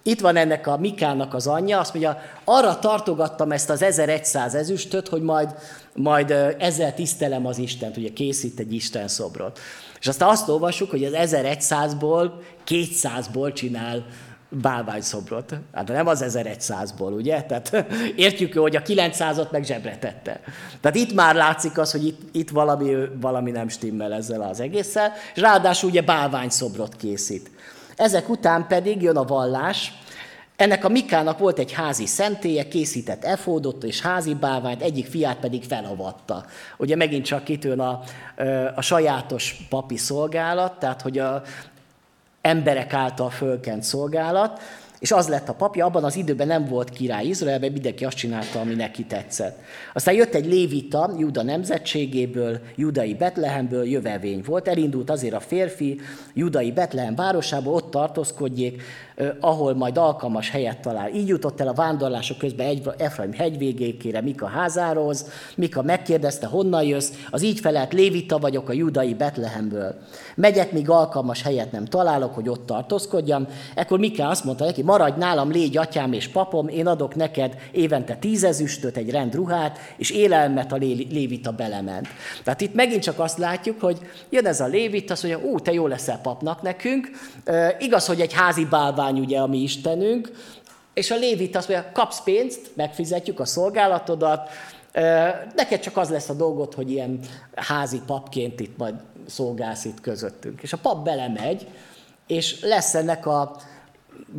itt 0.06 0.20
van 0.20 0.36
ennek 0.36 0.66
a 0.66 0.76
Mikának 0.78 1.34
az 1.34 1.46
anyja, 1.46 1.78
azt 1.78 1.92
mondja, 1.92 2.20
arra 2.44 2.78
tartogattam 2.78 3.52
ezt 3.52 3.70
az 3.70 3.82
1100 3.82 4.54
ezüstöt, 4.54 5.08
hogy 5.08 5.22
majd, 5.22 5.54
majd 5.94 6.30
ezzel 6.58 6.94
tisztelem 6.94 7.46
az 7.46 7.58
Istent, 7.58 7.96
ugye 7.96 8.08
készít 8.12 8.58
egy 8.58 8.72
Isten 8.72 9.08
szobrot. 9.08 9.58
És 10.06 10.12
aztán 10.12 10.28
azt 10.28 10.48
olvassuk, 10.48 10.90
hogy 10.90 11.04
az 11.04 11.12
1100-ból 11.16 12.30
200-ból 12.66 13.52
csinál 13.52 14.06
bálványszobrot. 14.48 15.54
Hát 15.72 15.88
nem 15.88 16.06
az 16.06 16.24
1100-ból, 16.26 17.14
ugye? 17.16 17.42
Tehát 17.42 17.86
értjük, 18.16 18.54
hogy 18.54 18.76
a 18.76 18.82
900-ot 18.82 19.50
meg 19.50 19.98
tette. 19.98 20.40
Tehát 20.80 20.96
itt 20.96 21.14
már 21.14 21.34
látszik 21.34 21.78
az, 21.78 21.90
hogy 21.90 22.06
itt, 22.06 22.20
itt 22.32 22.50
valami, 22.50 22.94
valami 23.20 23.50
nem 23.50 23.68
stimmel 23.68 24.12
ezzel 24.12 24.42
az 24.42 24.60
egésszel, 24.60 25.12
és 25.34 25.40
ráadásul 25.40 25.90
ugye 25.90 26.02
bálványszobrot 26.02 26.96
készít. 26.96 27.50
Ezek 27.96 28.28
után 28.28 28.66
pedig 28.66 29.02
jön 29.02 29.16
a 29.16 29.24
vallás, 29.24 29.92
ennek 30.56 30.84
a 30.84 30.88
Mikának 30.88 31.38
volt 31.38 31.58
egy 31.58 31.72
házi 31.72 32.06
szentélye, 32.06 32.68
készített 32.68 33.24
efódot 33.24 33.84
és 33.84 34.00
házi 34.00 34.34
bálványt, 34.34 34.82
egyik 34.82 35.06
fiát 35.06 35.38
pedig 35.38 35.64
felavatta. 35.64 36.44
Ugye 36.76 36.96
megint 36.96 37.24
csak 37.24 37.44
kitűn 37.44 37.80
a, 37.80 38.00
a 38.74 38.80
sajátos 38.80 39.56
papi 39.68 39.96
szolgálat, 39.96 40.78
tehát 40.78 41.02
hogy 41.02 41.18
a, 41.18 41.42
emberek 42.40 42.92
által 42.92 43.30
fölkent 43.30 43.82
szolgálat, 43.82 44.60
és 44.98 45.12
az 45.12 45.28
lett 45.28 45.48
a 45.48 45.54
papja, 45.54 45.84
abban 45.84 46.04
az 46.04 46.16
időben 46.16 46.46
nem 46.46 46.64
volt 46.64 46.90
király 46.90 47.26
Izraelben, 47.26 47.72
mindenki 47.72 48.04
azt 48.04 48.16
csinálta, 48.16 48.60
ami 48.60 48.74
neki 48.74 49.04
tetszett. 49.04 49.58
Aztán 49.92 50.14
jött 50.14 50.34
egy 50.34 50.46
lévita, 50.46 51.14
Juda 51.18 51.42
nemzetségéből, 51.42 52.60
judai 52.76 53.14
Betlehemből, 53.14 53.84
jövevény 53.84 54.42
volt, 54.46 54.68
elindult 54.68 55.10
azért 55.10 55.34
a 55.34 55.40
férfi, 55.40 56.00
judai 56.34 56.72
Betlehem 56.72 57.14
városába, 57.14 57.70
ott 57.70 57.90
tartózkodjék, 57.90 58.82
ahol 59.40 59.74
majd 59.74 59.96
alkalmas 59.96 60.50
helyet 60.50 60.80
talál. 60.80 61.10
Így 61.14 61.28
jutott 61.28 61.60
el 61.60 61.68
a 61.68 61.72
vándorlások 61.72 62.38
közben 62.38 62.66
egy 62.66 62.90
Efraim 62.96 63.32
hegyvégékére, 63.32 64.20
Mika 64.20 64.46
házához. 64.46 65.30
Mika 65.56 65.82
megkérdezte, 65.82 66.46
honnan 66.46 66.82
jössz, 66.82 67.10
az 67.30 67.42
így 67.42 67.60
felelt, 67.60 67.92
Lévita 67.92 68.38
vagyok 68.38 68.68
a 68.68 68.72
judai 68.72 69.14
Betlehemből. 69.14 69.94
Megyek, 70.34 70.72
míg 70.72 70.90
alkalmas 70.90 71.42
helyet 71.42 71.72
nem 71.72 71.84
találok, 71.84 72.34
hogy 72.34 72.48
ott 72.48 72.66
tartózkodjam. 72.66 73.46
Ekkor 73.74 73.98
Mika 73.98 74.28
azt 74.28 74.44
mondta 74.44 74.64
neki, 74.64 74.82
maradj 74.82 75.18
nálam, 75.18 75.50
légy 75.50 75.76
atyám 75.76 76.12
és 76.12 76.28
papom, 76.28 76.68
én 76.68 76.86
adok 76.86 77.14
neked 77.14 77.56
évente 77.72 78.14
tízezüstöt, 78.14 78.96
egy 78.96 79.10
rend 79.10 79.34
ruhát, 79.34 79.78
és 79.96 80.10
élelmet 80.10 80.72
a 80.72 80.76
Lévita 80.76 81.50
belement. 81.50 82.08
Tehát 82.44 82.60
itt 82.60 82.74
megint 82.74 83.02
csak 83.02 83.18
azt 83.18 83.38
látjuk, 83.38 83.80
hogy 83.80 83.98
jön 84.30 84.46
ez 84.46 84.60
a 84.60 84.66
Lévita, 84.66 85.12
azt 85.12 85.22
mondja, 85.22 85.48
ú, 85.48 85.58
te 85.58 85.72
jó 85.72 85.86
leszel 85.86 86.18
papnak 86.22 86.62
nekünk. 86.62 87.10
E, 87.44 87.76
igaz, 87.78 88.06
hogy 88.06 88.20
egy 88.20 88.32
házi 88.32 88.64
bálvány 88.64 89.05
ugye 89.14 89.38
a 89.38 89.46
mi 89.46 89.58
Istenünk, 89.58 90.30
és 90.94 91.10
a 91.10 91.16
Lévit 91.16 91.56
azt 91.56 91.68
mondja, 91.68 91.90
kapsz 91.92 92.22
pénzt, 92.22 92.70
megfizetjük 92.74 93.40
a 93.40 93.44
szolgálatodat, 93.44 94.48
neked 95.54 95.80
csak 95.80 95.96
az 95.96 96.08
lesz 96.08 96.28
a 96.28 96.34
dolgot, 96.34 96.74
hogy 96.74 96.90
ilyen 96.90 97.20
házi 97.54 98.00
papként 98.06 98.60
itt 98.60 98.76
majd 98.76 98.94
szolgálsz 99.26 99.84
itt 99.84 100.00
közöttünk. 100.00 100.62
És 100.62 100.72
a 100.72 100.76
pap 100.76 101.04
belemegy, 101.04 101.66
és 102.26 102.60
lesz 102.60 102.94
ennek 102.94 103.26
a 103.26 103.56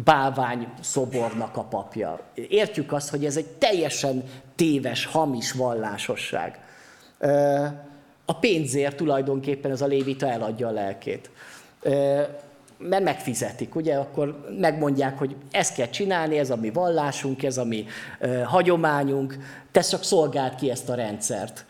bálvány 0.03 0.67
szobornak 0.81 1.57
a 1.57 1.63
papja. 1.63 2.19
Értjük 2.33 2.91
azt, 2.91 3.09
hogy 3.09 3.25
ez 3.25 3.37
egy 3.37 3.47
teljesen 3.47 4.23
téves, 4.55 5.05
hamis 5.05 5.51
vallásosság. 5.51 6.59
A 8.25 8.33
pénzért 8.39 8.95
tulajdonképpen 8.95 9.71
ez 9.71 9.81
a 9.81 9.85
lévita 9.85 10.29
eladja 10.29 10.67
a 10.67 10.71
lelkét. 10.71 11.29
Mert 12.77 13.03
megfizetik, 13.03 13.75
ugye, 13.75 13.95
akkor 13.95 14.45
megmondják, 14.59 15.17
hogy 15.17 15.35
ezt 15.51 15.73
kell 15.73 15.89
csinálni, 15.89 16.37
ez 16.37 16.49
a 16.49 16.55
mi 16.55 16.69
vallásunk, 16.69 17.43
ez 17.43 17.57
a 17.57 17.63
mi 17.63 17.85
hagyományunk, 18.45 19.37
te 19.71 19.81
csak 19.81 20.03
szolgáld 20.03 20.55
ki 20.55 20.69
ezt 20.69 20.89
a 20.89 20.95
rendszert 20.95 21.65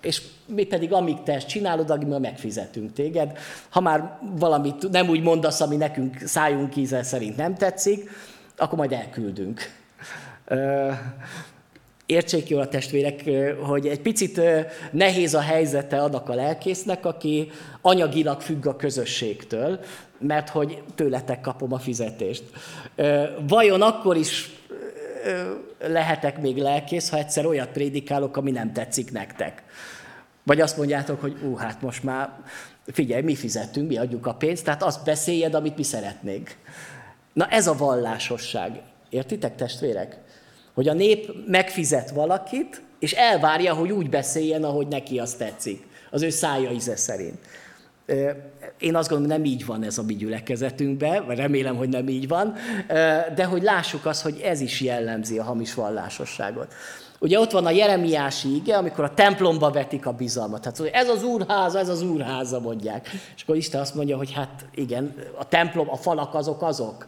és 0.00 0.22
mi 0.46 0.64
pedig 0.64 0.92
amíg 0.92 1.22
te 1.22 1.34
ezt 1.34 1.46
csinálod, 1.46 1.90
addig 1.90 2.08
mi 2.08 2.18
megfizetünk 2.18 2.92
téged. 2.92 3.38
Ha 3.68 3.80
már 3.80 4.18
valamit 4.20 4.90
nem 4.90 5.08
úgy 5.08 5.22
mondasz, 5.22 5.60
ami 5.60 5.76
nekünk 5.76 6.16
szájunk 6.24 6.76
íze 6.76 7.02
szerint 7.02 7.36
nem 7.36 7.54
tetszik, 7.54 8.10
akkor 8.56 8.78
majd 8.78 8.92
elküldünk. 8.92 9.60
Értsék 12.06 12.48
jól 12.48 12.60
a 12.60 12.68
testvérek, 12.68 13.24
hogy 13.60 13.86
egy 13.86 14.00
picit 14.00 14.40
nehéz 14.90 15.34
a 15.34 15.40
helyzete 15.40 16.02
annak 16.02 16.28
a 16.28 16.34
lelkésznek, 16.34 17.06
aki 17.06 17.50
anyagilag 17.80 18.40
függ 18.40 18.66
a 18.66 18.76
közösségtől, 18.76 19.80
mert 20.18 20.48
hogy 20.48 20.82
tőletek 20.94 21.40
kapom 21.40 21.72
a 21.72 21.78
fizetést. 21.78 22.44
Vajon 23.48 23.82
akkor 23.82 24.16
is 24.16 24.50
lehetek 25.80 26.40
még 26.40 26.56
lelkész, 26.56 27.08
ha 27.08 27.16
egyszer 27.16 27.46
olyat 27.46 27.68
prédikálok, 27.68 28.36
ami 28.36 28.50
nem 28.50 28.72
tetszik 28.72 29.12
nektek? 29.12 29.62
Vagy 30.42 30.60
azt 30.60 30.76
mondjátok, 30.76 31.20
hogy 31.20 31.36
ú, 31.42 31.54
hát 31.54 31.82
most 31.82 32.02
már 32.02 32.30
figyelj, 32.86 33.22
mi 33.22 33.34
fizetünk, 33.34 33.88
mi 33.88 33.96
adjuk 33.96 34.26
a 34.26 34.34
pénzt, 34.34 34.64
tehát 34.64 34.82
azt 34.82 35.04
beszéljed, 35.04 35.54
amit 35.54 35.76
mi 35.76 35.82
szeretnénk. 35.82 36.56
Na 37.32 37.46
ez 37.46 37.66
a 37.66 37.76
vallásosság. 37.76 38.80
Értitek, 39.08 39.56
testvérek? 39.56 40.18
Hogy 40.76 40.88
a 40.88 40.92
nép 40.92 41.32
megfizet 41.46 42.10
valakit, 42.10 42.82
és 42.98 43.12
elvárja, 43.12 43.74
hogy 43.74 43.90
úgy 43.90 44.08
beszéljen, 44.08 44.64
ahogy 44.64 44.86
neki 44.86 45.18
az 45.18 45.34
tetszik. 45.34 45.86
Az 46.10 46.22
ő 46.22 46.30
szája 46.30 46.70
íze 46.70 46.96
szerint. 46.96 47.38
Én 48.78 48.94
azt 48.96 49.08
gondolom, 49.08 49.36
nem 49.36 49.44
így 49.44 49.66
van 49.66 49.82
ez 49.82 49.98
a 49.98 50.02
mi 50.02 50.14
gyülekezetünkben, 50.14 51.26
vagy 51.26 51.36
remélem, 51.36 51.76
hogy 51.76 51.88
nem 51.88 52.08
így 52.08 52.28
van, 52.28 52.54
de 53.34 53.44
hogy 53.44 53.62
lássuk 53.62 54.06
azt, 54.06 54.22
hogy 54.22 54.40
ez 54.40 54.60
is 54.60 54.80
jellemzi 54.80 55.38
a 55.38 55.42
hamis 55.42 55.74
vallásosságot. 55.74 56.74
Ugye 57.18 57.40
ott 57.40 57.50
van 57.50 57.66
a 57.66 57.70
Jeremiási 57.70 58.54
ige, 58.54 58.76
amikor 58.76 59.04
a 59.04 59.14
templomba 59.14 59.70
vetik 59.70 60.06
a 60.06 60.12
bizalmat. 60.12 60.60
Tehát 60.60 60.94
ez 60.94 61.08
az 61.08 61.22
úrháza, 61.22 61.78
ez 61.78 61.88
az 61.88 62.02
úrháza 62.02 62.60
mondják. 62.60 63.08
És 63.36 63.42
akkor 63.42 63.56
Isten 63.56 63.80
azt 63.80 63.94
mondja, 63.94 64.16
hogy 64.16 64.32
hát 64.32 64.66
igen, 64.74 65.14
a 65.38 65.48
templom, 65.48 65.90
a 65.90 65.96
falak 65.96 66.34
azok 66.34 66.62
azok, 66.62 67.06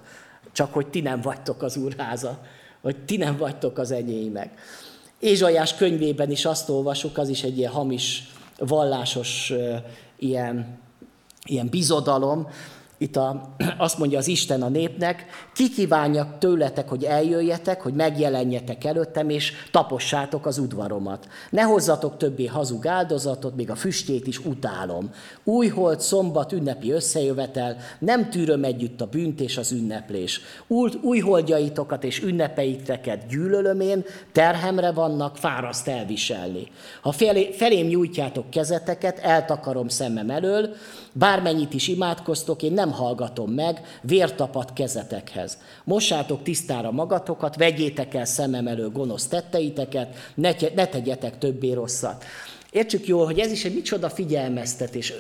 csak 0.53 0.73
hogy 0.73 0.87
ti 0.87 1.01
nem 1.01 1.21
vagytok 1.21 1.63
az 1.63 1.77
úrháza, 1.77 2.39
vagy 2.81 2.97
ti 3.05 3.17
nem 3.17 3.37
vagytok 3.37 3.79
az 3.79 3.91
enyémek. 3.91 4.59
Ézsajás 5.19 5.75
könyvében 5.75 6.31
is 6.31 6.45
azt 6.45 6.69
olvasuk, 6.69 7.19
az 7.19 7.29
is 7.29 7.43
egy 7.43 7.59
ilyen 7.59 7.73
hamis, 7.73 8.31
vallásos 8.59 9.53
ilyen, 10.19 10.79
ilyen 11.45 11.69
bizodalom, 11.69 12.49
itt 12.99 13.17
a, 13.17 13.55
azt 13.79 13.99
mondja 13.99 14.19
az 14.19 14.29
Isten 14.29 14.63
a 14.63 14.69
népnek, 14.69 15.27
ki 15.55 15.71
kívánja 15.71 16.37
tőletek, 16.39 16.89
hogy 16.89 17.05
eljöjjetek, 17.05 17.81
hogy 17.81 17.95
megjelenjetek 17.95 18.85
előttem, 18.85 19.29
és 19.29 19.53
tapossátok 19.71 20.47
az 20.47 20.59
udvaromat. 20.59 21.29
Ne 21.51 21.63
hozzatok 21.63 22.17
többé 22.17 22.47
hazug 22.47 22.87
áldozatot, 22.87 23.57
még 23.57 23.71
a 23.71 23.75
füstjét 23.75 24.27
is 24.27 24.39
utálom. 24.39 25.11
Újhold, 25.45 26.01
szombat, 26.01 26.53
ünnepi 26.53 26.91
összejövetel, 26.91 27.77
nem 27.99 28.31
tűröm 28.31 28.65
együtt 28.65 29.01
a 29.01 29.07
bűnt 29.07 29.41
és 29.41 29.57
az 29.57 29.73
ünneplés. 29.73 30.41
Új, 30.67 30.91
újholdjaitokat 31.03 32.05
és 32.05 32.23
ünnepeiteket 32.23 33.27
gyűlölöm 33.27 33.81
én, 33.81 34.05
terhemre 34.33 34.91
vannak, 34.93 35.37
fáraszt 35.37 35.89
elviselni. 35.89 36.67
Ha 37.03 37.13
felé, 37.13 37.53
felém 37.53 37.87
nyújtjátok 37.87 38.51
kezeteket, 38.51 39.19
eltakarom 39.19 39.89
szemem 39.89 40.31
elől, 40.31 40.75
bármennyit 41.13 41.75
is 41.75 41.89
imádkoztok, 41.89 42.63
én 42.63 42.73
nem 42.73 42.88
nem 42.89 42.99
hallgatom 42.99 43.51
meg, 43.51 43.81
vértapat 44.03 44.73
kezetekhez. 44.73 45.59
Mossátok 45.85 46.43
tisztára 46.43 46.91
magatokat, 46.91 47.57
vegyétek 47.57 48.15
el 48.15 48.25
szemem 48.25 48.67
elő 48.67 48.91
gonosz 48.91 49.27
tetteiteket, 49.27 50.33
ne, 50.35 50.51
ne 50.75 50.87
tegyetek 50.87 51.39
többé 51.39 51.73
rosszat. 51.73 52.25
Értsük 52.71 53.07
jól, 53.07 53.25
hogy 53.25 53.39
ez 53.39 53.53
is 53.53 53.65
egy 53.65 53.75
micsoda 53.75 54.11
figyelmeztetés. 54.11 55.13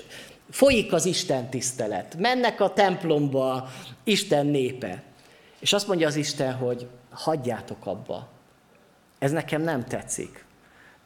Folyik 0.50 0.92
az 0.92 1.04
Isten 1.04 1.50
tisztelet, 1.50 2.16
mennek 2.18 2.60
a 2.60 2.72
templomba 2.72 3.68
Isten 4.04 4.46
népe. 4.46 5.02
És 5.60 5.72
azt 5.72 5.86
mondja 5.86 6.06
az 6.06 6.16
Isten, 6.16 6.54
hogy 6.54 6.86
hagyjátok 7.10 7.86
abba. 7.86 8.28
Ez 9.18 9.30
nekem 9.30 9.62
nem 9.62 9.84
tetszik. 9.84 10.44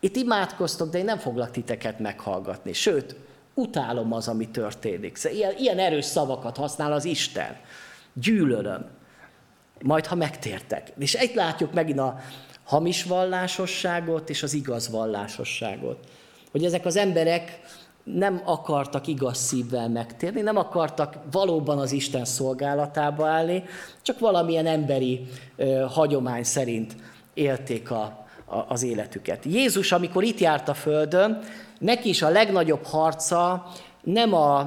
Itt 0.00 0.16
imádkoztok, 0.16 0.90
de 0.90 0.98
én 0.98 1.04
nem 1.04 1.18
foglak 1.18 1.50
titeket 1.50 1.98
meghallgatni. 1.98 2.72
Sőt, 2.72 3.16
Utálom 3.54 4.12
az, 4.12 4.28
ami 4.28 4.48
történik. 4.48 5.16
Szóval 5.16 5.38
ilyen, 5.38 5.54
ilyen 5.56 5.78
erős 5.78 6.04
szavakat 6.04 6.56
használ 6.56 6.92
az 6.92 7.04
Isten. 7.04 7.56
Gyűlölöm. 8.12 8.86
Majd, 9.82 10.06
ha 10.06 10.14
megtértek. 10.14 10.92
És 10.98 11.14
itt 11.14 11.34
látjuk 11.34 11.72
megint 11.72 11.98
a 11.98 12.18
hamis 12.64 13.04
vallásosságot 13.04 14.30
és 14.30 14.42
az 14.42 14.54
igaz 14.54 14.90
vallásosságot. 14.90 15.98
Hogy 16.50 16.64
ezek 16.64 16.86
az 16.86 16.96
emberek 16.96 17.60
nem 18.04 18.42
akartak 18.44 19.06
igaz 19.06 19.38
szívvel 19.38 19.88
megtérni, 19.88 20.40
nem 20.40 20.56
akartak 20.56 21.16
valóban 21.30 21.78
az 21.78 21.92
Isten 21.92 22.24
szolgálatába 22.24 23.26
állni, 23.26 23.64
csak 24.02 24.18
valamilyen 24.18 24.66
emberi 24.66 25.26
ö, 25.56 25.84
hagyomány 25.88 26.42
szerint 26.42 26.96
élték 27.34 27.90
a, 27.90 28.26
a, 28.44 28.64
az 28.68 28.82
életüket. 28.82 29.44
Jézus, 29.44 29.92
amikor 29.92 30.22
itt 30.24 30.38
járt 30.38 30.68
a 30.68 30.74
Földön, 30.74 31.42
neki 31.82 32.08
is 32.08 32.22
a 32.22 32.28
legnagyobb 32.28 32.84
harca 32.84 33.66
nem 34.02 34.34
a, 34.34 34.58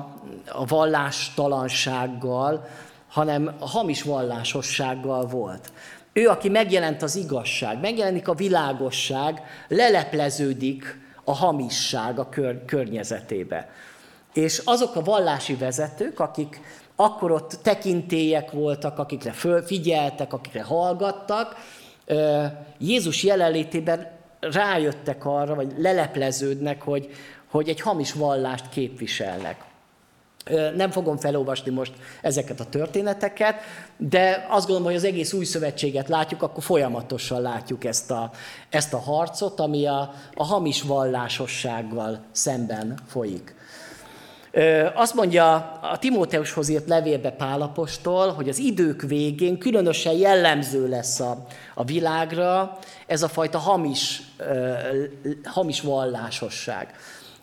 a 0.52 0.66
vallástalansággal, 0.68 2.68
hanem 3.08 3.56
a 3.60 3.68
hamis 3.68 4.02
vallásossággal 4.02 5.26
volt. 5.26 5.72
Ő, 6.14 6.28
aki 6.28 6.50
megjelent 6.50 7.02
az 7.02 7.16
igazság, 7.16 7.80
megjelenik 7.80 8.28
a 8.28 8.34
világosság, 8.34 9.42
lelepleződik 9.68 11.00
a 11.24 11.36
hamisság 11.36 12.20
a 12.20 12.30
kör, 12.30 12.66
környezetébe. 12.66 13.70
És 14.34 14.62
azok 14.66 14.96
a 14.96 15.02
vallási 15.02 15.56
vezetők, 15.56 16.20
akik 16.20 16.62
akkor 16.96 17.32
ott 17.32 17.60
tekintélyek 17.62 18.52
voltak, 18.52 19.00
akikre 19.00 19.34
figyeltek, 19.66 20.34
akikre 20.34 20.64
hallgattak, 20.64 21.56
Jézus 22.78 23.24
jelenlétében 23.24 24.15
rájöttek 24.52 25.26
arra, 25.26 25.56
vagy 25.56 25.74
lelepleződnek, 25.78 26.82
hogy, 26.82 27.10
hogy 27.52 27.70
egy 27.70 27.82
hamis 27.82 28.14
vallást 28.14 28.70
képviselnek. 28.70 29.64
Nem 30.76 30.92
fogom 30.92 31.18
felolvasni 31.18 31.72
most 31.72 31.94
ezeket 32.22 32.60
a 32.60 32.66
történeteket, 32.66 33.56
de 33.98 34.46
azt 34.50 34.66
gondolom, 34.66 34.88
hogy 34.88 34.96
az 34.96 35.04
egész 35.04 35.34
új 35.34 35.46
szövetséget 35.46 36.10
látjuk, 36.10 36.42
akkor 36.42 36.64
folyamatosan 36.64 37.42
látjuk 37.42 37.84
ezt 37.84 38.12
a, 38.12 38.32
ezt 38.70 38.94
a 38.94 39.00
harcot, 39.00 39.60
ami 39.60 39.86
a, 39.88 40.14
a 40.34 40.44
hamis 40.44 40.82
vallásossággal 40.82 42.20
szemben 42.32 43.00
folyik. 43.08 43.55
Azt 44.94 45.14
mondja 45.14 45.56
a 45.82 45.98
Timóteushoz 46.00 46.70
írt 46.70 46.88
levélbe 46.88 47.32
Pálapostól, 47.32 48.32
hogy 48.32 48.50
az 48.50 48.58
idők 48.58 49.02
végén 49.02 49.58
különösen 49.58 50.14
jellemző 50.14 50.88
lesz 50.90 51.20
a, 51.20 51.46
a 51.74 51.84
világra 51.84 52.78
ez 53.08 53.24
a 53.24 53.28
fajta 53.28 53.58
hamis, 53.58 54.22
hamis 55.44 55.82
vallásosság. 55.82 56.94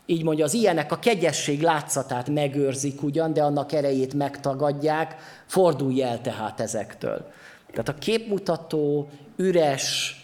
Így 0.07 0.23
mondja, 0.23 0.45
az 0.45 0.55
ilyenek 0.55 0.93
a 0.93 0.99
kegyesség 0.99 1.63
látszatát 1.63 2.29
megőrzik 2.29 3.03
ugyan, 3.03 3.33
de 3.33 3.43
annak 3.43 3.73
erejét 3.73 4.15
megtagadják, 4.15 5.17
fordulj 5.47 6.03
el 6.03 6.21
tehát 6.21 6.61
ezektől. 6.61 7.31
Tehát 7.71 7.89
a 7.89 7.95
képmutató, 7.95 9.09
üres, 9.37 10.17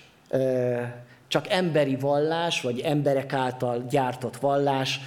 csak 1.28 1.48
emberi 1.48 1.96
vallás, 1.96 2.60
vagy 2.60 2.80
emberek 2.80 3.32
által 3.32 3.84
gyártott 3.90 4.36
vallás, 4.36 5.00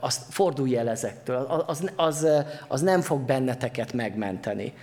azt 0.00 0.22
fordulj 0.28 0.76
el 0.76 0.88
ezektől, 0.88 1.64
az, 1.66 1.90
az, 1.96 2.26
az 2.68 2.80
nem 2.80 3.00
fog 3.00 3.20
benneteket 3.20 3.92
megmenteni. 3.92 4.74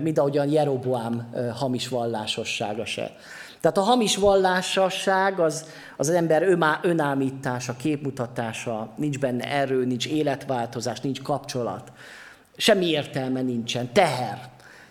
Mint 0.00 0.18
ahogyan 0.18 0.48
Jeroboám 0.48 1.34
hamis 1.54 1.88
vallásossága 1.88 2.84
se. 2.84 3.16
Tehát 3.60 3.78
a 3.78 3.80
hamis 3.80 4.16
vallásosság 4.16 5.40
az 5.40 5.66
az 5.96 6.08
ember 6.08 6.42
ömá, 6.42 6.80
önámítása, 6.82 7.76
képmutatása, 7.76 8.92
nincs 8.96 9.18
benne 9.18 9.50
erő, 9.50 9.84
nincs 9.84 10.06
életváltozás, 10.06 11.00
nincs 11.00 11.22
kapcsolat. 11.22 11.92
Semmi 12.56 12.86
értelme 12.86 13.40
nincsen, 13.40 13.92
teher. 13.92 14.36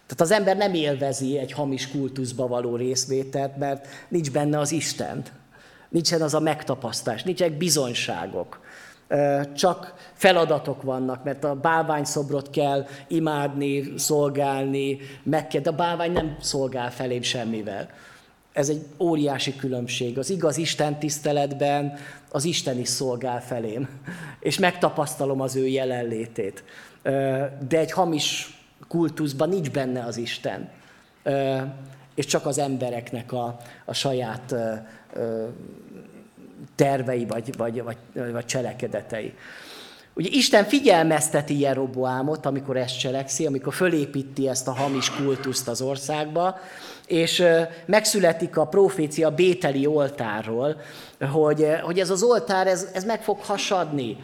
Tehát 0.07 0.21
az 0.21 0.32
ember 0.32 0.57
nem 0.57 0.73
élvezi 0.73 1.38
egy 1.38 1.51
hamis 1.51 1.91
kultuszba 1.91 2.47
való 2.47 2.75
részvételt, 2.75 3.57
mert 3.57 3.88
nincs 4.07 4.32
benne 4.32 4.59
az 4.59 4.71
Isten. 4.71 5.23
Nincsen 5.89 6.21
az 6.21 6.34
a 6.34 6.39
megtapasztás, 6.39 7.23
nincsenek 7.23 7.57
bizonyságok 7.57 8.59
csak 9.53 9.93
feladatok 10.14 10.82
vannak, 10.82 11.24
mert 11.24 11.43
a 11.43 11.55
bálványszobrot 11.55 12.49
kell 12.49 12.86
imádni, 13.07 13.93
szolgálni, 13.97 14.97
meg 15.24 15.47
kell, 15.47 15.62
de 15.62 15.70
a 15.70 15.76
bálvány 15.76 16.12
nem 16.12 16.36
szolgál 16.39 16.91
felém 16.91 17.22
semmivel. 17.22 17.89
Ez 18.53 18.70
egy 18.70 18.86
óriási 18.99 19.55
különbség. 19.55 20.18
Az 20.18 20.30
igaz 20.30 20.57
Isten 20.57 20.99
tiszteletben 20.99 21.93
az 22.32 22.45
Isten 22.45 22.80
is 22.80 22.88
szolgál 22.88 23.41
felém, 23.41 23.89
és 24.39 24.59
megtapasztalom 24.59 25.41
az 25.41 25.55
ő 25.55 25.68
jelenlétét. 25.68 26.64
De 27.68 27.78
egy 27.78 27.91
hamis 27.91 28.59
kultuszban 28.88 29.49
nincs 29.49 29.72
benne 29.72 30.03
az 30.03 30.18
Isten, 30.18 30.70
és 32.16 32.26
csak 32.26 32.45
az 32.45 32.57
embereknek 32.57 33.32
a, 33.32 33.57
a 33.86 33.93
saját 33.93 34.55
tervei 36.82 37.25
vagy, 37.25 37.57
vagy, 37.57 37.84
vagy, 37.84 37.97
vagy 38.32 38.45
cselekedetei. 38.45 39.34
Ugye 40.13 40.29
Isten 40.32 40.63
figyelmezteti 40.63 41.59
Jeroboámot, 41.59 42.45
amikor 42.45 42.77
ezt 42.77 42.99
cselekszi, 42.99 43.45
amikor 43.45 43.73
fölépíti 43.73 44.47
ezt 44.47 44.67
a 44.67 44.71
hamis 44.71 45.09
kultuszt 45.11 45.67
az 45.67 45.82
országba, 45.82 46.59
és 47.07 47.43
megszületik 47.86 48.57
a 48.57 48.65
profécia 48.65 49.29
Bételi 49.29 49.86
oltárról, 49.86 50.82
hogy, 51.32 51.67
hogy 51.82 51.99
ez 51.99 52.09
az 52.09 52.23
oltár, 52.23 52.67
ez, 52.67 52.88
ez 52.93 53.03
meg 53.03 53.23
fog 53.23 53.39
hasadni, 53.39 54.17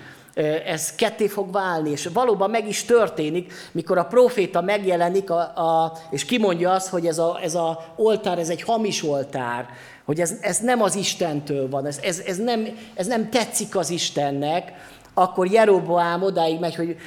ez 0.66 0.96
ketté 0.96 1.28
fog 1.28 1.52
válni, 1.52 1.90
és 1.90 2.10
valóban 2.14 2.50
meg 2.50 2.68
is 2.68 2.84
történik, 2.84 3.54
mikor 3.72 3.98
a 3.98 4.06
proféta 4.06 4.62
megjelenik, 4.62 5.30
a, 5.30 5.40
a, 5.40 5.94
és 6.10 6.26
kimondja 6.26 6.72
azt, 6.72 6.88
hogy 6.88 7.06
ez 7.06 7.18
a, 7.18 7.40
ez 7.42 7.56
a 7.56 7.94
oltár, 7.96 8.40
ez 8.40 8.50
egy 8.50 8.62
hamis 8.62 9.04
oltár, 9.04 9.66
hogy 10.06 10.20
ez, 10.20 10.34
ez 10.42 10.58
nem 10.60 10.82
az 10.82 10.96
Istentől 10.96 11.70
van, 11.70 11.86
ez, 11.86 12.00
ez, 12.04 12.20
ez, 12.20 12.38
nem, 12.38 12.68
ez 12.94 13.08
nem 13.08 13.30
tetszik 13.30 13.76
az 13.76 13.90
Istennek, 13.90 14.74
akkor 15.14 15.52
Jeroboám 15.52 16.24
odáig 16.24 16.60
megy, 16.60 16.76
hogy 16.76 16.98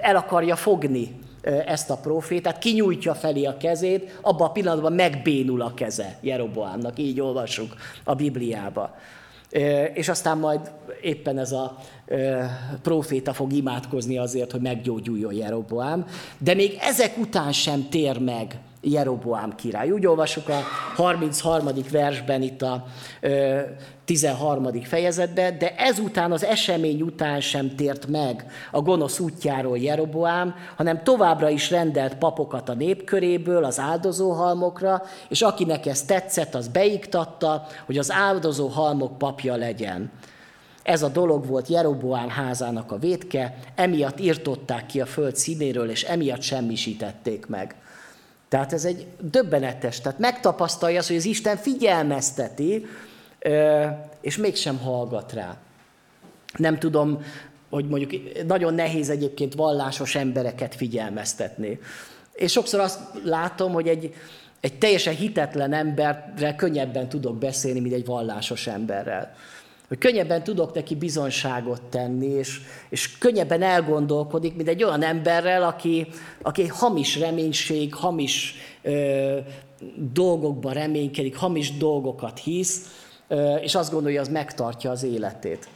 el 0.00 0.16
akarja 0.16 0.56
fogni 0.56 1.20
ezt 1.66 1.90
a 1.90 1.96
profétát, 1.96 2.58
kinyújtja 2.58 3.14
felé 3.14 3.44
a 3.44 3.56
kezét, 3.56 4.18
abban 4.20 4.48
a 4.48 4.52
pillanatban 4.52 4.92
megbénul 4.92 5.62
a 5.62 5.74
keze 5.74 6.18
Jeroboámnak, 6.20 6.98
így 6.98 7.20
olvassuk 7.20 7.74
a 8.04 8.14
Bibliába. 8.14 8.94
És 9.94 10.08
aztán 10.08 10.38
majd 10.38 10.72
éppen 11.02 11.38
ez 11.38 11.52
a 11.52 11.76
proféta 12.82 13.32
fog 13.32 13.52
imádkozni 13.52 14.18
azért, 14.18 14.52
hogy 14.52 14.60
meggyógyuljon 14.60 15.32
Jeroboám, 15.32 16.06
de 16.38 16.54
még 16.54 16.76
ezek 16.80 17.18
után 17.18 17.52
sem 17.52 17.88
tér 17.88 18.18
meg 18.18 18.58
Jeroboám 18.80 19.54
király. 19.54 19.90
Úgy 19.90 20.06
olvasjuk 20.06 20.48
a 20.48 20.60
33. 20.96 21.68
versben 21.90 22.42
itt 22.42 22.62
a 22.62 22.84
13. 24.04 24.82
fejezetben, 24.82 25.58
de 25.58 25.76
ezután 25.76 26.32
az 26.32 26.44
esemény 26.44 27.02
után 27.02 27.40
sem 27.40 27.74
tért 27.74 28.06
meg 28.06 28.46
a 28.70 28.80
gonosz 28.80 29.18
útjáról 29.18 29.78
Jeroboám, 29.78 30.54
hanem 30.76 31.02
továbbra 31.02 31.48
is 31.48 31.70
rendelt 31.70 32.14
papokat 32.14 32.68
a 32.68 32.74
népköréből 32.74 33.64
az 33.64 33.78
áldozóhalmokra, 33.78 35.02
és 35.28 35.42
akinek 35.42 35.86
ez 35.86 36.02
tetszett, 36.02 36.54
az 36.54 36.68
beiktatta, 36.68 37.66
hogy 37.86 37.98
az 37.98 38.10
áldozóhalmok 38.10 39.18
papja 39.18 39.56
legyen. 39.56 40.10
Ez 40.82 41.02
a 41.02 41.08
dolog 41.08 41.46
volt 41.46 41.68
Jeroboám 41.68 42.28
házának 42.28 42.92
a 42.92 42.98
védke, 42.98 43.54
emiatt 43.74 44.20
írtották 44.20 44.86
ki 44.86 45.00
a 45.00 45.06
föld 45.06 45.36
színéről, 45.36 45.90
és 45.90 46.02
emiatt 46.02 46.42
semmisítették 46.42 47.46
meg. 47.46 47.74
Tehát 48.48 48.72
ez 48.72 48.84
egy 48.84 49.06
döbbenetes, 49.20 50.00
tehát 50.00 50.18
megtapasztalja 50.18 50.98
azt, 50.98 51.08
hogy 51.08 51.16
az 51.16 51.24
Isten 51.24 51.56
figyelmezteti, 51.56 52.86
és 54.20 54.36
mégsem 54.36 54.78
hallgat 54.78 55.32
rá. 55.32 55.56
Nem 56.56 56.78
tudom, 56.78 57.22
hogy 57.70 57.88
mondjuk 57.88 58.44
nagyon 58.46 58.74
nehéz 58.74 59.10
egyébként 59.10 59.54
vallásos 59.54 60.14
embereket 60.14 60.74
figyelmeztetni. 60.74 61.78
És 62.32 62.52
sokszor 62.52 62.80
azt 62.80 63.00
látom, 63.24 63.72
hogy 63.72 63.88
egy, 63.88 64.14
egy 64.60 64.78
teljesen 64.78 65.14
hitetlen 65.14 65.72
emberrel 65.72 66.56
könnyebben 66.56 67.08
tudok 67.08 67.38
beszélni, 67.38 67.80
mint 67.80 67.94
egy 67.94 68.06
vallásos 68.06 68.66
emberrel 68.66 69.34
hogy 69.88 69.98
könnyebben 69.98 70.44
tudok 70.44 70.74
neki 70.74 70.94
bizonságot 70.94 71.82
tenni, 71.82 72.26
és, 72.26 72.60
és 72.88 73.18
könnyebben 73.18 73.62
elgondolkodik, 73.62 74.54
mint 74.54 74.68
egy 74.68 74.84
olyan 74.84 75.02
emberrel, 75.02 75.62
aki, 75.62 76.06
aki 76.42 76.66
hamis 76.66 77.18
reménység, 77.18 77.94
hamis 77.94 78.54
ö, 78.82 79.38
dolgokban 80.12 80.72
reménykedik, 80.72 81.36
hamis 81.36 81.76
dolgokat 81.76 82.38
hisz, 82.38 83.03
és 83.60 83.74
azt 83.74 83.92
gondolja, 83.92 84.20
az 84.20 84.28
megtartja 84.28 84.90
az 84.90 85.02
életét. 85.02 85.68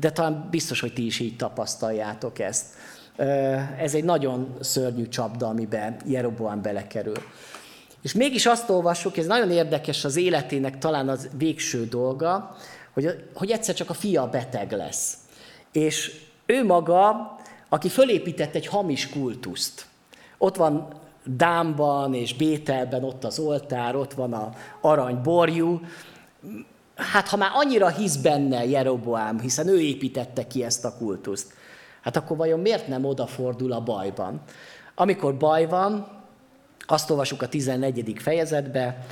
De 0.00 0.10
talán 0.10 0.48
biztos, 0.50 0.80
hogy 0.80 0.92
ti 0.92 1.06
is 1.06 1.18
így 1.18 1.36
tapasztaljátok 1.36 2.38
ezt. 2.38 2.66
Ez 3.78 3.94
egy 3.94 4.04
nagyon 4.04 4.56
szörnyű 4.60 5.08
csapda, 5.08 5.46
amiben 5.46 5.96
Jeroboam 6.06 6.62
belekerül. 6.62 7.16
És 8.02 8.12
mégis 8.12 8.46
azt 8.46 8.70
olvassuk, 8.70 9.16
ez 9.16 9.26
nagyon 9.26 9.50
érdekes 9.50 10.04
az 10.04 10.16
életének 10.16 10.78
talán 10.78 11.08
az 11.08 11.28
végső 11.38 11.84
dolga, 11.84 12.56
hogy, 12.92 13.24
hogy 13.34 13.50
egyszer 13.50 13.74
csak 13.74 13.90
a 13.90 13.94
fia 13.94 14.28
beteg 14.28 14.72
lesz. 14.72 15.14
És 15.72 16.20
ő 16.46 16.64
maga, 16.64 17.36
aki 17.68 17.88
fölépített 17.88 18.54
egy 18.54 18.66
hamis 18.66 19.08
kultuszt. 19.08 19.86
Ott 20.38 20.56
van 20.56 20.88
Dámban 21.24 22.14
és 22.14 22.34
Bételben 22.34 23.04
ott 23.04 23.24
az 23.24 23.38
oltár, 23.38 23.96
ott 23.96 24.12
van 24.12 24.32
a 24.32 24.52
aranyborjú. 24.80 25.80
Hát 27.00 27.28
ha 27.28 27.36
már 27.36 27.50
annyira 27.54 27.88
hisz 27.88 28.16
benne 28.16 28.64
Jeroboám, 28.64 29.40
hiszen 29.40 29.68
ő 29.68 29.80
építette 29.80 30.46
ki 30.46 30.64
ezt 30.64 30.84
a 30.84 30.96
kultuszt, 30.98 31.52
hát 32.02 32.16
akkor 32.16 32.36
vajon 32.36 32.60
miért 32.60 32.88
nem 32.88 33.04
odafordul 33.04 33.72
a 33.72 33.80
bajban? 33.80 34.40
Amikor 34.94 35.36
baj 35.36 35.66
van, 35.66 36.06
azt 36.86 37.10
olvasjuk 37.10 37.42
a 37.42 37.48
14. 37.48 38.14
fejezetbe, 38.18 39.06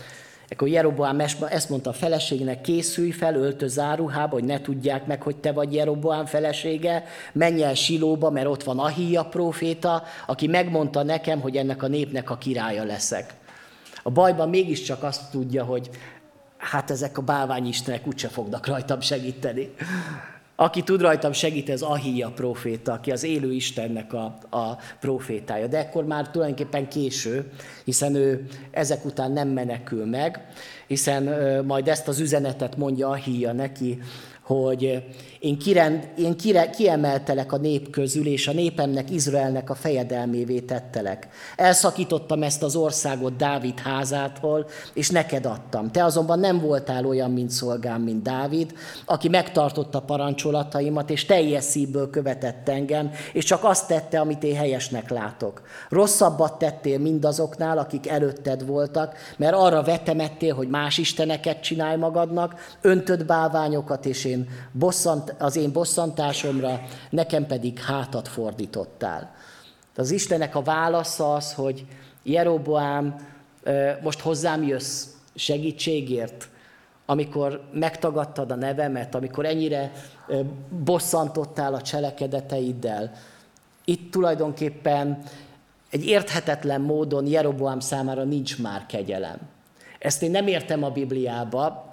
akkor 0.50 0.68
Jeroboám 0.68 1.20
ezt 1.48 1.68
mondta 1.68 1.90
a 1.90 1.92
feleségnek, 1.92 2.60
készülj 2.60 3.10
fel, 3.10 3.34
öltöz 3.34 3.78
áruhába, 3.78 4.32
hogy 4.32 4.44
ne 4.44 4.60
tudják 4.60 5.06
meg, 5.06 5.22
hogy 5.22 5.36
te 5.36 5.52
vagy 5.52 5.74
Jeroboám 5.74 6.26
felesége, 6.26 7.04
menj 7.32 7.62
el 7.62 7.74
Silóba, 7.74 8.30
mert 8.30 8.46
ott 8.46 8.62
van 8.62 8.78
Ahia 8.78 9.24
próféta, 9.24 10.02
aki 10.26 10.46
megmondta 10.46 11.02
nekem, 11.02 11.40
hogy 11.40 11.56
ennek 11.56 11.82
a 11.82 11.88
népnek 11.88 12.30
a 12.30 12.36
királya 12.36 12.84
leszek. 12.84 13.34
A 14.02 14.10
bajban 14.10 14.48
mégiscsak 14.48 15.02
azt 15.02 15.30
tudja, 15.30 15.64
hogy 15.64 15.90
hát 16.58 16.90
ezek 16.90 17.18
a 17.18 17.22
bálványistenek 17.22 18.06
úgyse 18.06 18.28
fognak 18.28 18.66
rajtam 18.66 19.00
segíteni. 19.00 19.74
Aki 20.60 20.82
tud 20.82 21.00
rajtam 21.00 21.32
segít, 21.32 21.70
ez 21.70 21.82
Ahia 21.82 22.28
proféta, 22.28 22.92
aki 22.92 23.10
az 23.10 23.24
élő 23.24 23.52
Istennek 23.52 24.12
a, 24.12 24.24
a 24.50 24.78
profétája. 25.00 25.66
De 25.66 25.78
ekkor 25.78 26.04
már 26.04 26.30
tulajdonképpen 26.30 26.88
késő, 26.88 27.50
hiszen 27.84 28.14
ő 28.14 28.46
ezek 28.70 29.04
után 29.04 29.32
nem 29.32 29.48
menekül 29.48 30.06
meg, 30.06 30.46
hiszen 30.86 31.24
majd 31.64 31.88
ezt 31.88 32.08
az 32.08 32.20
üzenetet 32.20 32.76
mondja 32.76 33.08
Ahia 33.08 33.52
neki, 33.52 33.98
hogy 34.48 35.02
én, 35.38 35.58
kirend, 35.58 36.08
én 36.18 36.36
kire, 36.36 36.70
kiemeltelek 36.70 37.52
a 37.52 37.56
nép 37.56 37.90
közül, 37.90 38.26
és 38.26 38.48
a 38.48 38.52
népemnek, 38.52 39.10
Izraelnek 39.10 39.70
a 39.70 39.74
fejedelmévé 39.74 40.60
tettelek. 40.60 41.28
Elszakítottam 41.56 42.42
ezt 42.42 42.62
az 42.62 42.76
országot 42.76 43.36
Dávid 43.36 43.78
házától, 43.78 44.66
és 44.94 45.10
neked 45.10 45.46
adtam. 45.46 45.90
Te 45.90 46.04
azonban 46.04 46.38
nem 46.38 46.60
voltál 46.60 47.06
olyan, 47.06 47.30
mint 47.30 47.50
szolgám, 47.50 48.02
mint 48.02 48.22
Dávid, 48.22 48.72
aki 49.04 49.28
megtartotta 49.28 50.00
parancsolataimat, 50.00 51.10
és 51.10 51.24
teljes 51.24 51.64
szívből 51.64 52.10
követett 52.10 52.68
engem, 52.68 53.10
és 53.32 53.44
csak 53.44 53.64
azt 53.64 53.88
tette, 53.88 54.20
amit 54.20 54.44
én 54.44 54.56
helyesnek 54.56 55.10
látok. 55.10 55.62
Rosszabbat 55.88 56.58
tettél 56.58 56.98
mindazoknál, 56.98 57.78
akik 57.78 58.08
előtted 58.08 58.66
voltak, 58.66 59.14
mert 59.36 59.54
arra 59.54 59.82
vetemettél, 59.82 60.54
hogy 60.54 60.68
más 60.68 60.98
isteneket 60.98 61.60
csinálj 61.60 61.96
magadnak, 61.96 62.76
öntöd 62.80 63.26
bálványokat, 63.26 64.06
és 64.06 64.24
én 64.24 64.37
bosszant 64.72 65.34
az 65.38 65.56
én 65.56 65.72
bosszantásomra, 65.72 66.80
nekem 67.10 67.46
pedig 67.46 67.78
hátat 67.78 68.28
fordítottál. 68.28 69.34
Az 69.96 70.10
Istenek 70.10 70.54
a 70.54 70.62
válasza 70.62 71.34
az, 71.34 71.52
hogy 71.52 71.86
Jeroboám, 72.22 73.28
most 74.02 74.20
hozzám 74.20 74.62
jössz 74.62 75.06
segítségért, 75.34 76.48
amikor 77.06 77.62
megtagadtad 77.72 78.50
a 78.50 78.54
nevemet, 78.54 79.14
amikor 79.14 79.46
ennyire 79.46 79.92
bosszantottál 80.84 81.74
a 81.74 81.82
cselekedeteiddel. 81.82 83.12
Itt 83.84 84.10
tulajdonképpen 84.10 85.22
egy 85.90 86.06
érthetetlen 86.06 86.80
módon 86.80 87.26
Jeroboám 87.26 87.80
számára 87.80 88.24
nincs 88.24 88.62
már 88.62 88.86
kegyelem. 88.86 89.38
Ezt 89.98 90.22
én 90.22 90.30
nem 90.30 90.46
értem 90.46 90.82
a 90.82 90.90
Bibliába, 90.90 91.90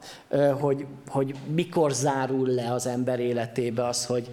hogy, 0.59 0.85
hogy 1.07 1.35
mikor 1.53 1.91
zárul 1.91 2.47
le 2.47 2.73
az 2.73 2.87
ember 2.87 3.19
életébe 3.19 3.85
az, 3.85 4.05
hogy, 4.05 4.29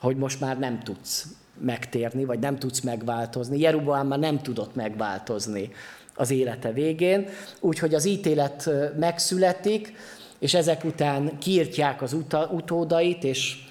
hogy 0.00 0.16
most 0.16 0.40
már 0.40 0.58
nem 0.58 0.80
tudsz 0.80 1.26
megtérni, 1.58 2.24
vagy 2.24 2.38
nem 2.38 2.58
tudsz 2.58 2.80
megváltozni. 2.80 3.58
Jeruboám 3.58 4.06
már 4.06 4.18
nem 4.18 4.38
tudott 4.38 4.74
megváltozni 4.74 5.70
az 6.14 6.30
élete 6.30 6.72
végén, 6.72 7.28
úgyhogy 7.60 7.94
az 7.94 8.04
ítélet 8.04 8.70
megszületik, 8.98 9.92
és 10.38 10.54
ezek 10.54 10.84
után 10.84 11.38
kiirtják 11.38 12.02
az 12.02 12.16
utódait, 12.50 13.24
és 13.24 13.64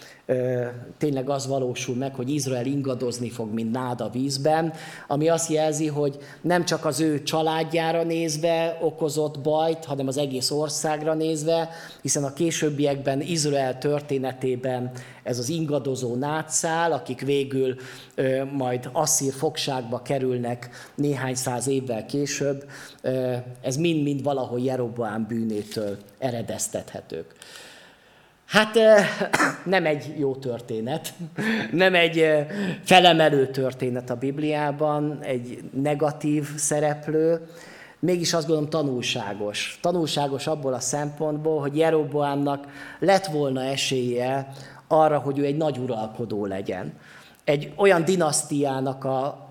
tényleg 0.98 1.30
az 1.30 1.48
valósul 1.48 1.96
meg, 1.96 2.16
hogy 2.16 2.30
Izrael 2.30 2.66
ingadozni 2.66 3.30
fog, 3.30 3.54
mint 3.54 3.72
nád 3.72 4.02
a 4.02 4.10
vízben, 4.10 4.74
ami 5.08 5.30
azt 5.30 5.50
jelzi, 5.50 5.88
hogy 5.88 6.18
nem 6.42 6.66
csak 6.66 6.86
az 6.86 7.00
ő 7.00 7.24
családjára 7.24 8.04
nézve 8.04 8.78
okozott 8.82 9.40
bajt, 9.40 9.86
hanem 9.86 10.08
az 10.08 10.18
egész 10.18 10.52
országra 10.52 11.14
nézve, 11.14 11.70
hiszen 12.02 12.24
a 12.24 12.34
későbbiekben 12.34 13.22
Izrael 13.22 13.78
történetében 13.78 14.92
ez 15.24 15.40
az 15.40 15.50
ingadozó 15.50 16.16
nátszál, 16.16 16.92
akik 16.92 17.22
végül 17.22 17.76
ö, 18.16 18.44
majd 18.44 18.90
asszír 18.92 19.34
fogságba 19.34 20.02
kerülnek 20.02 20.70
néhány 20.96 21.36
száz 21.36 21.68
évvel 21.68 22.06
később, 22.06 22.66
ö, 23.02 23.36
ez 23.62 23.76
mind-mind 23.76 24.24
valahol 24.24 24.60
Jeroboám 24.60 25.26
bűnétől 25.28 25.98
eredeztethetők. 26.18 27.36
Hát 28.52 28.78
nem 29.64 29.86
egy 29.86 30.14
jó 30.18 30.36
történet, 30.36 31.14
nem 31.72 31.95
egy 31.95 32.26
felemelő 32.84 33.47
történet 33.47 34.10
a 34.10 34.16
Bibliában, 34.16 35.20
egy 35.22 35.64
negatív 35.74 36.56
szereplő, 36.56 37.47
mégis 37.99 38.34
azt 38.34 38.47
gondolom 38.47 38.70
tanulságos. 38.70 39.80
Tanulságos 39.82 40.47
abból 40.47 40.74
a 40.74 40.80
szempontból, 40.80 41.60
hogy 41.60 41.78
Jeroboámnak 41.78 42.68
lett 42.99 43.26
volna 43.26 43.64
esélye 43.64 44.47
arra, 44.88 45.20
hogy 45.20 45.39
ő 45.39 45.45
egy 45.45 45.58
nagy 45.58 45.78
uralkodó 45.78 46.45
legyen. 46.45 46.93
Egy 47.43 47.74
olyan 47.76 48.06
dinasztiának 48.06 49.04
a, 49.04 49.47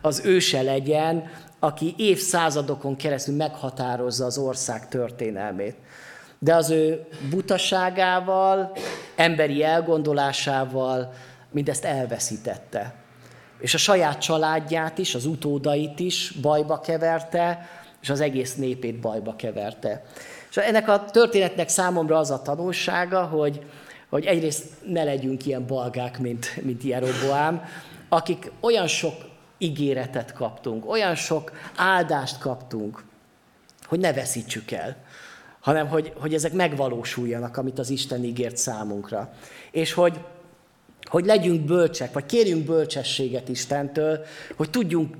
az 0.00 0.22
őse 0.24 0.62
legyen, 0.62 1.24
aki 1.58 1.94
évszázadokon 1.96 2.96
keresztül 2.96 3.36
meghatározza 3.36 4.24
az 4.24 4.38
ország 4.38 4.88
történelmét 4.88 5.76
de 6.38 6.54
az 6.54 6.70
ő 6.70 7.06
butaságával, 7.30 8.76
emberi 9.16 9.62
elgondolásával 9.62 11.12
mindezt 11.50 11.84
elveszítette. 11.84 12.94
És 13.58 13.74
a 13.74 13.78
saját 13.78 14.18
családját 14.20 14.98
is, 14.98 15.14
az 15.14 15.26
utódait 15.26 16.00
is 16.00 16.30
bajba 16.30 16.80
keverte, 16.80 17.68
és 18.02 18.10
az 18.10 18.20
egész 18.20 18.54
népét 18.54 19.00
bajba 19.00 19.36
keverte. 19.36 20.02
És 20.50 20.56
ennek 20.56 20.88
a 20.88 21.04
történetnek 21.04 21.68
számomra 21.68 22.18
az 22.18 22.30
a 22.30 22.42
tanulsága, 22.42 23.22
hogy, 23.22 23.66
hogy 24.08 24.24
egyrészt 24.24 24.64
ne 24.86 25.04
legyünk 25.04 25.46
ilyen 25.46 25.66
balgák, 25.66 26.18
mint, 26.18 26.62
mint 26.62 26.82
Jeroboám, 26.82 27.62
akik 28.08 28.50
olyan 28.60 28.86
sok 28.86 29.14
ígéretet 29.58 30.32
kaptunk, 30.32 30.88
olyan 30.88 31.14
sok 31.14 31.52
áldást 31.76 32.38
kaptunk, 32.38 33.04
hogy 33.86 33.98
ne 33.98 34.12
veszítsük 34.12 34.70
el 34.70 34.96
hanem 35.64 35.88
hogy, 35.88 36.12
hogy 36.16 36.34
ezek 36.34 36.52
megvalósuljanak, 36.52 37.56
amit 37.56 37.78
az 37.78 37.90
Isten 37.90 38.24
ígért 38.24 38.56
számunkra. 38.56 39.32
És 39.70 39.92
hogy, 39.92 40.20
hogy 41.10 41.24
legyünk 41.24 41.64
bölcsek, 41.64 42.12
vagy 42.12 42.26
kérjünk 42.26 42.64
bölcsességet 42.64 43.48
Istentől, 43.48 44.24
hogy 44.56 44.70
tudjunk 44.70 45.16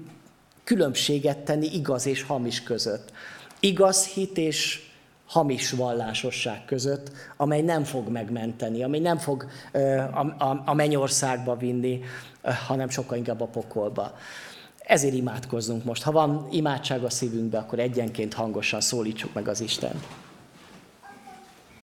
különbséget 0.64 1.38
tenni 1.38 1.66
igaz 1.72 2.06
és 2.06 2.22
hamis 2.22 2.62
között. 2.62 3.12
Igaz 3.60 4.06
hit 4.06 4.38
és 4.38 4.82
hamis 5.26 5.70
vallásosság 5.70 6.64
között, 6.64 7.10
amely 7.36 7.62
nem 7.62 7.84
fog 7.84 8.08
megmenteni, 8.08 8.82
amely 8.82 9.00
nem 9.00 9.18
fog 9.18 9.46
a, 9.72 10.44
a, 10.44 10.62
a 10.64 10.74
mennyországba 10.74 11.56
vinni, 11.56 12.00
hanem 12.66 12.88
sokkal 12.88 13.16
inkább 13.16 13.40
a 13.40 13.46
pokolba. 13.46 14.16
Ezért 14.78 15.14
imádkozzunk 15.14 15.84
most. 15.84 16.02
Ha 16.02 16.12
van 16.12 16.48
imádság 16.50 17.04
a 17.04 17.10
szívünkbe, 17.10 17.58
akkor 17.58 17.78
egyenként 17.78 18.34
hangosan 18.34 18.80
szólítsuk 18.80 19.32
meg 19.34 19.48
az 19.48 19.60
Istent. 19.60 20.06